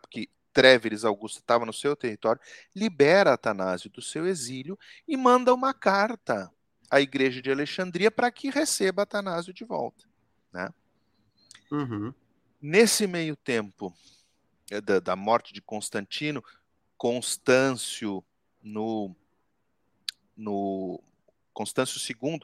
porque 0.00 0.28
Tréveres 0.52 1.04
Augusto 1.04 1.38
estava 1.38 1.64
no 1.64 1.72
seu 1.72 1.94
território, 1.94 2.40
libera 2.74 3.34
Atanásio 3.34 3.88
do 3.90 4.02
seu 4.02 4.26
exílio 4.26 4.76
e 5.06 5.16
manda 5.16 5.54
uma 5.54 5.72
carta 5.72 6.50
à 6.90 7.00
igreja 7.00 7.40
de 7.40 7.52
Alexandria 7.52 8.10
para 8.10 8.32
que 8.32 8.50
receba 8.50 9.02
Atanásio 9.02 9.54
de 9.54 9.64
volta. 9.64 10.04
Né? 10.52 10.68
Uhum. 11.70 12.12
Nesse 12.60 13.06
meio 13.06 13.36
tempo, 13.36 13.94
da, 14.80 15.00
da 15.00 15.16
morte 15.16 15.52
de 15.52 15.60
Constantino, 15.60 16.44
Constâncio 16.96 18.22
no, 18.62 19.16
no 20.36 21.02
Constâncio 21.52 21.98
II, 21.98 22.40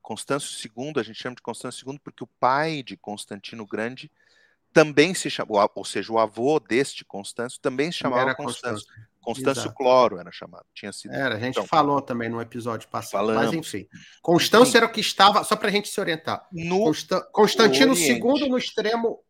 Constâncio 0.00 0.70
II, 0.76 0.92
a 0.96 1.02
gente 1.02 1.20
chama 1.20 1.36
de 1.36 1.42
Constâncio 1.42 1.88
II 1.90 1.98
porque 1.98 2.24
o 2.24 2.28
pai 2.38 2.82
de 2.82 2.96
Constantino 2.96 3.66
Grande 3.66 4.10
também 4.72 5.14
se 5.14 5.28
chamou, 5.28 5.68
ou 5.74 5.84
seja, 5.84 6.12
o 6.12 6.18
avô 6.18 6.60
deste 6.60 7.04
Constâncio 7.04 7.60
também 7.60 7.90
se 7.90 7.98
chamava 7.98 8.34
Constâncio. 8.34 8.86
Constâncio 9.20 9.72
Cloro 9.74 10.18
era 10.18 10.32
chamado. 10.32 10.64
Tinha 10.74 10.92
sido. 10.92 11.12
Era, 11.12 11.34
a 11.34 11.38
gente 11.38 11.56
então, 11.56 11.66
falou 11.66 12.00
também 12.00 12.28
no 12.28 12.40
episódio 12.40 12.88
passado. 12.88 13.26
Falamos. 13.26 13.46
Mas 13.46 13.52
enfim. 13.52 13.86
Constâncio 14.22 14.76
era 14.76 14.86
o 14.86 14.92
que 14.92 15.00
estava, 15.00 15.44
só 15.44 15.56
para 15.56 15.68
a 15.68 15.70
gente 15.70 15.88
se 15.88 16.00
orientar. 16.00 16.48
No 16.50 16.90
Constantino 17.32 17.94
II 17.94 18.48
no 18.48 18.56
extremo 18.56 19.22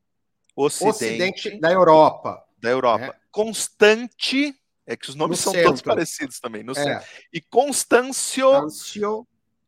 Ocidente, 0.65 1.49
Ocidente 1.49 1.61
da 1.61 1.73
Europa. 1.73 2.45
Da 2.59 2.71
Europa. 2.71 3.05
É. 3.05 3.15
Constante, 3.31 4.55
é 4.87 4.97
que 4.97 5.09
os 5.09 5.15
nomes 5.15 5.39
no 5.39 5.43
são 5.45 5.53
centro. 5.53 5.69
todos 5.69 5.83
parecidos 5.83 6.41
também, 6.41 6.63
no 6.63 6.73
é. 6.73 6.75
centro. 6.75 7.09
E 7.33 7.41
Constâncio. 7.41 8.51
Constâncio 8.51 9.27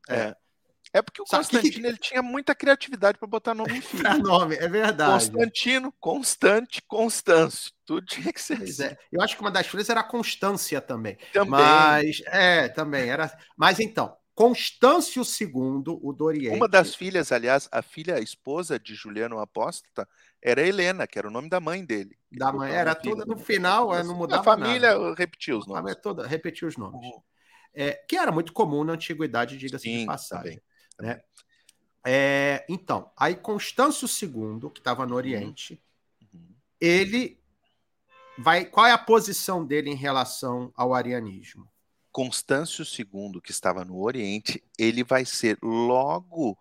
é. 0.08 0.34
É 0.94 1.00
porque 1.00 1.22
o 1.22 1.26
Sabe 1.26 1.44
Constantino 1.44 1.82
que... 1.82 1.86
ele 1.86 1.96
tinha 1.96 2.22
muita 2.22 2.54
criatividade 2.54 3.16
para 3.16 3.26
botar 3.26 3.54
nome 3.54 3.78
em 3.78 3.80
filho. 3.80 4.18
nome, 4.18 4.56
é 4.56 4.68
verdade. 4.68 5.30
Constantino, 5.30 5.94
Constante, 5.98 6.82
Constâncio. 6.86 7.72
Tudo 7.86 8.04
tinha 8.04 8.30
que 8.30 8.40
ser 8.40 8.62
assim. 8.62 8.84
É. 8.84 8.98
Eu 9.10 9.22
acho 9.22 9.34
que 9.34 9.40
uma 9.40 9.50
das 9.50 9.66
filhas 9.66 9.88
era 9.88 10.02
Constância 10.02 10.82
também. 10.82 11.16
Também. 11.32 11.50
Mas, 11.50 12.22
é, 12.26 12.68
também 12.68 13.08
era. 13.08 13.32
Mas 13.56 13.80
então, 13.80 14.14
Constâncio 14.34 15.22
II, 15.22 15.98
o 16.00 16.12
do 16.12 16.24
Oriente. 16.24 16.56
Uma 16.56 16.68
das 16.68 16.94
filhas, 16.94 17.30
aliás, 17.30 17.68
a 17.70 17.82
filha, 17.82 18.16
a 18.16 18.20
esposa 18.20 18.78
de 18.78 18.94
Juliano 18.94 19.38
Apóstata, 19.38 20.08
era 20.40 20.66
Helena, 20.66 21.06
que 21.06 21.18
era 21.18 21.28
o 21.28 21.30
nome 21.30 21.48
da 21.50 21.60
mãe 21.60 21.84
dele. 21.84 22.18
Da 22.30 22.50
mãe, 22.52 22.72
era 22.72 22.94
toda 22.94 23.26
no 23.26 23.36
final, 23.36 23.94
é, 23.94 24.02
não 24.02 24.16
mudava 24.16 24.40
A 24.40 24.44
família 24.44 24.98
nada. 24.98 25.14
repetiu 25.14 25.58
os 25.58 25.66
nomes. 25.66 25.92
A 25.92 25.94
toda 25.94 26.26
repetiu 26.26 26.66
os 26.66 26.76
nomes. 26.76 27.00
Uhum. 27.00 27.22
É, 27.74 27.92
que 27.92 28.16
era 28.16 28.32
muito 28.32 28.52
comum 28.52 28.84
na 28.84 28.94
antiguidade, 28.94 29.58
diga-se 29.58 29.90
de 29.90 30.06
passagem. 30.06 30.60
Também, 30.96 31.14
né? 31.14 31.22
É, 32.04 32.64
então, 32.68 33.10
aí 33.16 33.34
Constâncio 33.34 34.08
II, 34.08 34.70
que 34.70 34.80
estava 34.80 35.06
no 35.06 35.14
Oriente, 35.14 35.80
uhum. 36.32 36.54
ele 36.80 37.38
vai. 38.38 38.64
Qual 38.64 38.86
é 38.86 38.92
a 38.92 38.98
posição 38.98 39.64
dele 39.64 39.90
em 39.90 39.94
relação 39.94 40.72
ao 40.74 40.94
arianismo? 40.94 41.71
Constâncio 42.12 42.84
II, 42.84 43.40
que 43.42 43.50
estava 43.50 43.84
no 43.84 44.00
Oriente, 44.00 44.62
ele 44.78 45.02
vai 45.02 45.24
ser 45.24 45.58
logo 45.62 46.56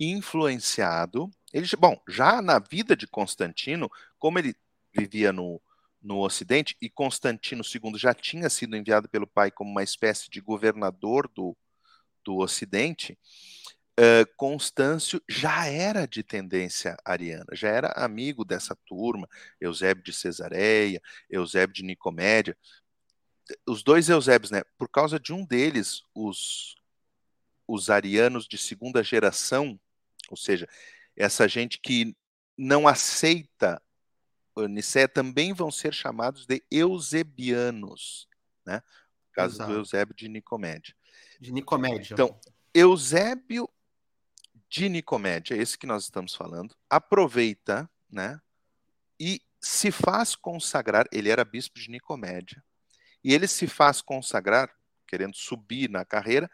influenciado 0.00 1.30
ele, 1.54 1.68
bom, 1.78 1.96
já 2.08 2.42
na 2.42 2.58
vida 2.58 2.96
de 2.96 3.06
Constantino, 3.06 3.88
como 4.18 4.40
ele 4.40 4.56
vivia 4.92 5.32
no, 5.32 5.62
no 6.02 6.18
Ocidente, 6.18 6.76
e 6.82 6.90
Constantino 6.90 7.62
II 7.62 7.96
já 7.96 8.12
tinha 8.12 8.50
sido 8.50 8.76
enviado 8.76 9.08
pelo 9.08 9.24
pai 9.24 9.52
como 9.52 9.70
uma 9.70 9.84
espécie 9.84 10.28
de 10.28 10.40
governador 10.40 11.30
do, 11.32 11.56
do 12.24 12.38
Ocidente, 12.38 13.16
uh, 14.00 14.26
Constâncio 14.36 15.22
já 15.28 15.66
era 15.66 16.08
de 16.08 16.24
tendência 16.24 16.96
ariana, 17.04 17.46
já 17.52 17.68
era 17.68 17.92
amigo 17.92 18.44
dessa 18.44 18.74
turma, 18.84 19.28
Eusébio 19.60 20.02
de 20.02 20.12
Cesareia, 20.12 21.00
Eusébio 21.30 21.72
de 21.72 21.84
Nicomédia. 21.84 22.58
Os 23.66 23.82
dois 23.82 24.08
Eusébios, 24.08 24.50
né? 24.50 24.62
Por 24.78 24.88
causa 24.88 25.18
de 25.18 25.32
um 25.32 25.44
deles, 25.44 26.02
os, 26.14 26.76
os 27.66 27.90
arianos 27.90 28.46
de 28.46 28.56
segunda 28.56 29.02
geração, 29.02 29.78
ou 30.30 30.36
seja, 30.36 30.68
essa 31.16 31.46
gente 31.46 31.78
que 31.78 32.16
não 32.56 32.88
aceita 32.88 33.82
Nicéia 34.68 35.08
também 35.08 35.52
vão 35.52 35.70
ser 35.70 35.92
chamados 35.92 36.46
de 36.46 36.62
eusebianos, 36.70 38.28
né? 38.64 38.76
No 38.76 39.32
caso 39.32 39.56
Exato. 39.56 39.72
do 39.72 39.78
Eusébio 39.78 40.14
de 40.14 40.28
Nicomédia. 40.28 40.94
De 41.40 41.52
Nicomédia. 41.52 42.14
Então, 42.14 42.38
Eusébio 42.72 43.68
de 44.68 44.88
Nicomédia, 44.88 45.56
esse 45.56 45.76
que 45.76 45.86
nós 45.86 46.04
estamos 46.04 46.34
falando, 46.34 46.76
aproveita, 46.88 47.90
né? 48.08 48.40
E 49.18 49.40
se 49.60 49.90
faz 49.90 50.36
consagrar, 50.36 51.06
ele 51.10 51.30
era 51.30 51.44
bispo 51.44 51.80
de 51.80 51.90
Nicomédia, 51.90 52.62
e 53.24 53.32
ele 53.32 53.48
se 53.48 53.66
faz 53.66 54.02
consagrar, 54.02 54.70
querendo 55.06 55.34
subir 55.34 55.88
na 55.88 56.04
carreira, 56.04 56.50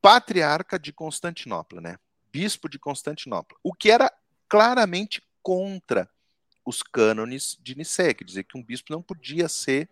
patriarca 0.00 0.78
de 0.78 0.92
Constantinopla, 0.92 1.80
né? 1.80 1.98
bispo 2.32 2.68
de 2.68 2.78
Constantinopla, 2.78 3.58
o 3.62 3.74
que 3.74 3.90
era 3.90 4.10
claramente 4.48 5.22
contra 5.42 6.08
os 6.64 6.82
cânones 6.82 7.58
de 7.60 7.76
Nicéia, 7.76 8.14
quer 8.14 8.24
dizer 8.24 8.44
que 8.44 8.56
um 8.56 8.62
bispo 8.62 8.92
não 8.92 9.02
podia 9.02 9.48
ser 9.48 9.88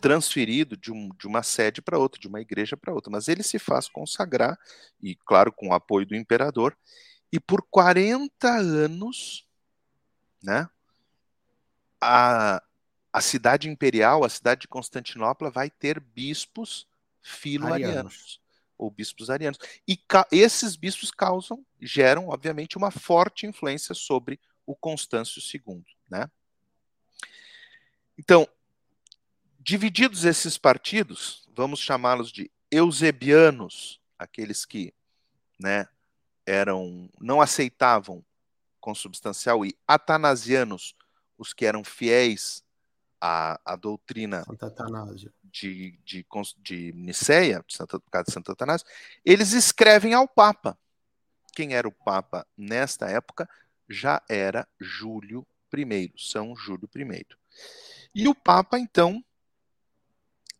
transferido 0.00 0.76
de, 0.76 0.90
um, 0.90 1.10
de 1.10 1.26
uma 1.26 1.42
sede 1.42 1.82
para 1.82 1.98
outra, 1.98 2.18
de 2.18 2.26
uma 2.26 2.40
igreja 2.40 2.76
para 2.76 2.94
outra, 2.94 3.10
mas 3.10 3.28
ele 3.28 3.42
se 3.42 3.58
faz 3.58 3.88
consagrar, 3.88 4.58
e 5.02 5.14
claro, 5.14 5.52
com 5.52 5.68
o 5.68 5.74
apoio 5.74 6.06
do 6.06 6.16
imperador, 6.16 6.76
e 7.30 7.38
por 7.38 7.62
40 7.70 8.48
anos, 8.48 9.46
né, 10.42 10.68
a, 12.00 12.62
a 13.12 13.20
cidade 13.20 13.68
imperial, 13.68 14.24
a 14.24 14.28
cidade 14.28 14.62
de 14.62 14.68
Constantinopla, 14.68 15.50
vai 15.50 15.68
ter 15.68 15.98
bispos 16.00 16.86
filo-arianos, 17.20 18.40
ou 18.78 18.90
bispos 18.90 19.30
arianos. 19.30 19.58
E 19.86 19.98
esses 20.32 20.76
bispos 20.76 21.10
causam, 21.10 21.64
geram, 21.80 22.28
obviamente, 22.28 22.78
uma 22.78 22.90
forte 22.90 23.46
influência 23.46 23.94
sobre 23.94 24.40
o 24.64 24.74
Constâncio 24.74 25.42
II. 25.42 25.84
Né? 26.08 26.30
Então, 28.16 28.48
divididos 29.58 30.24
esses 30.24 30.56
partidos, 30.56 31.48
vamos 31.54 31.80
chamá-los 31.80 32.30
de 32.30 32.50
eusebianos, 32.70 34.00
aqueles 34.18 34.64
que 34.64 34.94
né, 35.58 35.88
eram 36.46 37.10
não 37.20 37.40
aceitavam 37.40 38.24
consubstancial, 38.80 39.64
e 39.66 39.76
atanasianos, 39.86 40.94
os 41.36 41.52
que 41.52 41.66
eram 41.66 41.82
fiéis 41.84 42.62
à, 43.20 43.60
à 43.64 43.76
doutrina 43.76 44.44
de, 45.52 45.98
de, 46.04 46.26
de 46.58 46.92
Niceia, 46.92 47.62
de 47.66 47.74
Santa, 47.74 47.98
por 47.98 48.10
causa 48.10 48.26
de 48.26 48.32
Santo 48.32 48.52
Atanásio, 48.52 48.86
eles 49.24 49.52
escrevem 49.52 50.14
ao 50.14 50.26
Papa. 50.26 50.78
Quem 51.52 51.74
era 51.74 51.86
o 51.86 51.92
Papa 51.92 52.46
nesta 52.56 53.06
época 53.06 53.48
já 53.88 54.22
era 54.28 54.66
Júlio 54.80 55.46
I, 55.76 56.12
São 56.16 56.54
Júlio 56.56 56.88
I. 56.94 57.26
E 58.14 58.28
o 58.28 58.34
Papa, 58.34 58.78
então, 58.78 59.22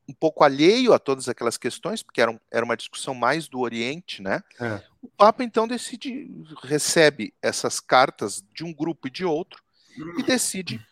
um 0.08 0.12
pouco 0.12 0.42
alheio 0.42 0.92
a 0.92 0.98
todas 0.98 1.28
aquelas 1.28 1.56
questões, 1.56 2.02
porque 2.02 2.20
era, 2.20 2.30
um, 2.30 2.40
era 2.50 2.64
uma 2.64 2.76
discussão 2.76 3.14
mais 3.14 3.48
do 3.48 3.61
Oriente, 3.61 4.20
né? 4.20 4.42
É. 4.61 4.82
O 5.00 5.08
Papa, 5.08 5.44
então, 5.44 5.66
decide, 5.66 6.28
recebe 6.62 7.32
essas 7.40 7.78
cartas 7.78 8.44
de 8.52 8.64
um 8.64 8.72
grupo 8.72 9.06
e 9.06 9.11
de 9.11 9.24
outro, 9.24 9.62
e 10.18 10.22
decide 10.22 10.84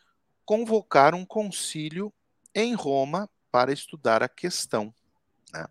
convocar 0.49 1.15
um 1.15 1.25
concílio 1.27 2.11
em 2.55 2.73
Roma 2.73 3.29
para 3.53 3.71
estudar 3.71 4.23
a 4.23 4.29
questão. 4.31 4.95
Né? 5.53 5.67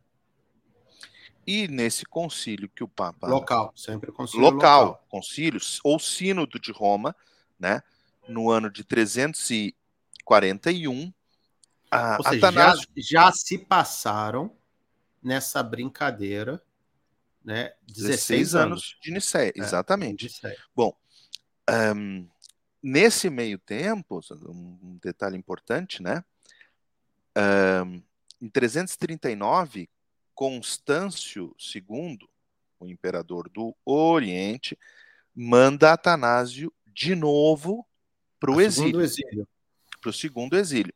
E 1.48 1.68
nesse 1.68 2.06
concílio 2.06 2.70
que 2.70 2.84
o 2.84 2.88
Papa. 2.88 3.26
Local, 3.26 3.74
sempre 3.76 4.12
concílio. 4.12 4.46
Local, 4.46 4.86
local. 4.86 5.04
concílio, 5.10 5.60
ou 5.84 5.98
Sínodo 5.98 6.60
de 6.60 6.72
Roma, 6.72 7.16
né? 7.60 7.82
no 8.28 8.52
ano 8.52 8.70
de 8.70 8.84
341. 8.84 11.12
A, 11.90 12.18
Ou 12.18 12.24
seja, 12.26 12.48
Atanásio... 12.48 12.88
já, 12.96 13.26
já 13.26 13.32
se 13.32 13.58
passaram 13.58 14.56
nessa 15.24 15.64
brincadeira 15.64 16.62
né, 17.44 17.74
16, 17.88 18.10
16 18.10 18.54
anos. 18.54 18.66
anos 18.66 18.96
de 19.02 19.12
Nicéia, 19.12 19.52
é, 19.56 19.60
exatamente. 19.60 20.28
De 20.28 20.40
Bom, 20.76 20.96
um, 21.96 22.28
nesse 22.82 23.30
meio 23.30 23.58
tempo, 23.58 24.20
um 24.48 24.98
detalhe 25.02 25.38
importante, 25.38 26.02
né? 26.02 26.24
Um, 27.38 28.02
em 28.42 28.50
339, 28.50 29.90
Constâncio 30.34 31.56
II, 31.76 32.20
o 32.80 32.88
imperador 32.88 33.50
do 33.50 33.76
Oriente, 33.86 34.78
manda 35.36 35.94
Atanásio 35.94 36.72
de 36.86 37.16
novo 37.16 37.86
para 38.40 38.52
o 38.52 38.62
exílio. 38.62 39.00
Para 40.00 40.10
o 40.10 40.14
segundo 40.14 40.58
exílio. 40.58 40.94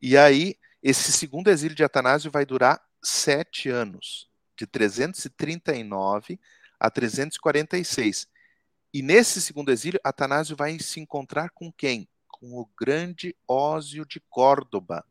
E 0.00 0.16
aí, 0.16 0.56
esse 0.82 1.12
segundo 1.12 1.48
exílio 1.48 1.74
de 1.74 1.84
Atanásio 1.84 2.30
vai 2.30 2.44
durar 2.44 2.82
sete 3.02 3.68
anos, 3.68 4.28
de 4.56 4.66
339 4.66 6.38
a 6.78 6.90
346. 6.90 8.28
E 8.94 9.02
nesse 9.02 9.42
segundo 9.42 9.72
exílio, 9.72 9.98
Atanásio 10.04 10.54
vai 10.54 10.78
se 10.78 11.00
encontrar 11.00 11.50
com 11.50 11.72
quem? 11.72 12.08
Com 12.28 12.60
o 12.60 12.70
grande 12.78 13.34
Ósio 13.46 14.06
de 14.06 14.20
Córdoba, 14.30 15.04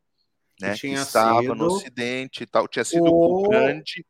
né, 0.62 0.74
que, 0.74 0.88
que 0.88 0.94
estava 0.94 1.54
no 1.54 1.66
Ocidente 1.66 2.44
e 2.44 2.46
tal, 2.46 2.66
tinha 2.66 2.86
sido 2.86 3.04
o, 3.04 3.44
o 3.44 3.50
grande 3.50 4.06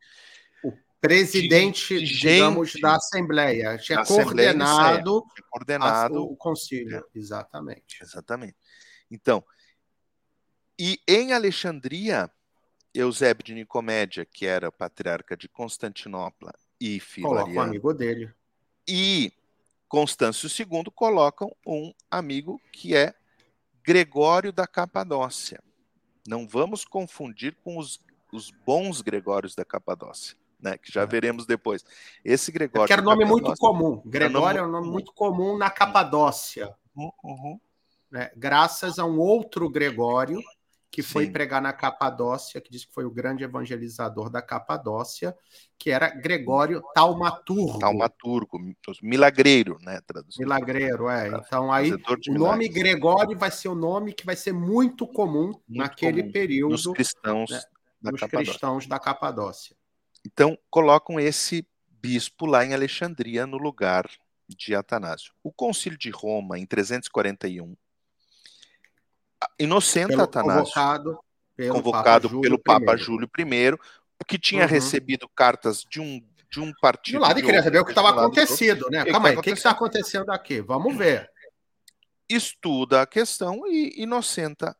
o 0.62 0.72
presidente, 1.00 2.00
digamos, 2.04 2.74
da 2.80 2.94
Assembleia, 2.94 3.76
tinha 3.76 4.04
coordenado, 4.04 5.24
tinha 5.34 5.46
coordenado 5.50 6.18
a, 6.18 6.22
o 6.22 6.36
concílio, 6.36 6.98
é. 6.98 7.18
exatamente. 7.18 8.00
Exatamente. 8.00 8.56
Então, 9.10 9.44
e 10.78 11.00
em 11.08 11.32
Alexandria, 11.32 12.30
Eusébio 12.94 13.42
de 13.42 13.54
Nicomédia, 13.54 14.24
que 14.24 14.46
era 14.46 14.70
patriarca 14.70 15.36
de 15.36 15.48
Constantinopla 15.48 16.54
e 16.80 17.02
um 17.18 17.60
amigo 17.60 17.92
dele. 17.92 18.32
E 18.86 19.32
Constâncio 19.94 20.48
II 20.48 20.86
colocam 20.92 21.54
um 21.64 21.94
amigo 22.10 22.60
que 22.72 22.96
é 22.96 23.14
Gregório 23.80 24.52
da 24.52 24.66
Capadócia. 24.66 25.62
Não 26.26 26.48
vamos 26.48 26.84
confundir 26.84 27.56
com 27.62 27.78
os, 27.78 28.00
os 28.32 28.50
bons 28.50 29.00
Gregórios 29.00 29.54
da 29.54 29.64
Capadócia. 29.64 30.36
Né, 30.60 30.76
que 30.78 30.90
já 30.90 31.02
é. 31.02 31.06
veremos 31.06 31.46
depois. 31.46 31.84
Esse 32.24 32.50
Gregório. 32.50 32.90
É 32.90 32.94
era 32.94 33.02
um 33.02 33.04
nome 33.04 33.24
muito 33.24 33.54
comum. 33.54 34.02
Gregório 34.04 34.58
é 34.58 34.66
um 34.66 34.70
nome 34.70 34.88
muito 34.88 35.12
comum 35.12 35.56
na 35.56 35.70
Capadócia. 35.70 36.74
Uhum. 36.96 37.60
Né, 38.10 38.32
graças 38.34 38.98
a 38.98 39.04
um 39.04 39.20
outro 39.20 39.70
Gregório 39.70 40.42
que 40.94 41.02
foi 41.02 41.26
Sim. 41.26 41.32
pregar 41.32 41.60
na 41.60 41.72
Capadócia, 41.72 42.60
que 42.60 42.70
disse 42.70 42.86
que 42.86 42.94
foi 42.94 43.04
o 43.04 43.10
grande 43.10 43.42
evangelizador 43.42 44.30
da 44.30 44.40
Capadócia, 44.40 45.36
que 45.76 45.90
era 45.90 46.08
Gregório 46.08 46.80
Taumaturgo. 46.94 47.80
Taumaturgo, 47.80 48.60
milagreiro, 49.02 49.76
né? 49.82 50.00
Traduzido. 50.06 50.44
Milagreiro, 50.44 51.08
é. 51.08 51.30
Então 51.30 51.72
aí 51.72 51.92
o 51.92 51.98
nome 52.28 52.68
Gregório 52.68 53.36
vai 53.36 53.50
ser 53.50 53.66
o 53.66 53.74
nome 53.74 54.12
que 54.12 54.24
vai 54.24 54.36
ser 54.36 54.52
muito 54.52 55.04
comum 55.04 55.46
muito 55.46 55.64
naquele 55.68 56.22
comum. 56.22 56.32
período 56.32 56.70
nos 56.70 56.86
cristãos, 56.86 57.50
né? 57.50 57.60
da 58.00 58.12
nos 58.12 58.20
cristãos 58.20 58.86
da 58.86 59.00
Capadócia. 59.00 59.74
Então 60.24 60.56
colocam 60.70 61.18
esse 61.18 61.66
bispo 61.90 62.46
lá 62.46 62.64
em 62.64 62.72
Alexandria 62.72 63.48
no 63.48 63.58
lugar 63.58 64.08
de 64.48 64.76
Atanásio. 64.76 65.32
O 65.42 65.50
Concílio 65.50 65.98
de 65.98 66.10
Roma 66.10 66.56
em 66.56 66.64
341 66.64 67.74
inocenta 69.58 70.22
Atanásio, 70.22 70.64
convocado 70.64 71.18
pelo 71.56 71.74
convocado 71.74 72.28
Papa 72.28 72.40
pelo 72.42 72.58
Papa 72.58 72.96
Júlio 72.96 73.28
I, 73.38 73.78
que 74.26 74.38
tinha 74.38 74.62
uhum. 74.62 74.68
recebido 74.68 75.28
cartas 75.28 75.84
de 75.88 76.00
um 76.00 76.20
de 76.54 76.60
um 76.60 76.72
partido. 76.80 77.18
Do 77.18 77.22
lado 77.22 77.40
e 77.40 77.42
queria 77.42 77.62
saber 77.62 77.80
o 77.80 77.84
que 77.84 77.90
estava 77.90 78.10
acontecendo, 78.10 78.88
né? 78.88 79.04
Calma 79.04 79.28
aí, 79.28 79.36
o 79.36 79.42
que 79.42 79.50
está 79.50 79.70
acontecendo 79.70 80.30
aqui? 80.30 80.60
Vamos 80.60 80.96
ver. 80.96 81.28
Estuda 82.28 83.02
a 83.02 83.06
questão 83.06 83.66
e 83.66 84.00
inocenta 84.00 84.76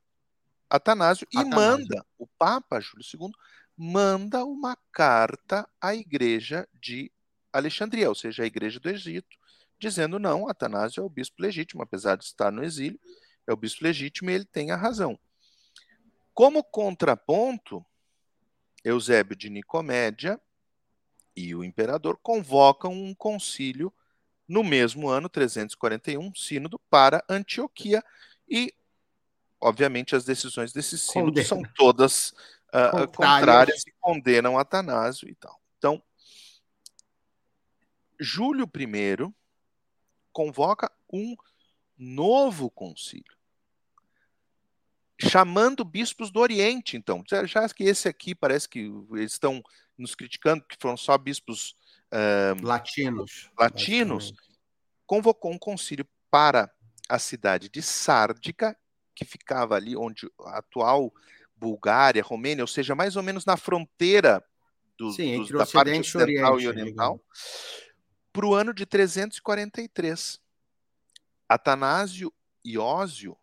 Atanásio, 0.70 1.26
Atanásio. 1.34 1.52
e 1.52 1.54
manda, 1.54 2.06
o 2.16 2.26
Papa 2.38 2.80
Júlio 2.80 3.04
II 3.12 3.32
manda 3.76 4.44
uma 4.44 4.78
carta 4.92 5.68
à 5.80 5.94
igreja 5.94 6.66
de 6.80 7.10
Alexandria, 7.52 8.08
ou 8.08 8.14
seja, 8.14 8.44
a 8.44 8.46
igreja 8.46 8.78
do 8.78 8.88
Egito, 8.88 9.36
dizendo 9.78 10.18
não, 10.18 10.48
Atanásio 10.48 11.02
é 11.02 11.04
o 11.04 11.08
bispo 11.08 11.42
legítimo, 11.42 11.82
apesar 11.82 12.16
de 12.16 12.24
estar 12.24 12.50
no 12.50 12.64
exílio, 12.64 12.98
é 13.46 13.52
o 13.52 13.56
bispo 13.56 13.84
legítimo 13.84 14.30
e 14.30 14.34
ele 14.34 14.44
tem 14.44 14.70
a 14.70 14.76
razão. 14.76 15.18
Como 16.32 16.64
contraponto, 16.64 17.84
Eusébio 18.82 19.36
de 19.36 19.48
Nicomédia 19.48 20.40
e 21.36 21.54
o 21.54 21.64
imperador 21.64 22.18
convocam 22.22 22.92
um 22.92 23.14
concílio 23.14 23.92
no 24.46 24.62
mesmo 24.62 25.08
ano, 25.08 25.28
341, 25.28 26.34
sínodo 26.34 26.78
para 26.90 27.24
Antioquia 27.28 28.02
e, 28.48 28.74
obviamente, 29.60 30.14
as 30.14 30.24
decisões 30.24 30.72
desse 30.72 30.98
sínodo 30.98 31.40
Condena. 31.40 31.48
são 31.48 31.62
todas 31.74 32.30
uh, 32.68 33.08
contrárias 33.14 33.82
e 33.86 33.92
condenam 34.00 34.58
Atanásio 34.58 35.28
e 35.28 35.34
tal. 35.34 35.58
Então, 35.78 36.02
Júlio 38.20 38.70
I 38.76 39.34
convoca 40.32 40.90
um 41.10 41.34
novo 42.04 42.70
concílio, 42.70 43.36
chamando 45.18 45.84
bispos 45.84 46.30
do 46.30 46.40
Oriente, 46.40 46.96
então. 46.96 47.24
Já 47.46 47.68
que 47.68 47.84
esse 47.84 48.08
aqui 48.08 48.34
parece 48.34 48.68
que 48.68 48.92
eles 49.12 49.32
estão 49.32 49.62
nos 49.96 50.14
criticando, 50.14 50.64
que 50.64 50.76
foram 50.78 50.96
só 50.96 51.16
bispos 51.16 51.76
uh, 52.12 52.64
latinos. 52.66 53.50
latinos, 53.58 54.34
convocou 55.06 55.52
um 55.52 55.58
concílio 55.58 56.06
para 56.30 56.70
a 57.08 57.18
cidade 57.18 57.68
de 57.68 57.80
Sárdica, 57.80 58.76
que 59.14 59.24
ficava 59.24 59.76
ali 59.76 59.96
onde 59.96 60.28
a 60.40 60.58
atual 60.58 61.12
Bulgária, 61.56 62.22
Romênia, 62.22 62.64
ou 62.64 62.68
seja, 62.68 62.94
mais 62.94 63.16
ou 63.16 63.22
menos 63.22 63.44
na 63.44 63.56
fronteira 63.56 64.44
do, 64.98 65.10
Sim, 65.12 65.38
dos, 65.38 65.50
da 65.50 65.66
parte 65.66 66.00
ocidental 66.00 66.60
e 66.60 66.68
oriental, 66.68 67.20
para 68.32 68.46
o 68.46 68.54
ano 68.54 68.74
de 68.74 68.84
343. 68.84 70.40
Atanásio 71.54 72.32
e 72.64 72.78
Ósio 72.78 73.36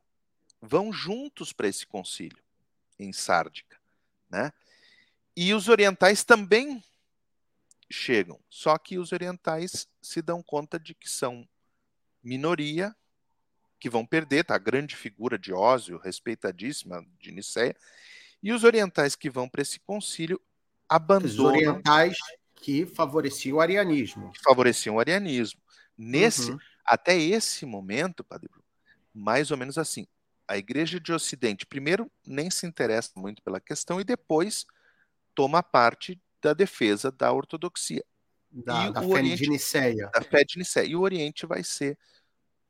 vão 0.61 0.91
juntos 0.91 1.51
para 1.51 1.67
esse 1.67 1.85
concílio. 1.85 2.41
em 2.99 3.11
Sárdica, 3.11 3.77
né? 4.29 4.51
E 5.35 5.53
os 5.53 5.67
orientais 5.67 6.23
também 6.23 6.83
chegam, 7.89 8.39
só 8.49 8.77
que 8.77 8.97
os 8.99 9.11
orientais 9.11 9.87
se 10.01 10.21
dão 10.21 10.43
conta 10.43 10.79
de 10.79 10.93
que 10.93 11.09
são 11.09 11.47
minoria, 12.23 12.95
que 13.79 13.89
vão 13.89 14.05
perder, 14.05 14.45
tá? 14.45 14.55
A 14.55 14.59
grande 14.59 14.95
figura 14.95 15.37
de 15.37 15.51
Ósio, 15.51 15.97
respeitadíssima 15.97 17.05
de 17.19 17.31
Niceia, 17.31 17.75
e 18.43 18.53
os 18.53 18.63
orientais 18.63 19.15
que 19.15 19.29
vão 19.29 19.49
para 19.49 19.61
esse 19.61 19.79
concílio 19.79 20.39
abandonam. 20.87 21.25
Os 21.25 21.39
orientais 21.39 22.17
que 22.55 22.85
favoreciam 22.85 23.57
o 23.57 23.61
arianismo. 23.61 24.31
Que 24.31 24.43
favoreciam 24.43 24.95
o 24.95 24.99
arianismo. 24.99 25.59
Nesse, 25.97 26.51
uhum. 26.51 26.59
Até 26.91 27.17
esse 27.17 27.65
momento, 27.65 28.21
Padre 28.21 28.49
Bruno, 28.49 28.65
mais 29.13 29.49
ou 29.49 29.55
menos 29.55 29.77
assim, 29.77 30.05
a 30.45 30.57
Igreja 30.57 30.99
de 30.99 31.13
Ocidente, 31.13 31.65
primeiro, 31.65 32.11
nem 32.27 32.51
se 32.51 32.67
interessa 32.67 33.11
muito 33.15 33.41
pela 33.41 33.61
questão 33.61 34.01
e 34.01 34.03
depois 34.03 34.65
toma 35.33 35.63
parte 35.63 36.21
da 36.41 36.51
defesa 36.53 37.09
da 37.09 37.31
ortodoxia. 37.31 38.03
Da, 38.51 38.89
da 38.89 38.99
fé 38.99 39.07
Oriente, 39.07 39.43
de 39.43 39.49
Niceia. 39.49 40.09
Da 40.13 40.21
fé 40.21 40.43
de 40.43 40.57
Niceia. 40.57 40.85
E 40.85 40.93
o 40.93 40.99
Oriente 40.99 41.45
vai 41.45 41.63
ser 41.63 41.97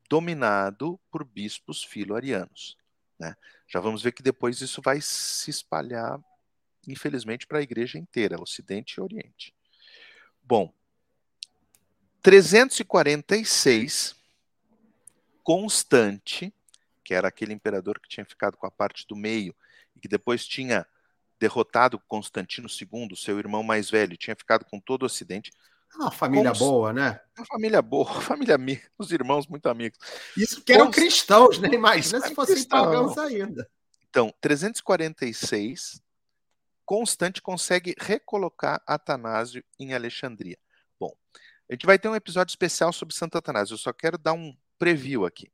dominado 0.08 1.00
por 1.10 1.24
bispos 1.24 1.82
filo-arianos. 1.82 2.76
Né? 3.18 3.34
Já 3.66 3.80
vamos 3.80 4.04
ver 4.04 4.12
que 4.12 4.22
depois 4.22 4.60
isso 4.60 4.80
vai 4.80 5.00
se 5.00 5.50
espalhar, 5.50 6.20
infelizmente, 6.86 7.44
para 7.44 7.58
a 7.58 7.62
igreja 7.62 7.98
inteira, 7.98 8.40
Ocidente 8.40 8.98
e 8.98 9.00
Oriente. 9.00 9.52
Bom, 10.44 10.72
346, 12.22 14.14
Constante, 15.42 16.54
que 17.04 17.12
era 17.12 17.28
aquele 17.28 17.52
imperador 17.52 17.98
que 18.00 18.08
tinha 18.08 18.24
ficado 18.24 18.56
com 18.56 18.66
a 18.66 18.70
parte 18.70 19.06
do 19.08 19.16
meio 19.16 19.54
e 19.96 20.00
que 20.00 20.08
depois 20.08 20.46
tinha 20.46 20.86
derrotado 21.38 21.98
Constantino 22.06 22.68
II, 22.68 23.16
seu 23.16 23.38
irmão 23.38 23.64
mais 23.64 23.90
velho, 23.90 24.16
tinha 24.16 24.36
ficado 24.36 24.64
com 24.64 24.78
todo 24.78 25.02
o 25.02 25.06
Ocidente. 25.06 25.50
Uma 25.96 26.12
família 26.12 26.50
Const... 26.50 26.60
boa, 26.60 26.92
né? 26.92 27.20
Uma 27.36 27.46
família 27.46 27.82
boa, 27.82 28.06
família 28.22 28.54
amiga, 28.54 28.88
os 28.96 29.10
irmãos 29.10 29.48
muito 29.48 29.68
amigos. 29.68 29.98
Isso 30.36 30.62
que 30.62 30.72
eram 30.72 30.86
Const... 30.86 31.00
cristãos, 31.00 31.58
né? 31.58 31.68
Imagina 31.72 32.20
se 32.20 32.34
fossem 32.34 32.64
pagãos 32.68 33.18
ainda. 33.18 33.68
Então, 34.08 34.32
346, 34.40 36.00
Constante 36.84 37.42
consegue 37.42 37.96
recolocar 37.98 38.80
Atanásio 38.86 39.64
em 39.80 39.92
Alexandria. 39.92 40.58
Bom, 41.00 41.12
a 41.72 41.74
gente 41.74 41.86
vai 41.86 41.98
ter 41.98 42.06
um 42.06 42.14
episódio 42.14 42.52
especial 42.52 42.92
sobre 42.92 43.14
Santo 43.14 43.38
Atanásio. 43.38 43.72
Eu 43.72 43.78
só 43.78 43.94
quero 43.94 44.18
dar 44.18 44.34
um 44.34 44.54
preview 44.78 45.24
aqui. 45.24 45.50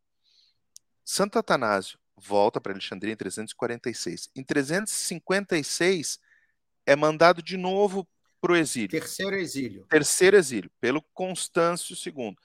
Santo 1.05 1.39
Atanásio 1.39 1.97
volta 2.16 2.61
para 2.61 2.73
Alexandria 2.73 3.12
em 3.12 3.16
346. 3.16 4.29
Em 4.35 4.43
356 4.43 6.19
é 6.85 6.97
mandado 6.97 7.41
de 7.41 7.57
novo 7.57 8.05
para 8.41 8.51
o 8.51 8.57
exílio. 8.57 8.89
Terceiro 8.89 9.37
exílio. 9.37 9.87
Terceiro 9.89 10.37
exílio, 10.37 10.69
pelo 10.81 11.03
Constâncio 11.14 11.95
II. 11.95 12.37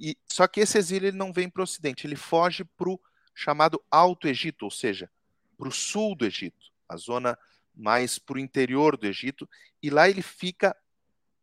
E, 0.00 0.16
só 0.24 0.48
que 0.48 0.60
esse 0.60 0.78
exílio 0.78 1.08
ele 1.08 1.16
não 1.18 1.30
vem 1.30 1.50
para 1.50 1.60
o 1.60 1.64
ocidente, 1.64 2.06
ele 2.06 2.16
foge 2.16 2.64
para 2.64 2.88
o 2.88 2.98
chamado 3.34 3.78
Alto 3.90 4.26
Egito, 4.26 4.62
ou 4.64 4.70
seja, 4.70 5.10
para 5.58 5.68
o 5.68 5.72
sul 5.72 6.16
do 6.16 6.24
Egito, 6.24 6.72
a 6.88 6.96
zona 6.96 7.38
mais 7.74 8.18
para 8.18 8.36
o 8.36 8.40
interior 8.40 8.96
do 8.96 9.06
Egito, 9.06 9.46
e 9.82 9.90
lá 9.90 10.08
ele 10.08 10.22
fica 10.22 10.74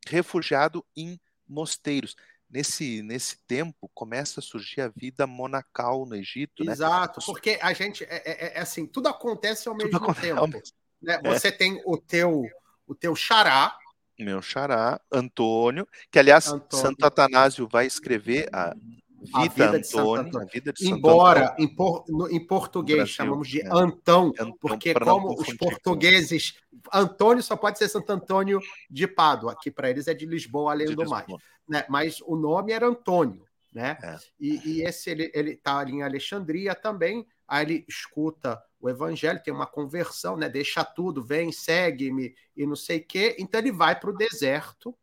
refugiado 0.07 0.83
em 0.95 1.19
mosteiros 1.47 2.15
nesse, 2.49 3.01
nesse 3.01 3.37
tempo 3.47 3.89
começa 3.93 4.39
a 4.39 4.43
surgir 4.43 4.81
a 4.81 4.87
vida 4.87 5.27
monacal 5.27 6.05
no 6.05 6.15
Egito. 6.15 6.63
Né? 6.63 6.71
Exato, 6.71 7.19
né? 7.19 7.25
porque 7.25 7.59
a 7.61 7.73
gente 7.73 8.03
é, 8.05 8.21
é, 8.25 8.57
é, 8.57 8.59
assim, 8.59 8.85
tudo 8.85 9.07
acontece 9.07 9.67
ao 9.67 9.75
mesmo 9.75 9.99
tempo. 10.15 10.39
Ao 10.39 10.47
mesmo. 10.47 10.75
Né? 11.01 11.19
É. 11.23 11.29
Você 11.29 11.51
tem 11.51 11.81
o 11.85 11.97
teu 11.97 12.43
o 12.87 12.93
teu 12.93 13.15
xará. 13.15 13.75
Meu 14.17 14.41
xará, 14.41 15.01
Antônio, 15.11 15.87
que 16.09 16.17
aliás 16.17 16.47
Antônio. 16.47 16.85
Santo 16.85 17.05
Atanásio 17.05 17.67
vai 17.67 17.85
escrever 17.85 18.47
a 18.53 18.73
Vida, 19.21 19.49
vida 19.49 19.77
Antônio, 19.77 20.45
de 20.45 20.51
vida 20.51 20.73
de 20.73 20.87
Embora 20.87 21.45
Antônio. 21.45 21.63
Em, 21.63 21.75
por, 21.75 22.05
no, 22.07 22.29
em 22.29 22.45
português 22.45 22.97
Brasil, 22.97 23.13
chamamos 23.15 23.47
de 23.47 23.61
é. 23.61 23.67
Antão, 23.67 24.27
Antão, 24.27 24.57
porque 24.59 24.93
como 24.93 25.33
os 25.33 25.53
portugueses, 25.53 26.55
Antônio 26.93 27.41
só 27.41 27.55
pode 27.55 27.77
ser 27.77 27.87
Santo 27.89 28.11
Antônio 28.11 28.59
de 28.89 29.07
Pádua, 29.07 29.53
aqui 29.53 29.71
para 29.71 29.89
eles 29.89 30.07
é 30.07 30.13
de 30.13 30.25
Lisboa, 30.25 30.71
além 30.71 30.87
de 30.87 30.95
do 30.95 31.09
mais. 31.09 31.25
Né? 31.67 31.83
Mas 31.89 32.21
o 32.21 32.35
nome 32.35 32.71
era 32.71 32.87
Antônio, 32.87 33.45
né? 33.73 33.97
É. 34.01 34.17
E, 34.39 34.61
e, 34.69 34.81
esse 34.83 35.09
ele 35.09 35.51
está 35.51 35.79
ali 35.79 35.93
em 35.93 36.03
Alexandria 36.03 36.75
também. 36.75 37.25
Aí 37.47 37.65
ele 37.65 37.85
escuta 37.87 38.61
o 38.79 38.89
evangelho, 38.89 39.41
tem 39.43 39.53
uma 39.53 39.67
conversão, 39.67 40.37
né? 40.37 40.47
Deixa 40.47 40.83
tudo, 40.83 41.23
vem, 41.23 41.51
segue-me 41.51 42.35
e 42.55 42.65
não 42.65 42.75
sei 42.75 42.99
o 42.99 43.05
quê. 43.05 43.35
Então 43.39 43.59
ele 43.59 43.71
vai 43.71 43.99
para 43.99 44.09
o 44.09 44.15
deserto, 44.15 44.95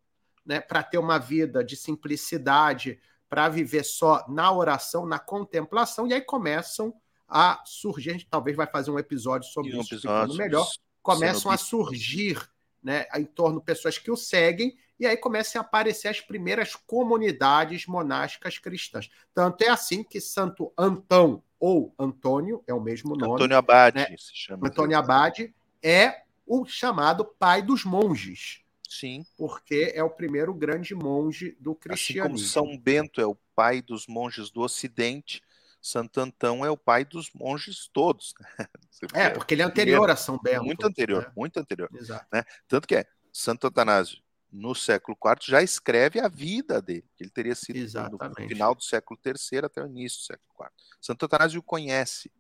né? 0.45 0.61
Para 0.61 0.83
ter 0.83 0.99
uma 0.99 1.19
vida 1.19 1.65
de 1.65 1.77
simplicidade, 1.77 2.99
para 3.33 3.49
viver 3.49 3.83
só 3.83 4.27
na 4.29 4.53
oração, 4.53 5.07
na 5.07 5.19
contemplação, 5.19 6.07
e 6.07 6.13
aí 6.13 6.21
começam 6.21 6.93
a 7.27 7.63
surgir, 7.65 8.11
a 8.11 8.13
gente 8.13 8.27
talvez 8.29 8.55
vai 8.55 8.67
fazer 8.67 8.91
um 8.91 8.99
episódio 8.99 9.49
sobre 9.49 9.75
um 9.75 9.81
isso 9.81 9.95
episódio 9.95 10.37
melhor, 10.37 10.69
começam 11.01 11.51
a 11.51 11.57
surgir 11.57 12.47
né, 12.83 13.07
em 13.17 13.25
torno 13.25 13.59
de 13.59 13.65
pessoas 13.65 13.97
que 13.97 14.11
o 14.11 14.19
seguem, 14.19 14.77
e 15.01 15.07
aí 15.07 15.17
começam 15.17 15.63
a 15.63 15.65
aparecer 15.65 16.09
as 16.09 16.21
primeiras 16.21 16.75
comunidades 16.75 17.87
monásticas 17.87 18.59
cristãs. 18.59 19.09
Tanto 19.33 19.65
é 19.65 19.71
assim 19.71 20.05
que 20.05 20.21
Santo 20.21 20.71
Antão 20.77 21.43
ou 21.59 21.95
Antônio, 21.99 22.63
é 22.67 22.75
o 22.75 22.83
mesmo 22.83 23.17
nome. 23.17 23.33
Antônio 23.33 23.57
Abade 23.57 23.97
né? 23.97 24.15
se 24.19 24.37
chama. 24.37 24.69
Antônio 24.69 24.99
Abade 24.99 25.55
é 25.83 26.23
o 26.47 26.67
chamado 26.67 27.25
pai 27.25 27.63
dos 27.63 27.83
monges. 27.83 28.62
Sim. 28.93 29.25
Porque 29.39 29.91
é 29.95 30.05
o 30.05 30.11
primeiro 30.11 30.53
grande 30.53 30.95
monge 30.95 31.57
do 31.59 31.75
cristianismo. 31.75 32.37
Assim 32.37 32.53
como 32.55 32.69
São 32.69 32.79
Bento 32.79 33.21
é 33.21 33.27
o 33.27 33.35
pai 33.55 33.81
dos 33.81 34.07
monges 34.07 34.51
do 34.51 34.61
Ocidente, 34.61 35.43
Santo 35.81 36.21
Antão 36.21 36.65
é 36.65 36.71
o 36.71 36.77
pai 36.77 37.05
dos 37.05 37.33
monges 37.33 37.89
todos. 37.93 38.35
Né? 38.39 38.47
É, 39.15 39.31
porque 39.31 39.55
ele 39.55 39.63
é 39.63 39.65
anterior 39.65 40.09
a 40.11 40.15
São 40.15 40.39
Bento. 40.39 40.63
Muito 40.63 40.87
anterior, 40.87 41.25
né? 41.25 41.33
muito 41.37 41.59
anterior. 41.59 41.91
Exato. 41.93 42.25
Né? 42.33 42.45
Tanto 42.69 42.87
que 42.87 42.95
é, 42.95 43.05
Santo 43.33 43.67
Atanásio, 43.67 44.23
no 44.53 44.77
século 44.77 45.19
IV, 45.21 45.39
já 45.45 45.61
escreve 45.61 46.21
a 46.21 46.29
vida 46.29 46.81
dele, 46.81 47.05
que 47.17 47.25
ele 47.25 47.31
teria 47.31 47.55
sido 47.57 47.79
Exatamente. 47.79 48.43
no 48.43 48.49
final 48.49 48.77
do 48.77 48.85
século 48.85 49.19
III 49.25 49.65
até 49.65 49.83
o 49.83 49.87
início 49.87 50.21
do 50.21 50.25
século 50.25 50.49
IV. 50.61 50.71
Santo 51.01 51.25
Atanásio 51.25 51.59
o 51.59 51.65
conhece, 51.65 52.31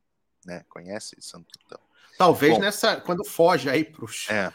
né? 0.46 0.64
Conhece 0.68 1.16
Santo 1.20 1.48
Antão. 1.64 1.80
Talvez 2.16 2.55
Bom, 2.55 2.61
nessa, 2.61 3.00
quando 3.00 3.24
foge 3.24 3.68
aí 3.68 3.82
para 3.82 4.05
os. 4.05 4.30
É. 4.30 4.53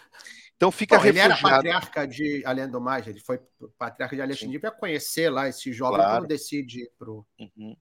Então 0.58 0.72
fica 0.72 0.98
Bom, 0.98 1.04
refugiado. 1.04 1.34
Ele 1.34 1.44
era 1.44 1.56
patriarca 1.56 2.08
de, 2.08 2.44
além 2.44 2.68
do 2.68 2.82
mais, 2.82 3.08
ele 3.08 3.20
foi 3.20 3.40
patriarca 3.78 4.16
de 4.16 4.22
Alexandria 4.24 4.60
para 4.60 4.72
conhecer 4.72 5.30
lá 5.30 5.48
esse 5.48 5.72
jovem 5.72 5.98
claro. 5.98 6.22
quando 6.22 6.28
decide 6.28 6.82
ir 6.82 6.92
pro. 6.98 7.26
Uhum. 7.40 7.78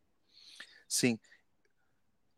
Sim. 0.86 1.18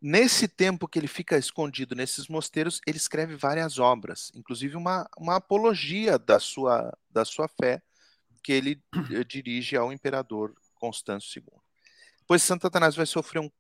Nesse 0.01 0.47
tempo 0.47 0.87
que 0.87 0.97
ele 0.97 1.09
fica 1.09 1.37
escondido 1.37 1.97
nesses 1.97 2.29
mosteiros, 2.29 2.81
ele 2.87 2.97
escreve 2.97 3.35
várias 3.35 3.81
obras, 3.81 4.31
inclusive 4.33 4.77
uma, 4.77 5.11
uma 5.19 5.35
apologia 5.37 6.17
da 6.17 6.39
sua, 6.39 6.97
da 7.11 7.25
sua 7.25 7.49
fé, 7.49 7.83
que 8.41 8.53
ele 8.53 8.81
eh, 9.11 9.25
dirige 9.25 9.77
ao 9.77 9.93
imperador 9.93 10.55
Constâncio 10.77 11.41
II. 11.41 11.53
Depois 12.21 12.45
Santo 12.45 12.65
Atanásio 12.65 12.99
vai 12.99 13.07
sofrer 13.07 13.41
um. 13.41 13.51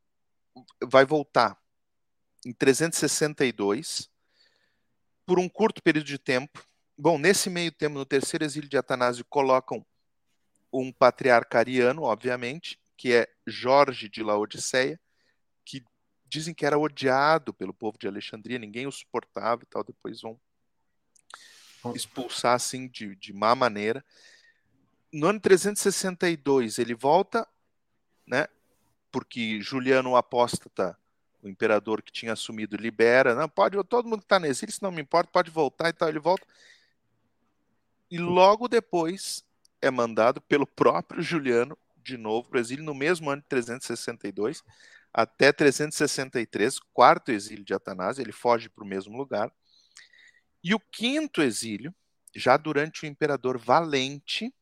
vai 0.84 1.04
voltar 1.04 1.58
em 2.46 2.52
362 2.52 4.08
por 5.28 5.38
um 5.38 5.46
curto 5.46 5.82
período 5.82 6.06
de 6.06 6.16
tempo. 6.18 6.66
Bom, 6.96 7.18
nesse 7.18 7.50
meio 7.50 7.70
tempo, 7.70 7.98
no 7.98 8.06
terceiro 8.06 8.46
exílio 8.46 8.66
de 8.66 8.78
Atanásio, 8.78 9.26
colocam 9.26 9.84
um 10.72 10.90
patriarca 10.90 11.58
ariano, 11.58 12.04
obviamente, 12.04 12.80
que 12.96 13.12
é 13.12 13.28
Jorge 13.46 14.08
de 14.08 14.22
Laodiceia, 14.22 14.98
que 15.66 15.84
dizem 16.24 16.54
que 16.54 16.64
era 16.64 16.78
odiado 16.78 17.52
pelo 17.52 17.74
povo 17.74 17.98
de 17.98 18.08
Alexandria, 18.08 18.58
ninguém 18.58 18.86
o 18.86 18.90
suportava 18.90 19.62
e 19.62 19.66
tal, 19.66 19.84
depois 19.84 20.22
vão 20.22 20.40
expulsar 21.94 22.54
assim 22.54 22.88
de, 22.88 23.14
de 23.14 23.34
má 23.34 23.54
maneira. 23.54 24.02
No 25.12 25.26
ano 25.26 25.40
362 25.40 26.78
ele 26.78 26.94
volta, 26.94 27.46
né? 28.26 28.48
Porque 29.12 29.60
Juliano 29.60 30.12
o 30.12 30.16
Apóstata 30.16 30.98
o 31.42 31.48
imperador 31.48 32.02
que 32.02 32.12
tinha 32.12 32.32
assumido 32.32 32.76
libera, 32.76 33.34
não 33.34 33.48
pode, 33.48 33.82
todo 33.84 34.08
mundo 34.08 34.20
que 34.20 34.24
está 34.24 34.38
no 34.38 34.46
exílio, 34.46 34.74
se 34.74 34.82
não 34.82 34.90
me 34.90 35.00
importa, 35.00 35.30
pode 35.30 35.50
voltar 35.50 35.88
e 35.88 35.92
tal, 35.92 36.08
ele 36.08 36.18
volta. 36.18 36.46
E 38.10 38.18
logo 38.18 38.68
depois 38.68 39.44
é 39.80 39.90
mandado 39.90 40.40
pelo 40.40 40.66
próprio 40.66 41.22
Juliano 41.22 41.76
de 41.96 42.16
novo 42.16 42.48
para 42.48 42.58
o 42.58 42.60
exílio 42.60 42.84
no 42.84 42.94
mesmo 42.94 43.30
ano 43.30 43.42
de 43.42 43.48
362 43.48 44.64
até 45.12 45.52
363, 45.52 46.78
quarto 46.92 47.32
exílio 47.32 47.64
de 47.64 47.74
Atanásio, 47.74 48.22
ele 48.22 48.32
foge 48.32 48.68
para 48.68 48.84
o 48.84 48.86
mesmo 48.86 49.16
lugar. 49.16 49.50
E 50.62 50.74
o 50.74 50.80
quinto 50.80 51.42
exílio, 51.42 51.94
já 52.34 52.56
durante 52.56 53.04
o 53.04 53.06
imperador 53.06 53.58
Valente, 53.58 54.54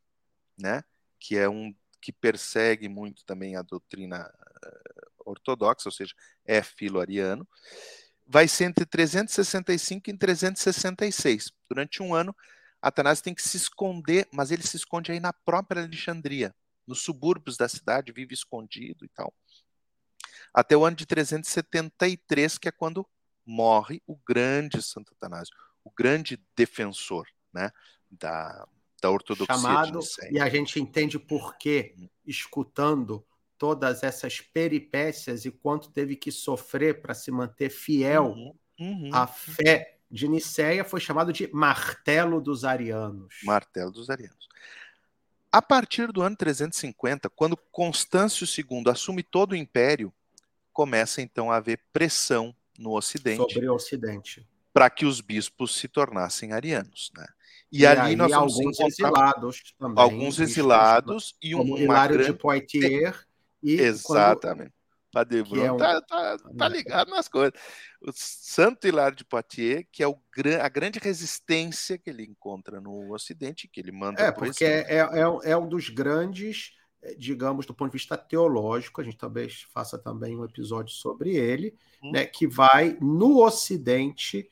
né, 0.58 0.82
que 1.18 1.36
é 1.36 1.48
um 1.48 1.74
que 2.00 2.12
persegue 2.12 2.88
muito 2.88 3.24
também 3.24 3.56
a 3.56 3.62
doutrina 3.62 4.32
ortodoxa, 5.30 5.88
ou 5.88 5.92
seja, 5.92 6.14
é 6.44 6.62
filo-ariano. 6.62 7.46
vai 8.26 8.48
ser 8.48 8.64
entre 8.64 8.84
365 8.84 10.10
e 10.10 10.16
366. 10.16 11.52
Durante 11.68 12.02
um 12.02 12.14
ano, 12.14 12.34
Atanásio 12.80 13.24
tem 13.24 13.34
que 13.34 13.42
se 13.42 13.56
esconder, 13.56 14.28
mas 14.32 14.50
ele 14.50 14.62
se 14.62 14.76
esconde 14.76 15.12
aí 15.12 15.20
na 15.20 15.32
própria 15.32 15.82
Alexandria, 15.82 16.54
nos 16.86 17.02
subúrbios 17.02 17.56
da 17.56 17.68
cidade, 17.68 18.12
vive 18.12 18.34
escondido 18.34 19.04
e 19.04 19.08
tal. 19.08 19.32
Até 20.52 20.76
o 20.76 20.84
ano 20.84 20.96
de 20.96 21.06
373, 21.06 22.58
que 22.58 22.68
é 22.68 22.72
quando 22.72 23.06
morre 23.44 24.02
o 24.06 24.16
grande 24.16 24.82
Santo 24.82 25.12
Atanásio, 25.14 25.54
o 25.84 25.90
grande 25.90 26.42
defensor 26.56 27.26
né, 27.52 27.70
da, 28.10 28.66
da 29.00 29.10
ortodoxia. 29.10 29.54
Chamado, 29.54 30.00
e 30.30 30.40
a 30.40 30.48
gente 30.48 30.80
entende 30.80 31.18
por 31.18 31.56
que, 31.56 31.94
uhum. 31.96 32.08
escutando 32.24 33.24
todas 33.58 34.02
essas 34.02 34.40
peripécias 34.40 35.44
e 35.44 35.50
quanto 35.50 35.90
teve 35.90 36.16
que 36.16 36.30
sofrer 36.30 37.00
para 37.00 37.14
se 37.14 37.30
manter 37.30 37.70
fiel 37.70 38.26
uhum, 38.26 38.54
uhum. 38.78 39.10
à 39.12 39.26
fé 39.26 39.98
de 40.10 40.28
Nicéia, 40.28 40.84
foi 40.84 41.00
chamado 41.00 41.32
de 41.32 41.48
martelo 41.52 42.40
dos 42.40 42.64
arianos. 42.64 43.34
Martelo 43.42 43.90
dos 43.90 44.08
arianos. 44.08 44.46
A 45.50 45.62
partir 45.62 46.12
do 46.12 46.22
ano 46.22 46.36
350, 46.36 47.28
quando 47.30 47.56
Constâncio 47.56 48.46
II 48.46 48.84
assume 48.90 49.22
todo 49.22 49.52
o 49.52 49.56
império, 49.56 50.12
começa 50.72 51.22
então 51.22 51.50
a 51.50 51.56
haver 51.56 51.80
pressão 51.92 52.54
no 52.78 52.92
Ocidente. 52.94 53.52
Sobre 53.52 53.68
o 53.68 53.74
Ocidente. 53.74 54.46
Para 54.72 54.90
que 54.90 55.06
os 55.06 55.20
bispos 55.20 55.74
se 55.74 55.88
tornassem 55.88 56.52
arianos. 56.52 57.10
Né? 57.16 57.26
E, 57.72 57.80
e 57.80 57.86
ali 57.86 58.14
nós 58.14 58.32
alguns 58.32 58.78
exilados 58.78 59.74
também. 59.78 60.02
Alguns 60.04 60.38
exilados 60.38 61.34
e 61.42 61.54
um. 61.54 61.58
Como 61.58 61.78
Hilário 61.78 62.16
grande... 62.16 62.32
de 62.32 62.38
Poitiers 62.38 63.26
e 63.66 63.80
Exatamente. 63.80 64.70
Quando... 64.70 64.76
Padre 65.12 65.42
Bruno 65.42 65.64
é 65.64 65.72
um... 65.72 65.76
tá, 65.78 66.00
tá, 66.02 66.36
tá, 66.58 66.68
ligado 66.68 67.10
nas 67.10 67.26
coisas. 67.26 67.54
O 68.02 68.10
Santo 68.12 68.86
Hilário 68.86 69.16
de 69.16 69.24
Poitiers, 69.24 69.86
que 69.90 70.02
é 70.02 70.06
o, 70.06 70.18
a 70.60 70.68
grande 70.68 70.98
resistência 70.98 71.96
que 71.96 72.10
ele 72.10 72.22
encontra 72.22 72.82
no 72.82 73.14
Ocidente, 73.14 73.66
que 73.66 73.80
ele 73.80 73.92
manda. 73.92 74.20
É, 74.20 74.30
porque 74.30 74.64
é, 74.64 74.84
é, 74.88 74.98
é, 74.98 75.50
é 75.52 75.56
um 75.56 75.66
dos 75.66 75.88
grandes, 75.88 76.74
eh, 77.00 77.14
digamos, 77.16 77.64
do 77.64 77.72
ponto 77.72 77.92
de 77.92 77.96
vista 77.96 78.14
teológico, 78.14 79.00
a 79.00 79.04
gente 79.04 79.16
talvez 79.16 79.66
faça 79.72 79.96
também 79.96 80.36
um 80.36 80.44
episódio 80.44 80.92
sobre 80.92 81.34
ele, 81.34 81.74
hum. 82.02 82.12
né, 82.12 82.26
que 82.26 82.46
vai, 82.46 82.98
no 83.00 83.42
Ocidente, 83.42 84.50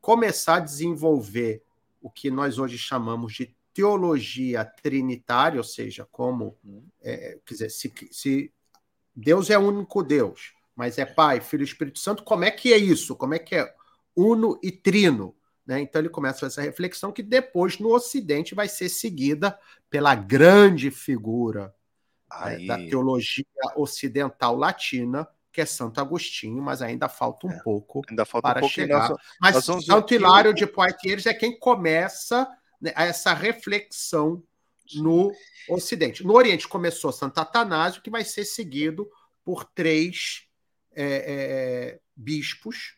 começar 0.00 0.56
a 0.56 0.60
desenvolver 0.60 1.62
o 2.00 2.08
que 2.08 2.30
nós 2.30 2.58
hoje 2.58 2.78
chamamos 2.78 3.34
de 3.34 3.54
teologia 3.74 4.64
trinitária, 4.64 5.58
ou 5.58 5.64
seja, 5.64 6.08
como, 6.10 6.56
é, 7.02 7.38
quer 7.44 7.52
dizer, 7.52 7.70
se, 7.70 7.92
se 8.10 8.50
Deus 9.16 9.48
é 9.48 9.58
único 9.58 10.02
Deus, 10.02 10.52
mas 10.74 10.98
é 10.98 11.06
Pai, 11.06 11.40
Filho 11.40 11.62
e 11.62 11.64
Espírito 11.64 11.98
Santo, 11.98 12.22
como 12.22 12.44
é 12.44 12.50
que 12.50 12.72
é 12.72 12.76
isso? 12.76 13.16
Como 13.16 13.32
é 13.32 13.38
que 13.38 13.54
é 13.54 13.74
uno 14.14 14.60
e 14.62 14.70
trino? 14.70 15.34
Né? 15.66 15.80
Então 15.80 16.00
ele 16.00 16.10
começa 16.10 16.46
essa 16.46 16.60
reflexão 16.60 17.10
que 17.10 17.22
depois 17.22 17.78
no 17.78 17.92
Ocidente 17.92 18.54
vai 18.54 18.68
ser 18.68 18.88
seguida 18.90 19.58
pela 19.88 20.14
grande 20.14 20.90
figura 20.90 21.74
né, 22.44 22.66
da 22.66 22.76
teologia 22.76 23.44
ocidental 23.74 24.54
latina, 24.54 25.26
que 25.50 25.60
é 25.60 25.66
Santo 25.66 26.00
Agostinho, 26.00 26.62
mas 26.62 26.82
ainda 26.82 27.08
falta 27.08 27.46
um 27.46 27.50
é, 27.50 27.62
pouco 27.62 28.02
falta 28.26 28.48
para 28.48 28.58
um 28.58 28.60
pouco 28.60 28.74
chegar. 28.74 29.08
Nós, 29.08 29.18
mas 29.40 29.64
Santo 29.64 30.12
Hilário 30.12 30.52
de 30.52 30.66
Poitiers 30.66 31.24
é 31.24 31.32
quem 31.32 31.58
começa 31.58 32.46
né, 32.80 32.92
essa 32.94 33.32
reflexão 33.32 34.42
no 34.94 35.32
Ocidente. 35.68 36.24
No 36.24 36.34
Oriente 36.34 36.68
começou 36.68 37.12
Santo 37.12 37.38
Atanásio, 37.38 38.02
que 38.02 38.10
vai 38.10 38.24
ser 38.24 38.44
seguido 38.44 39.10
por 39.44 39.64
três 39.64 40.46
é, 40.94 41.04
é, 41.04 42.00
bispos 42.14 42.96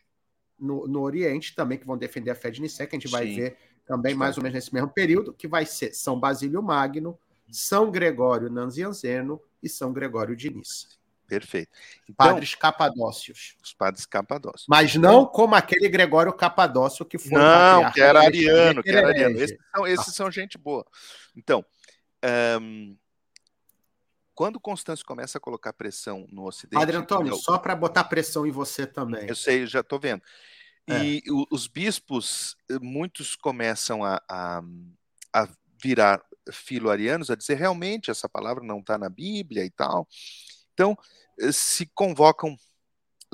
no, 0.57 0.87
no, 0.87 1.01
Oriente 1.01 1.55
também, 1.55 1.77
que 1.77 1.85
vão 1.85 1.97
defender 1.97 2.31
a 2.31 2.35
fé 2.35 2.49
de 2.49 2.61
Nicé, 2.61 2.85
que 2.85 2.95
a 2.95 2.99
gente 2.99 3.07
Sim. 3.07 3.13
vai 3.13 3.25
ver 3.27 3.57
também 3.85 4.13
mais 4.13 4.37
ou 4.37 4.43
menos 4.43 4.55
nesse 4.55 4.73
mesmo 4.73 4.89
período, 4.89 5.33
que 5.33 5.47
vai 5.47 5.65
ser 5.65 5.93
São 5.93 6.19
Basílio 6.19 6.61
Magno, 6.61 7.17
São 7.51 7.89
Gregório 7.89 8.49
Nanzianzeno 8.49 9.41
e 9.63 9.67
São 9.67 9.91
Gregório 9.91 10.35
de 10.35 10.49
Nice. 10.49 10.99
Perfeito. 11.29 11.69
Então, 12.09 12.27
padres 12.27 12.55
capadócios. 12.55 13.55
Os 13.63 13.71
padres 13.71 14.05
capadócios. 14.05 14.65
Mas 14.67 14.95
não 14.95 15.25
como 15.25 15.53
aquele 15.53 15.87
Gregório 15.87 16.33
Capadócio 16.33 17.05
que 17.05 17.19
foi. 17.19 17.37
Não, 17.37 17.91
que 17.91 18.01
era 18.01 18.19
ariano, 18.21 18.81
que 18.81 18.89
era 18.89 19.07
ariano. 19.09 19.39
Esses 19.39 19.57
são, 19.75 19.87
esses 19.87 20.15
são 20.15 20.31
gente 20.31 20.57
boa. 20.57 20.83
Então, 21.35 21.63
um, 22.61 22.97
quando 24.33 24.59
Constâncio 24.59 25.05
começa 25.05 25.37
a 25.37 25.41
colocar 25.41 25.73
pressão 25.73 26.25
no 26.31 26.45
Ocidente. 26.45 26.79
Padre 26.79 26.97
Antônio, 26.97 27.35
só 27.35 27.57
para 27.57 27.75
botar 27.75 28.05
pressão 28.05 28.45
em 28.47 28.51
você 28.51 28.87
também. 28.87 29.27
Eu 29.27 29.35
sei, 29.35 29.65
já 29.65 29.81
estou 29.81 29.99
vendo. 29.99 30.23
E 30.87 31.17
é. 31.17 31.21
os 31.51 31.67
bispos, 31.67 32.55
muitos 32.81 33.35
começam 33.35 34.03
a, 34.03 34.21
a, 34.27 34.61
a 35.33 35.47
virar 35.81 36.23
filo-arianos, 36.51 37.29
a 37.29 37.35
dizer 37.35 37.55
realmente 37.55 38.09
essa 38.09 38.27
palavra 38.27 38.63
não 38.63 38.79
está 38.79 38.97
na 38.97 39.09
Bíblia 39.09 39.65
e 39.65 39.69
tal. 39.69 40.07
Então, 40.73 40.97
eh, 41.39 41.51
se 41.51 41.85
convocam 41.93 42.57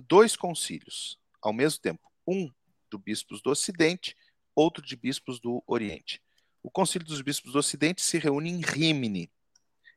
dois 0.07 0.35
concílios 0.35 1.17
ao 1.41 1.53
mesmo 1.53 1.79
tempo, 1.79 2.01
um 2.27 2.51
do 2.89 2.97
bispos 2.97 3.41
do 3.41 3.51
Ocidente, 3.51 4.17
outro 4.55 4.83
de 4.83 4.95
bispos 4.95 5.39
do 5.39 5.63
Oriente. 5.67 6.21
O 6.65 6.71
concílio 6.71 7.07
dos 7.07 7.21
bispos 7.21 7.53
do 7.53 7.59
Ocidente 7.59 8.01
se 8.01 8.17
reúne 8.17 8.49
em 8.49 8.59
Rímini, 8.59 9.31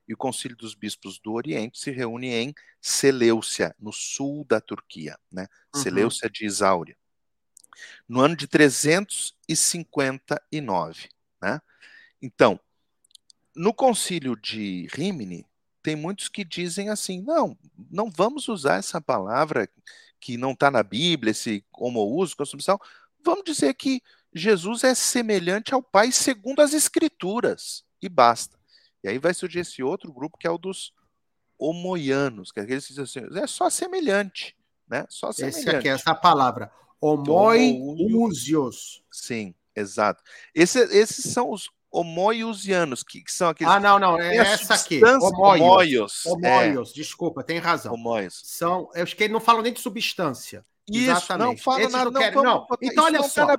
e 0.06 0.12
o 0.12 0.16
concílio 0.18 0.54
dos 0.54 0.74
bispos 0.74 1.18
do 1.18 1.32
Oriente 1.32 1.78
se 1.78 1.90
reúne 1.90 2.28
em 2.28 2.54
Seleucia, 2.78 3.74
no 3.78 3.90
sul 3.90 4.44
da 4.44 4.60
Turquia, 4.60 5.18
né? 5.32 5.46
Uhum. 5.74 5.82
Seleucia 5.82 6.28
de 6.28 6.44
Isáuria. 6.44 6.94
No 8.06 8.20
ano 8.20 8.36
de 8.36 8.46
359, 8.46 11.08
né? 11.40 11.58
Então, 12.20 12.60
no 13.56 13.72
concílio 13.72 14.36
de 14.36 14.88
Rímini, 14.92 15.46
tem 15.82 15.96
muitos 15.96 16.28
que 16.28 16.44
dizem 16.44 16.90
assim: 16.90 17.22
não, 17.22 17.56
não 17.90 18.10
vamos 18.10 18.46
usar 18.46 18.76
essa 18.76 19.00
palavra 19.00 19.70
que 20.20 20.36
não 20.36 20.52
está 20.52 20.70
na 20.70 20.82
Bíblia, 20.82 21.30
esse 21.30 21.64
homouso, 21.72 22.36
consumição. 22.36 22.78
Vamos 23.24 23.44
dizer 23.44 23.72
que 23.72 24.02
Jesus 24.34 24.84
é 24.84 24.94
semelhante 24.94 25.74
ao 25.74 25.82
Pai 25.82 26.12
segundo 26.12 26.60
as 26.60 26.72
Escrituras, 26.72 27.84
e 28.00 28.08
basta. 28.08 28.56
E 29.02 29.08
aí 29.08 29.18
vai 29.18 29.34
surgir 29.34 29.58
esse 29.60 29.82
outro 29.82 30.12
grupo 30.12 30.38
que 30.38 30.46
é 30.46 30.50
o 30.50 30.58
dos 30.58 30.92
homoianos, 31.58 32.52
que 32.52 32.60
é 32.60 32.62
aqueles 32.62 32.86
que 32.86 32.94
dizem 32.94 33.24
assim: 33.24 33.38
é 33.38 33.46
só 33.46 33.70
semelhante, 33.70 34.56
né? 34.88 35.06
Só 35.08 35.32
semelhante. 35.32 35.60
Esse 35.60 35.70
aqui, 35.70 35.88
essa 35.88 36.14
palavra, 36.14 36.70
homoiúsios. 37.00 39.02
Sim, 39.10 39.54
exato. 39.74 40.22
Esse, 40.54 40.80
esses 40.94 41.32
são 41.32 41.50
os 41.50 41.70
homoiusianos, 41.90 43.02
que, 43.02 43.22
que, 43.22 43.32
são 43.32 43.48
aqueles. 43.48 43.72
Ah, 43.72 43.80
não, 43.80 43.98
não, 43.98 44.20
é 44.20 44.36
essa 44.36 44.74
aqui. 44.74 45.00
Homoios. 45.04 46.26
Homoios, 46.26 46.90
é. 46.90 46.94
desculpa, 46.94 47.42
tem 47.42 47.58
razão. 47.58 47.94
Homoios. 47.94 48.40
São, 48.44 48.90
eu 48.94 49.02
acho 49.02 49.16
que 49.16 49.28
não 49.28 49.40
falam 49.40 49.62
nem 49.62 49.72
de 49.72 49.80
substância. 49.80 50.64
Isso, 50.90 51.10
Exatamente. 51.10 51.46
não 51.46 51.56
fala 51.56 51.80
Esses 51.80 51.92
nada, 51.92 52.10
não, 52.10 52.20
querem, 52.20 52.42
não. 52.42 52.66
Então, 52.80 53.04
olha 53.04 53.18
não 53.18 53.28
só, 53.28 53.46
tá 53.46 53.58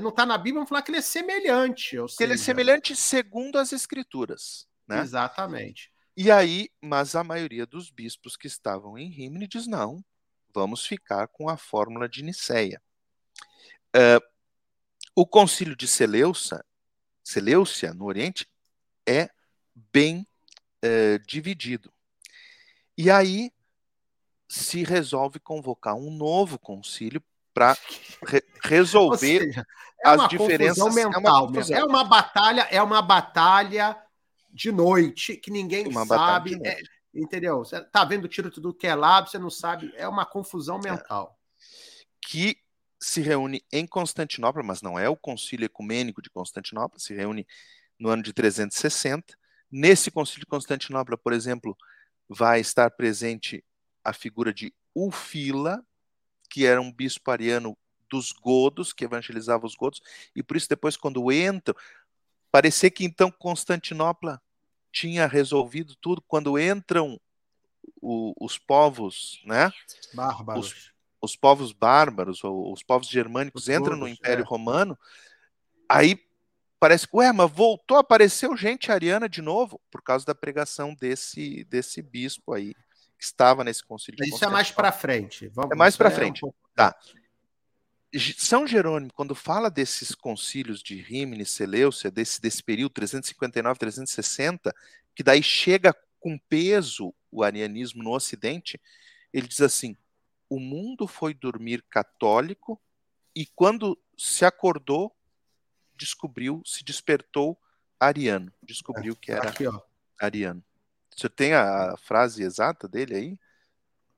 não 0.00 0.08
está 0.08 0.26
na 0.26 0.36
Bíblia, 0.36 0.54
vamos 0.54 0.68
falar 0.68 0.82
que 0.82 0.90
ele 0.90 0.98
é 0.98 1.02
semelhante. 1.02 1.96
Ou 1.98 2.08
seja... 2.08 2.24
Ele 2.24 2.34
é 2.34 2.36
semelhante 2.36 2.96
segundo 2.96 3.58
as 3.58 3.72
Escrituras. 3.72 4.66
Né? 4.88 5.00
Exatamente. 5.00 5.92
E 6.16 6.30
aí, 6.30 6.68
mas 6.80 7.14
a 7.14 7.22
maioria 7.22 7.64
dos 7.64 7.90
bispos 7.90 8.36
que 8.36 8.46
estavam 8.46 8.98
em 8.98 9.08
Rímini 9.08 9.46
diz: 9.46 9.66
não, 9.66 10.04
vamos 10.52 10.84
ficar 10.84 11.28
com 11.28 11.48
a 11.48 11.56
fórmula 11.56 12.08
de 12.08 12.22
Niceia. 12.22 12.82
Uh, 13.94 14.20
o 15.14 15.26
concílio 15.26 15.76
de 15.76 15.86
Seleuça 15.86 16.64
Seleucia, 17.22 17.94
no 17.94 18.06
Oriente, 18.06 18.48
é 19.06 19.30
bem 19.92 20.26
é, 20.82 21.18
dividido. 21.18 21.92
E 22.96 23.10
aí 23.10 23.52
se 24.52 24.84
resolve 24.84 25.40
convocar 25.40 25.94
um 25.94 26.10
novo 26.10 26.58
concílio 26.58 27.22
para 27.54 27.74
re 28.26 28.42
resolver 28.62 29.40
seja, 29.40 29.66
é 30.04 30.08
as 30.10 30.28
diferenças. 30.28 30.94
Mental, 30.94 31.14
é, 31.14 31.18
uma 31.18 31.46
confusão. 31.46 31.76
é 31.78 31.84
uma 31.84 32.04
batalha, 32.04 32.60
é 32.70 32.82
uma 32.82 33.00
batalha 33.00 33.96
de 34.50 34.70
noite 34.70 35.38
que 35.38 35.50
ninguém 35.50 35.88
uma 35.88 36.04
sabe. 36.04 36.60
É, 36.66 36.76
entendeu? 37.14 37.60
Você 37.60 37.80
tá 37.80 38.04
vendo 38.04 38.26
o 38.26 38.28
tiro 38.28 38.50
tudo 38.50 38.74
que 38.74 38.86
é 38.86 38.94
lado, 38.94 39.30
você 39.30 39.38
não 39.38 39.48
sabe. 39.48 39.90
É 39.96 40.06
uma 40.06 40.26
confusão 40.26 40.78
é. 40.84 40.90
mental. 40.90 41.38
Que 42.20 42.58
se 43.00 43.22
reúne 43.22 43.64
em 43.72 43.86
Constantinopla, 43.86 44.62
mas 44.62 44.82
não 44.82 44.98
é 44.98 45.08
o 45.08 45.16
Concílio 45.16 45.64
Ecumênico 45.64 46.20
de 46.20 46.28
Constantinopla, 46.28 46.98
se 46.98 47.14
reúne 47.14 47.46
no 47.98 48.10
ano 48.10 48.22
de 48.22 48.34
360. 48.34 49.34
Nesse 49.70 50.10
Concílio 50.10 50.40
de 50.40 50.46
Constantinopla, 50.46 51.16
por 51.16 51.32
exemplo, 51.32 51.74
vai 52.28 52.60
estar 52.60 52.90
presente 52.90 53.64
a 54.04 54.12
figura 54.12 54.52
de 54.52 54.72
Ulfila, 54.94 55.84
que 56.50 56.66
era 56.66 56.80
um 56.80 56.92
bispo 56.92 57.30
ariano 57.30 57.76
dos 58.08 58.32
godos, 58.32 58.92
que 58.92 59.04
evangelizava 59.04 59.66
os 59.66 59.74
godos, 59.74 60.02
e 60.36 60.42
por 60.42 60.56
isso 60.56 60.68
depois 60.68 60.96
quando 60.96 61.32
entram, 61.32 61.74
parecia 62.50 62.90
que 62.90 63.04
então 63.04 63.30
Constantinopla 63.30 64.40
tinha 64.92 65.26
resolvido 65.26 65.94
tudo, 65.96 66.20
quando 66.20 66.58
entram 66.58 67.18
o, 68.00 68.34
os 68.38 68.58
povos, 68.58 69.40
né? 69.46 69.72
Bárbaros. 70.14 70.72
Os 70.72 70.92
os 71.22 71.36
povos 71.36 71.72
bárbaros, 71.72 72.42
ou 72.42 72.72
os 72.72 72.82
povos 72.82 73.06
germânicos 73.06 73.66
Todos, 73.66 73.78
entram 73.80 73.96
no 73.96 74.08
Império 74.08 74.42
é. 74.42 74.46
Romano, 74.46 74.98
aí 75.88 76.20
parece 76.80 77.06
que, 77.06 77.16
ué, 77.16 77.32
mas 77.32 77.48
voltou, 77.48 77.96
apareceu 77.96 78.56
gente 78.56 78.90
ariana 78.90 79.28
de 79.28 79.40
novo, 79.40 79.80
por 79.88 80.02
causa 80.02 80.26
da 80.26 80.34
pregação 80.34 80.94
desse, 80.94 81.62
desse 81.64 82.02
bispo 82.02 82.52
aí, 82.52 82.74
que 83.22 83.26
estava 83.26 83.62
nesse 83.62 83.84
concílio. 83.84 84.18
Isso 84.24 84.44
é 84.44 84.48
mais 84.48 84.72
para 84.72 84.90
frente. 84.90 85.46
Vamos, 85.46 85.70
é 85.70 85.76
mais 85.76 85.96
para 85.96 86.08
é 86.08 86.12
frente. 86.12 86.44
Um. 86.44 86.52
Tá. 86.74 86.98
São 88.36 88.66
Jerônimo, 88.66 89.12
quando 89.14 89.32
fala 89.32 89.70
desses 89.70 90.12
concílios 90.12 90.82
de 90.82 91.00
Rímini 91.00 91.44
e 91.44 91.46
Seleucia, 91.46 92.10
desse, 92.10 92.42
desse 92.42 92.60
período 92.60 92.94
359, 92.94 93.78
360, 93.78 94.74
que 95.14 95.22
daí 95.22 95.40
chega 95.40 95.94
com 96.18 96.36
peso 96.36 97.14
o 97.30 97.44
arianismo 97.44 98.02
no 98.02 98.10
Ocidente, 98.10 98.80
ele 99.32 99.46
diz 99.46 99.60
assim: 99.60 99.96
o 100.50 100.58
mundo 100.58 101.06
foi 101.06 101.32
dormir 101.32 101.84
católico 101.88 102.80
e 103.36 103.46
quando 103.46 103.96
se 104.18 104.44
acordou, 104.44 105.14
descobriu, 105.94 106.60
se 106.66 106.82
despertou 106.82 107.56
ariano, 108.00 108.52
descobriu 108.64 109.14
que 109.14 109.30
era 109.30 109.48
Aqui, 109.48 109.64
ariano. 110.20 110.62
Você 111.16 111.28
tem 111.28 111.54
a 111.54 111.94
frase 111.96 112.42
exata 112.42 112.88
dele 112.88 113.14
aí? 113.14 113.38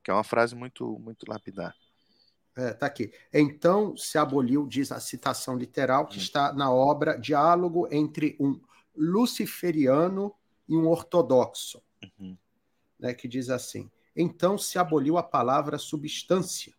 Que 0.03 0.11
é 0.11 0.13
uma 0.13 0.23
frase 0.23 0.55
muito, 0.55 0.99
muito 0.99 1.29
lapidar. 1.29 1.75
É, 2.55 2.71
tá 2.71 2.85
aqui. 2.85 3.11
Então 3.33 3.97
se 3.97 4.17
aboliu, 4.17 4.65
diz 4.65 4.91
a 4.91 4.99
citação 4.99 5.57
literal, 5.57 6.05
que 6.05 6.17
hum. 6.17 6.21
está 6.21 6.53
na 6.53 6.71
obra 6.71 7.17
Diálogo 7.17 7.87
entre 7.91 8.37
um 8.39 8.59
luciferiano 8.95 10.33
e 10.67 10.75
um 10.75 10.87
ortodoxo, 10.87 11.81
uhum. 12.17 12.37
né, 12.97 13.13
que 13.13 13.27
diz 13.27 13.49
assim: 13.49 13.91
então 14.15 14.57
se 14.57 14.79
aboliu 14.79 15.17
a 15.17 15.23
palavra 15.23 15.77
substância 15.77 16.73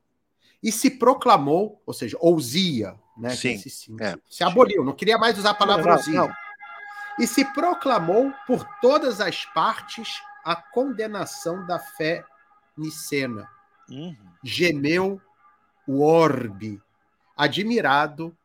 e 0.63 0.73
se 0.73 0.91
proclamou, 0.91 1.83
ou 1.85 1.93
seja, 1.93 2.17
ousia, 2.21 2.99
né? 3.17 3.31
Sim, 3.37 3.61
é. 4.01 4.17
Se 4.29 4.43
aboliu, 4.43 4.83
não 4.83 4.95
queria 4.95 5.19
mais 5.19 5.39
usar 5.39 5.51
a 5.51 5.55
palavra 5.55 5.85
não, 5.85 5.93
ousia. 5.93 6.21
Não. 6.21 6.46
E 7.19 7.27
se 7.27 7.45
proclamou 7.53 8.33
por 8.47 8.65
todas 8.81 9.21
as 9.21 9.45
partes 9.47 10.21
a 10.45 10.55
condenação 10.55 11.67
da 11.67 11.79
fé 11.79 12.25
nicena. 12.77 13.49
Uhum. 13.89 14.17
Gemeu 14.45 15.21
o 15.87 16.03
orbe, 16.03 16.81
admirado 17.37 18.37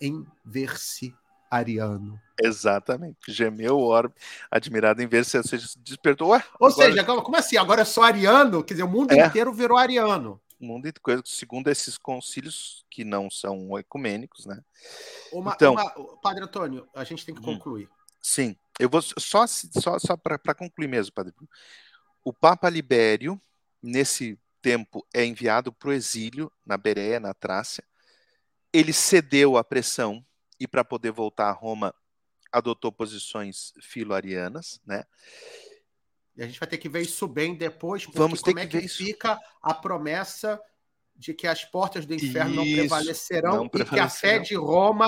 em 0.00 0.26
ver-se 0.44 1.14
ariano. 1.50 2.20
Exatamente. 2.42 3.32
Gemeu 3.32 3.78
o 3.78 3.84
orbe, 3.84 4.14
admirado 4.50 5.02
em 5.02 5.06
ver-se, 5.06 5.36
ou 5.36 5.44
seja, 5.44 5.68
despertou. 5.78 6.30
Ué, 6.30 6.44
ou 6.58 6.68
agora... 6.68 6.90
seja, 6.90 7.04
como 7.04 7.36
assim? 7.36 7.56
Agora 7.56 7.82
eu 7.82 7.86
sou 7.86 8.02
ariano? 8.02 8.62
Quer 8.62 8.74
dizer, 8.74 8.84
o 8.84 8.88
mundo 8.88 9.12
é. 9.12 9.26
inteiro 9.26 9.52
virou 9.52 9.78
ariano. 9.78 10.40
O 10.60 10.66
mundo 10.66 10.88
inteiro, 10.88 11.22
segundo 11.24 11.68
esses 11.68 11.96
concílios 11.98 12.84
que 12.90 13.04
não 13.04 13.30
são 13.30 13.78
ecumênicos, 13.78 14.46
né? 14.46 14.60
Uma, 15.32 15.52
então, 15.52 15.74
uma... 15.74 16.16
Padre 16.22 16.44
Antônio, 16.44 16.88
a 16.94 17.04
gente 17.04 17.24
tem 17.24 17.34
que 17.34 17.40
hum. 17.40 17.44
concluir. 17.44 17.88
Sim, 18.26 18.56
eu 18.80 18.88
vou 18.88 19.02
só, 19.02 19.46
só, 19.46 19.98
só 19.98 20.16
para 20.16 20.54
concluir 20.54 20.88
mesmo, 20.88 21.12
Padre. 21.12 21.34
O 22.24 22.32
Papa 22.32 22.70
Libério, 22.70 23.38
nesse 23.82 24.40
tempo 24.62 25.06
é 25.12 25.26
enviado 25.26 25.70
para 25.70 25.90
o 25.90 25.92
exílio 25.92 26.50
na 26.64 26.78
Bereia, 26.78 27.20
na 27.20 27.34
Trácia. 27.34 27.84
Ele 28.72 28.94
cedeu 28.94 29.58
à 29.58 29.62
pressão 29.62 30.24
e, 30.58 30.66
para 30.66 30.82
poder 30.82 31.10
voltar 31.10 31.50
a 31.50 31.52
Roma, 31.52 31.94
adotou 32.50 32.90
posições 32.90 33.74
filo-arianas, 33.82 34.80
né? 34.86 35.04
E 36.34 36.42
a 36.42 36.46
gente 36.46 36.58
vai 36.58 36.66
ter 36.66 36.78
que 36.78 36.88
ver 36.88 37.02
isso 37.02 37.28
bem 37.28 37.54
depois, 37.54 38.06
porque 38.06 38.18
Vamos 38.18 38.40
ter 38.40 38.54
como 38.54 38.66
que 38.66 38.76
é 38.78 38.80
que 38.80 38.88
fica 38.88 39.38
a 39.60 39.74
promessa 39.74 40.58
de 41.14 41.34
que 41.34 41.46
as 41.46 41.62
portas 41.62 42.06
do 42.06 42.14
inferno 42.14 42.64
isso, 42.64 42.70
não 42.70 42.78
prevalecerão 42.78 43.56
não 43.56 43.66
e 43.66 43.84
que 43.84 43.98
a 43.98 44.08
fé 44.08 44.38
de 44.38 44.56
Roma, 44.56 45.06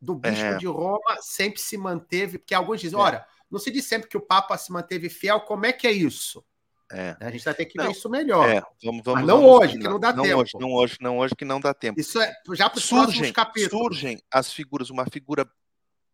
do 0.00 0.14
bispo 0.14 0.44
é. 0.44 0.56
de 0.56 0.66
Roma, 0.66 1.16
sempre 1.20 1.60
se 1.60 1.76
manteve, 1.76 2.38
porque 2.38 2.54
alguns 2.54 2.80
dizem, 2.80 2.98
é. 2.98 3.02
olha, 3.02 3.26
não 3.50 3.58
se 3.58 3.70
diz 3.70 3.84
sempre 3.84 4.08
que 4.08 4.16
o 4.16 4.20
Papa 4.20 4.56
se 4.58 4.72
manteve 4.72 5.08
fiel, 5.08 5.40
como 5.40 5.66
é 5.66 5.72
que 5.72 5.86
é 5.86 5.92
isso? 5.92 6.44
É. 6.92 7.16
A 7.20 7.30
gente 7.30 7.44
vai 7.44 7.54
ter 7.54 7.66
que 7.66 7.76
não, 7.76 7.86
ver 7.86 7.92
isso 7.92 8.08
melhor. 8.08 8.48
É, 8.48 8.62
vamos, 8.84 9.02
vamos, 9.04 9.20
Mas 9.20 9.26
não 9.26 9.40
vamos, 9.40 9.60
hoje, 9.60 9.78
que 9.78 9.84
não 9.84 9.98
dá 9.98 10.12
não 10.12 10.22
tempo. 10.22 10.40
Hoje, 10.40 10.52
não 10.60 10.72
hoje, 10.72 10.96
não 11.00 11.18
hoje, 11.18 11.34
que 11.34 11.44
não 11.44 11.60
dá 11.60 11.74
tempo. 11.74 12.00
Isso 12.00 12.20
é 12.20 12.32
já 12.52 12.70
para 12.70 12.78
os 12.78 12.88
próximos 12.88 13.30
capítulos. 13.32 13.96
Surgem 13.96 14.22
as 14.30 14.52
figuras, 14.52 14.88
uma 14.90 15.04
figura 15.06 15.50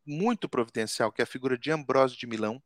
muito 0.06 0.48
providencial, 0.48 1.12
que 1.12 1.20
é 1.20 1.24
a 1.24 1.26
figura 1.26 1.58
de 1.58 1.70
Ambrósio 1.70 2.18
de 2.18 2.26
Milão, 2.26 2.62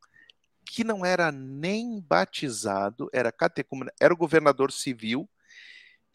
que 0.64 0.84
não 0.84 1.04
era 1.04 1.32
nem 1.32 2.00
batizado, 2.00 3.08
era 3.12 3.32
catecúmeno, 3.32 3.90
era 4.00 4.14
o 4.14 4.16
governador 4.16 4.72
civil, 4.72 5.28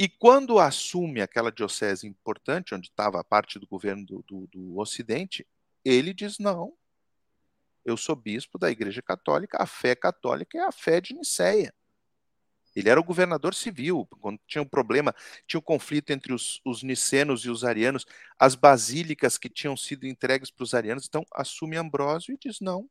e 0.02 0.10
quando 0.10 0.58
assume 0.58 1.22
aquela 1.22 1.52
diocese 1.52 2.08
importante, 2.08 2.74
onde 2.74 2.88
estava 2.88 3.20
a 3.20 3.24
parte 3.24 3.60
do 3.60 3.68
governo 3.68 4.04
do, 4.04 4.26
do, 4.28 4.48
do 4.48 4.80
Ocidente, 4.80 5.46
ele 5.86 6.12
diz: 6.12 6.40
não, 6.40 6.74
eu 7.86 7.96
sou 7.96 8.16
bispo 8.16 8.58
da 8.58 8.72
Igreja 8.72 9.00
Católica, 9.04 9.62
a 9.62 9.68
fé 9.68 9.94
católica 9.94 10.58
é 10.58 10.62
a 10.62 10.72
fé 10.72 11.00
de 11.00 11.14
Nicéia. 11.14 11.72
Ele 12.76 12.90
era 12.90 13.00
o 13.00 13.04
governador 13.04 13.54
civil, 13.54 14.08
quando 14.20 14.40
tinha 14.48 14.64
um 14.64 14.68
problema, 14.68 15.14
tinha 15.46 15.60
um 15.60 15.64
conflito 15.64 16.10
entre 16.10 16.34
os, 16.34 16.60
os 16.66 16.82
nicenos 16.82 17.46
e 17.46 17.52
os 17.52 17.64
arianos, 17.64 18.08
as 18.40 18.56
basílicas 18.56 19.38
que 19.38 19.50
tinham 19.50 19.78
sido 19.78 20.08
entregues 20.08 20.50
para 20.50 20.64
os 20.64 20.74
arianos, 20.74 21.06
então 21.08 21.24
assume 21.32 21.78
Ambrósio 21.78 22.34
e 22.34 22.40
diz 22.40 22.60
não, 22.60 22.90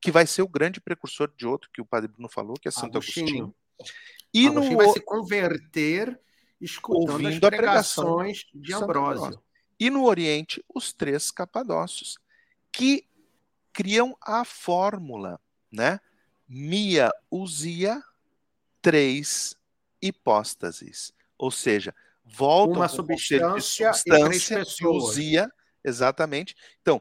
que 0.00 0.10
vai 0.10 0.26
ser 0.26 0.42
o 0.42 0.48
grande 0.48 0.80
precursor 0.80 1.32
de 1.36 1.46
outro 1.46 1.70
que 1.72 1.80
o 1.80 1.86
padre 1.86 2.08
Bruno 2.08 2.28
falou, 2.28 2.54
que 2.54 2.66
é 2.66 2.72
Santo 2.72 2.98
Agostinho. 2.98 3.24
Agostinho. 3.44 3.54
E 4.32 4.46
Agostinho 4.46 4.70
no... 4.70 4.76
vai 4.76 4.88
se 4.92 5.00
converter 5.00 6.20
escutando 6.60 7.12
Ouvindo 7.12 7.44
as 7.44 7.50
pregações 7.50 8.44
de 8.54 8.74
Ambrósio. 8.74 9.40
E 9.78 9.90
no 9.90 10.04
Oriente, 10.04 10.64
os 10.74 10.92
três 10.92 11.30
capadócios, 11.30 12.18
que 12.72 13.06
criam 13.72 14.16
a 14.20 14.44
fórmula, 14.44 15.40
né? 15.70 16.00
Mia 16.48 17.12
usia 17.30 18.02
três 18.82 19.54
hipóstases, 20.00 21.12
ou 21.36 21.50
seja, 21.50 21.94
voltam 22.24 22.76
uma 22.76 22.88
substância, 22.88 23.92
substância 23.92 24.62
e 24.80 24.86
usia, 24.86 25.52
exatamente. 25.84 26.56
Então, 26.80 27.00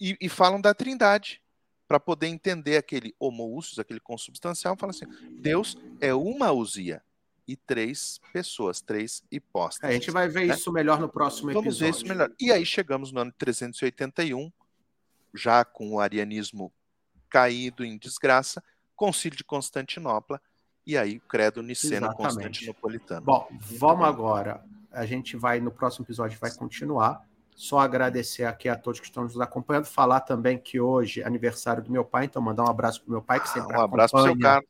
e, 0.00 0.16
e, 0.20 0.28
falam 0.28 0.60
da 0.60 0.74
Trindade 0.74 1.42
para 1.86 2.00
poder 2.00 2.26
entender 2.26 2.76
aquele 2.76 3.14
homoúcios, 3.18 3.78
aquele 3.78 4.00
consubstancial, 4.00 4.76
fala 4.76 4.90
assim: 4.90 5.06
Deus 5.40 5.76
é 6.00 6.12
uma 6.14 6.52
usia 6.52 7.02
e 7.48 7.56
três 7.56 8.20
pessoas, 8.32 8.80
três 8.80 9.22
hipóstases. 9.30 9.96
a 9.96 9.98
gente 9.98 10.10
vai 10.10 10.28
ver 10.28 10.46
né? 10.46 10.54
isso 10.54 10.72
melhor 10.72 10.98
no 10.98 11.08
próximo 11.08 11.52
Vamos 11.52 11.76
episódio. 11.76 11.92
Ver 11.92 11.98
isso 11.98 12.08
melhor. 12.08 12.30
E 12.40 12.50
aí 12.50 12.66
chegamos 12.66 13.12
no 13.12 13.20
ano 13.20 13.32
381, 13.38 14.52
já 15.32 15.64
com 15.64 15.94
o 15.94 16.00
arianismo 16.00 16.72
caído 17.28 17.84
em 17.84 17.96
desgraça, 17.96 18.62
Concílio 18.96 19.36
de 19.36 19.44
Constantinopla, 19.44 20.40
e 20.86 20.96
aí 20.96 21.18
o 21.18 21.20
credo 21.20 21.62
niceno-constantinopolitano. 21.62 23.24
Bom, 23.24 23.48
vamos 23.60 24.06
agora. 24.06 24.64
A 24.90 25.04
gente 25.04 25.36
vai, 25.36 25.60
no 25.60 25.70
próximo 25.70 26.04
episódio, 26.04 26.38
vai 26.40 26.54
continuar. 26.54 27.22
Só 27.56 27.78
agradecer 27.78 28.44
aqui 28.44 28.68
a 28.68 28.76
todos 28.76 29.00
que 29.00 29.06
estão 29.06 29.22
nos 29.22 29.40
acompanhando. 29.40 29.86
Falar 29.86 30.20
também 30.20 30.58
que 30.58 30.78
hoje 30.78 31.22
é 31.22 31.26
aniversário 31.26 31.82
do 31.82 31.90
meu 31.90 32.04
pai, 32.04 32.26
então 32.26 32.42
mandar 32.42 32.64
um 32.64 32.68
abraço 32.68 33.00
para 33.00 33.08
o 33.08 33.12
meu 33.12 33.22
pai, 33.22 33.40
que 33.40 33.48
sempre 33.48 33.74
ah, 33.74 33.80
um 33.80 33.82
abraço 33.82 34.12
para 34.12 34.24
seu 34.24 34.38
cara. 34.38 34.62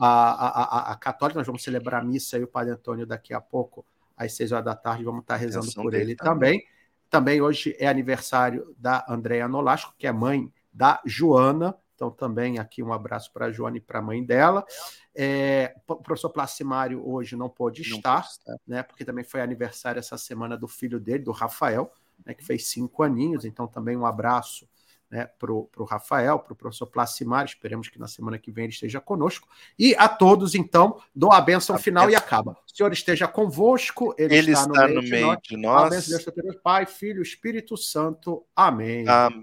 A, 0.00 0.08
a, 0.08 0.64
a, 0.64 0.92
a, 0.92 0.96
Católica. 0.96 1.38
Nós 1.38 1.46
vamos 1.46 1.62
celebrar 1.62 2.02
a 2.02 2.04
missa 2.04 2.36
e 2.36 2.42
o 2.42 2.48
Padre 2.48 2.72
Antônio 2.72 3.06
daqui 3.06 3.32
a 3.32 3.40
pouco, 3.40 3.86
às 4.16 4.32
seis 4.32 4.50
horas 4.50 4.64
da 4.64 4.74
tarde. 4.74 5.04
Vamos 5.04 5.20
estar 5.20 5.36
rezando 5.36 5.72
por 5.74 5.94
ele 5.94 6.16
também. 6.16 6.58
também. 6.58 6.68
Também 7.08 7.40
hoje 7.40 7.76
é 7.78 7.86
aniversário 7.86 8.74
da 8.76 9.06
Andréa 9.08 9.46
Nolasco, 9.46 9.94
que 9.96 10.04
é 10.04 10.10
mãe 10.10 10.52
da 10.72 11.00
Joana. 11.06 11.76
Então, 11.94 12.10
também 12.10 12.58
aqui 12.58 12.82
um 12.82 12.92
abraço 12.92 13.32
para 13.32 13.46
a 13.46 13.52
Joana 13.52 13.76
e 13.76 13.80
para 13.80 14.00
a 14.00 14.02
mãe 14.02 14.24
dela. 14.24 14.66
É, 15.14 15.76
o 15.86 15.94
professor 15.94 16.30
Placimário 16.30 17.08
hoje 17.08 17.36
não 17.36 17.48
pôde 17.48 17.82
estar, 17.82 18.26
não 18.44 18.58
né? 18.66 18.82
Porque 18.82 19.04
também 19.04 19.22
foi 19.22 19.40
aniversário 19.40 20.00
essa 20.00 20.18
semana 20.18 20.56
do 20.56 20.66
filho 20.66 20.98
dele, 20.98 21.22
do 21.22 21.30
Rafael, 21.30 21.92
né, 22.24 22.34
que 22.34 22.44
fez 22.44 22.66
cinco 22.66 23.02
aninhos. 23.02 23.44
Então, 23.44 23.66
também 23.66 23.96
um 23.96 24.06
abraço 24.06 24.68
né, 25.10 25.28
para 25.38 25.52
o 25.52 25.84
Rafael, 25.88 26.38
para 26.38 26.52
o 26.52 26.56
professor 26.56 26.86
Placimário. 26.86 27.48
Esperemos 27.48 27.88
que 27.88 27.98
na 27.98 28.08
semana 28.08 28.38
que 28.38 28.50
vem 28.50 28.64
ele 28.64 28.72
esteja 28.72 29.00
conosco. 29.00 29.48
E 29.78 29.94
a 29.96 30.08
todos, 30.08 30.54
então, 30.54 31.00
dou 31.14 31.32
a 31.32 31.40
benção 31.40 31.76
a 31.76 31.78
final 31.78 32.06
benção. 32.06 32.20
e 32.20 32.22
acaba. 32.22 32.52
O 32.52 32.76
Senhor 32.76 32.92
esteja 32.92 33.28
convosco, 33.28 34.14
ele, 34.18 34.36
ele 34.36 34.52
está, 34.52 34.66
no, 34.66 34.74
está 34.74 34.86
meio, 34.88 35.02
no 35.02 35.08
meio 35.08 35.12
de 35.12 35.22
nós. 35.22 35.38
De 35.42 35.56
nós. 35.56 35.86
A 35.86 35.90
benção 35.90 36.32
de 36.34 36.42
Deus, 36.42 36.56
Pai, 36.62 36.86
Filho, 36.86 37.22
Espírito 37.22 37.76
Santo. 37.76 38.44
Amém. 38.56 39.08
Amém. 39.08 39.42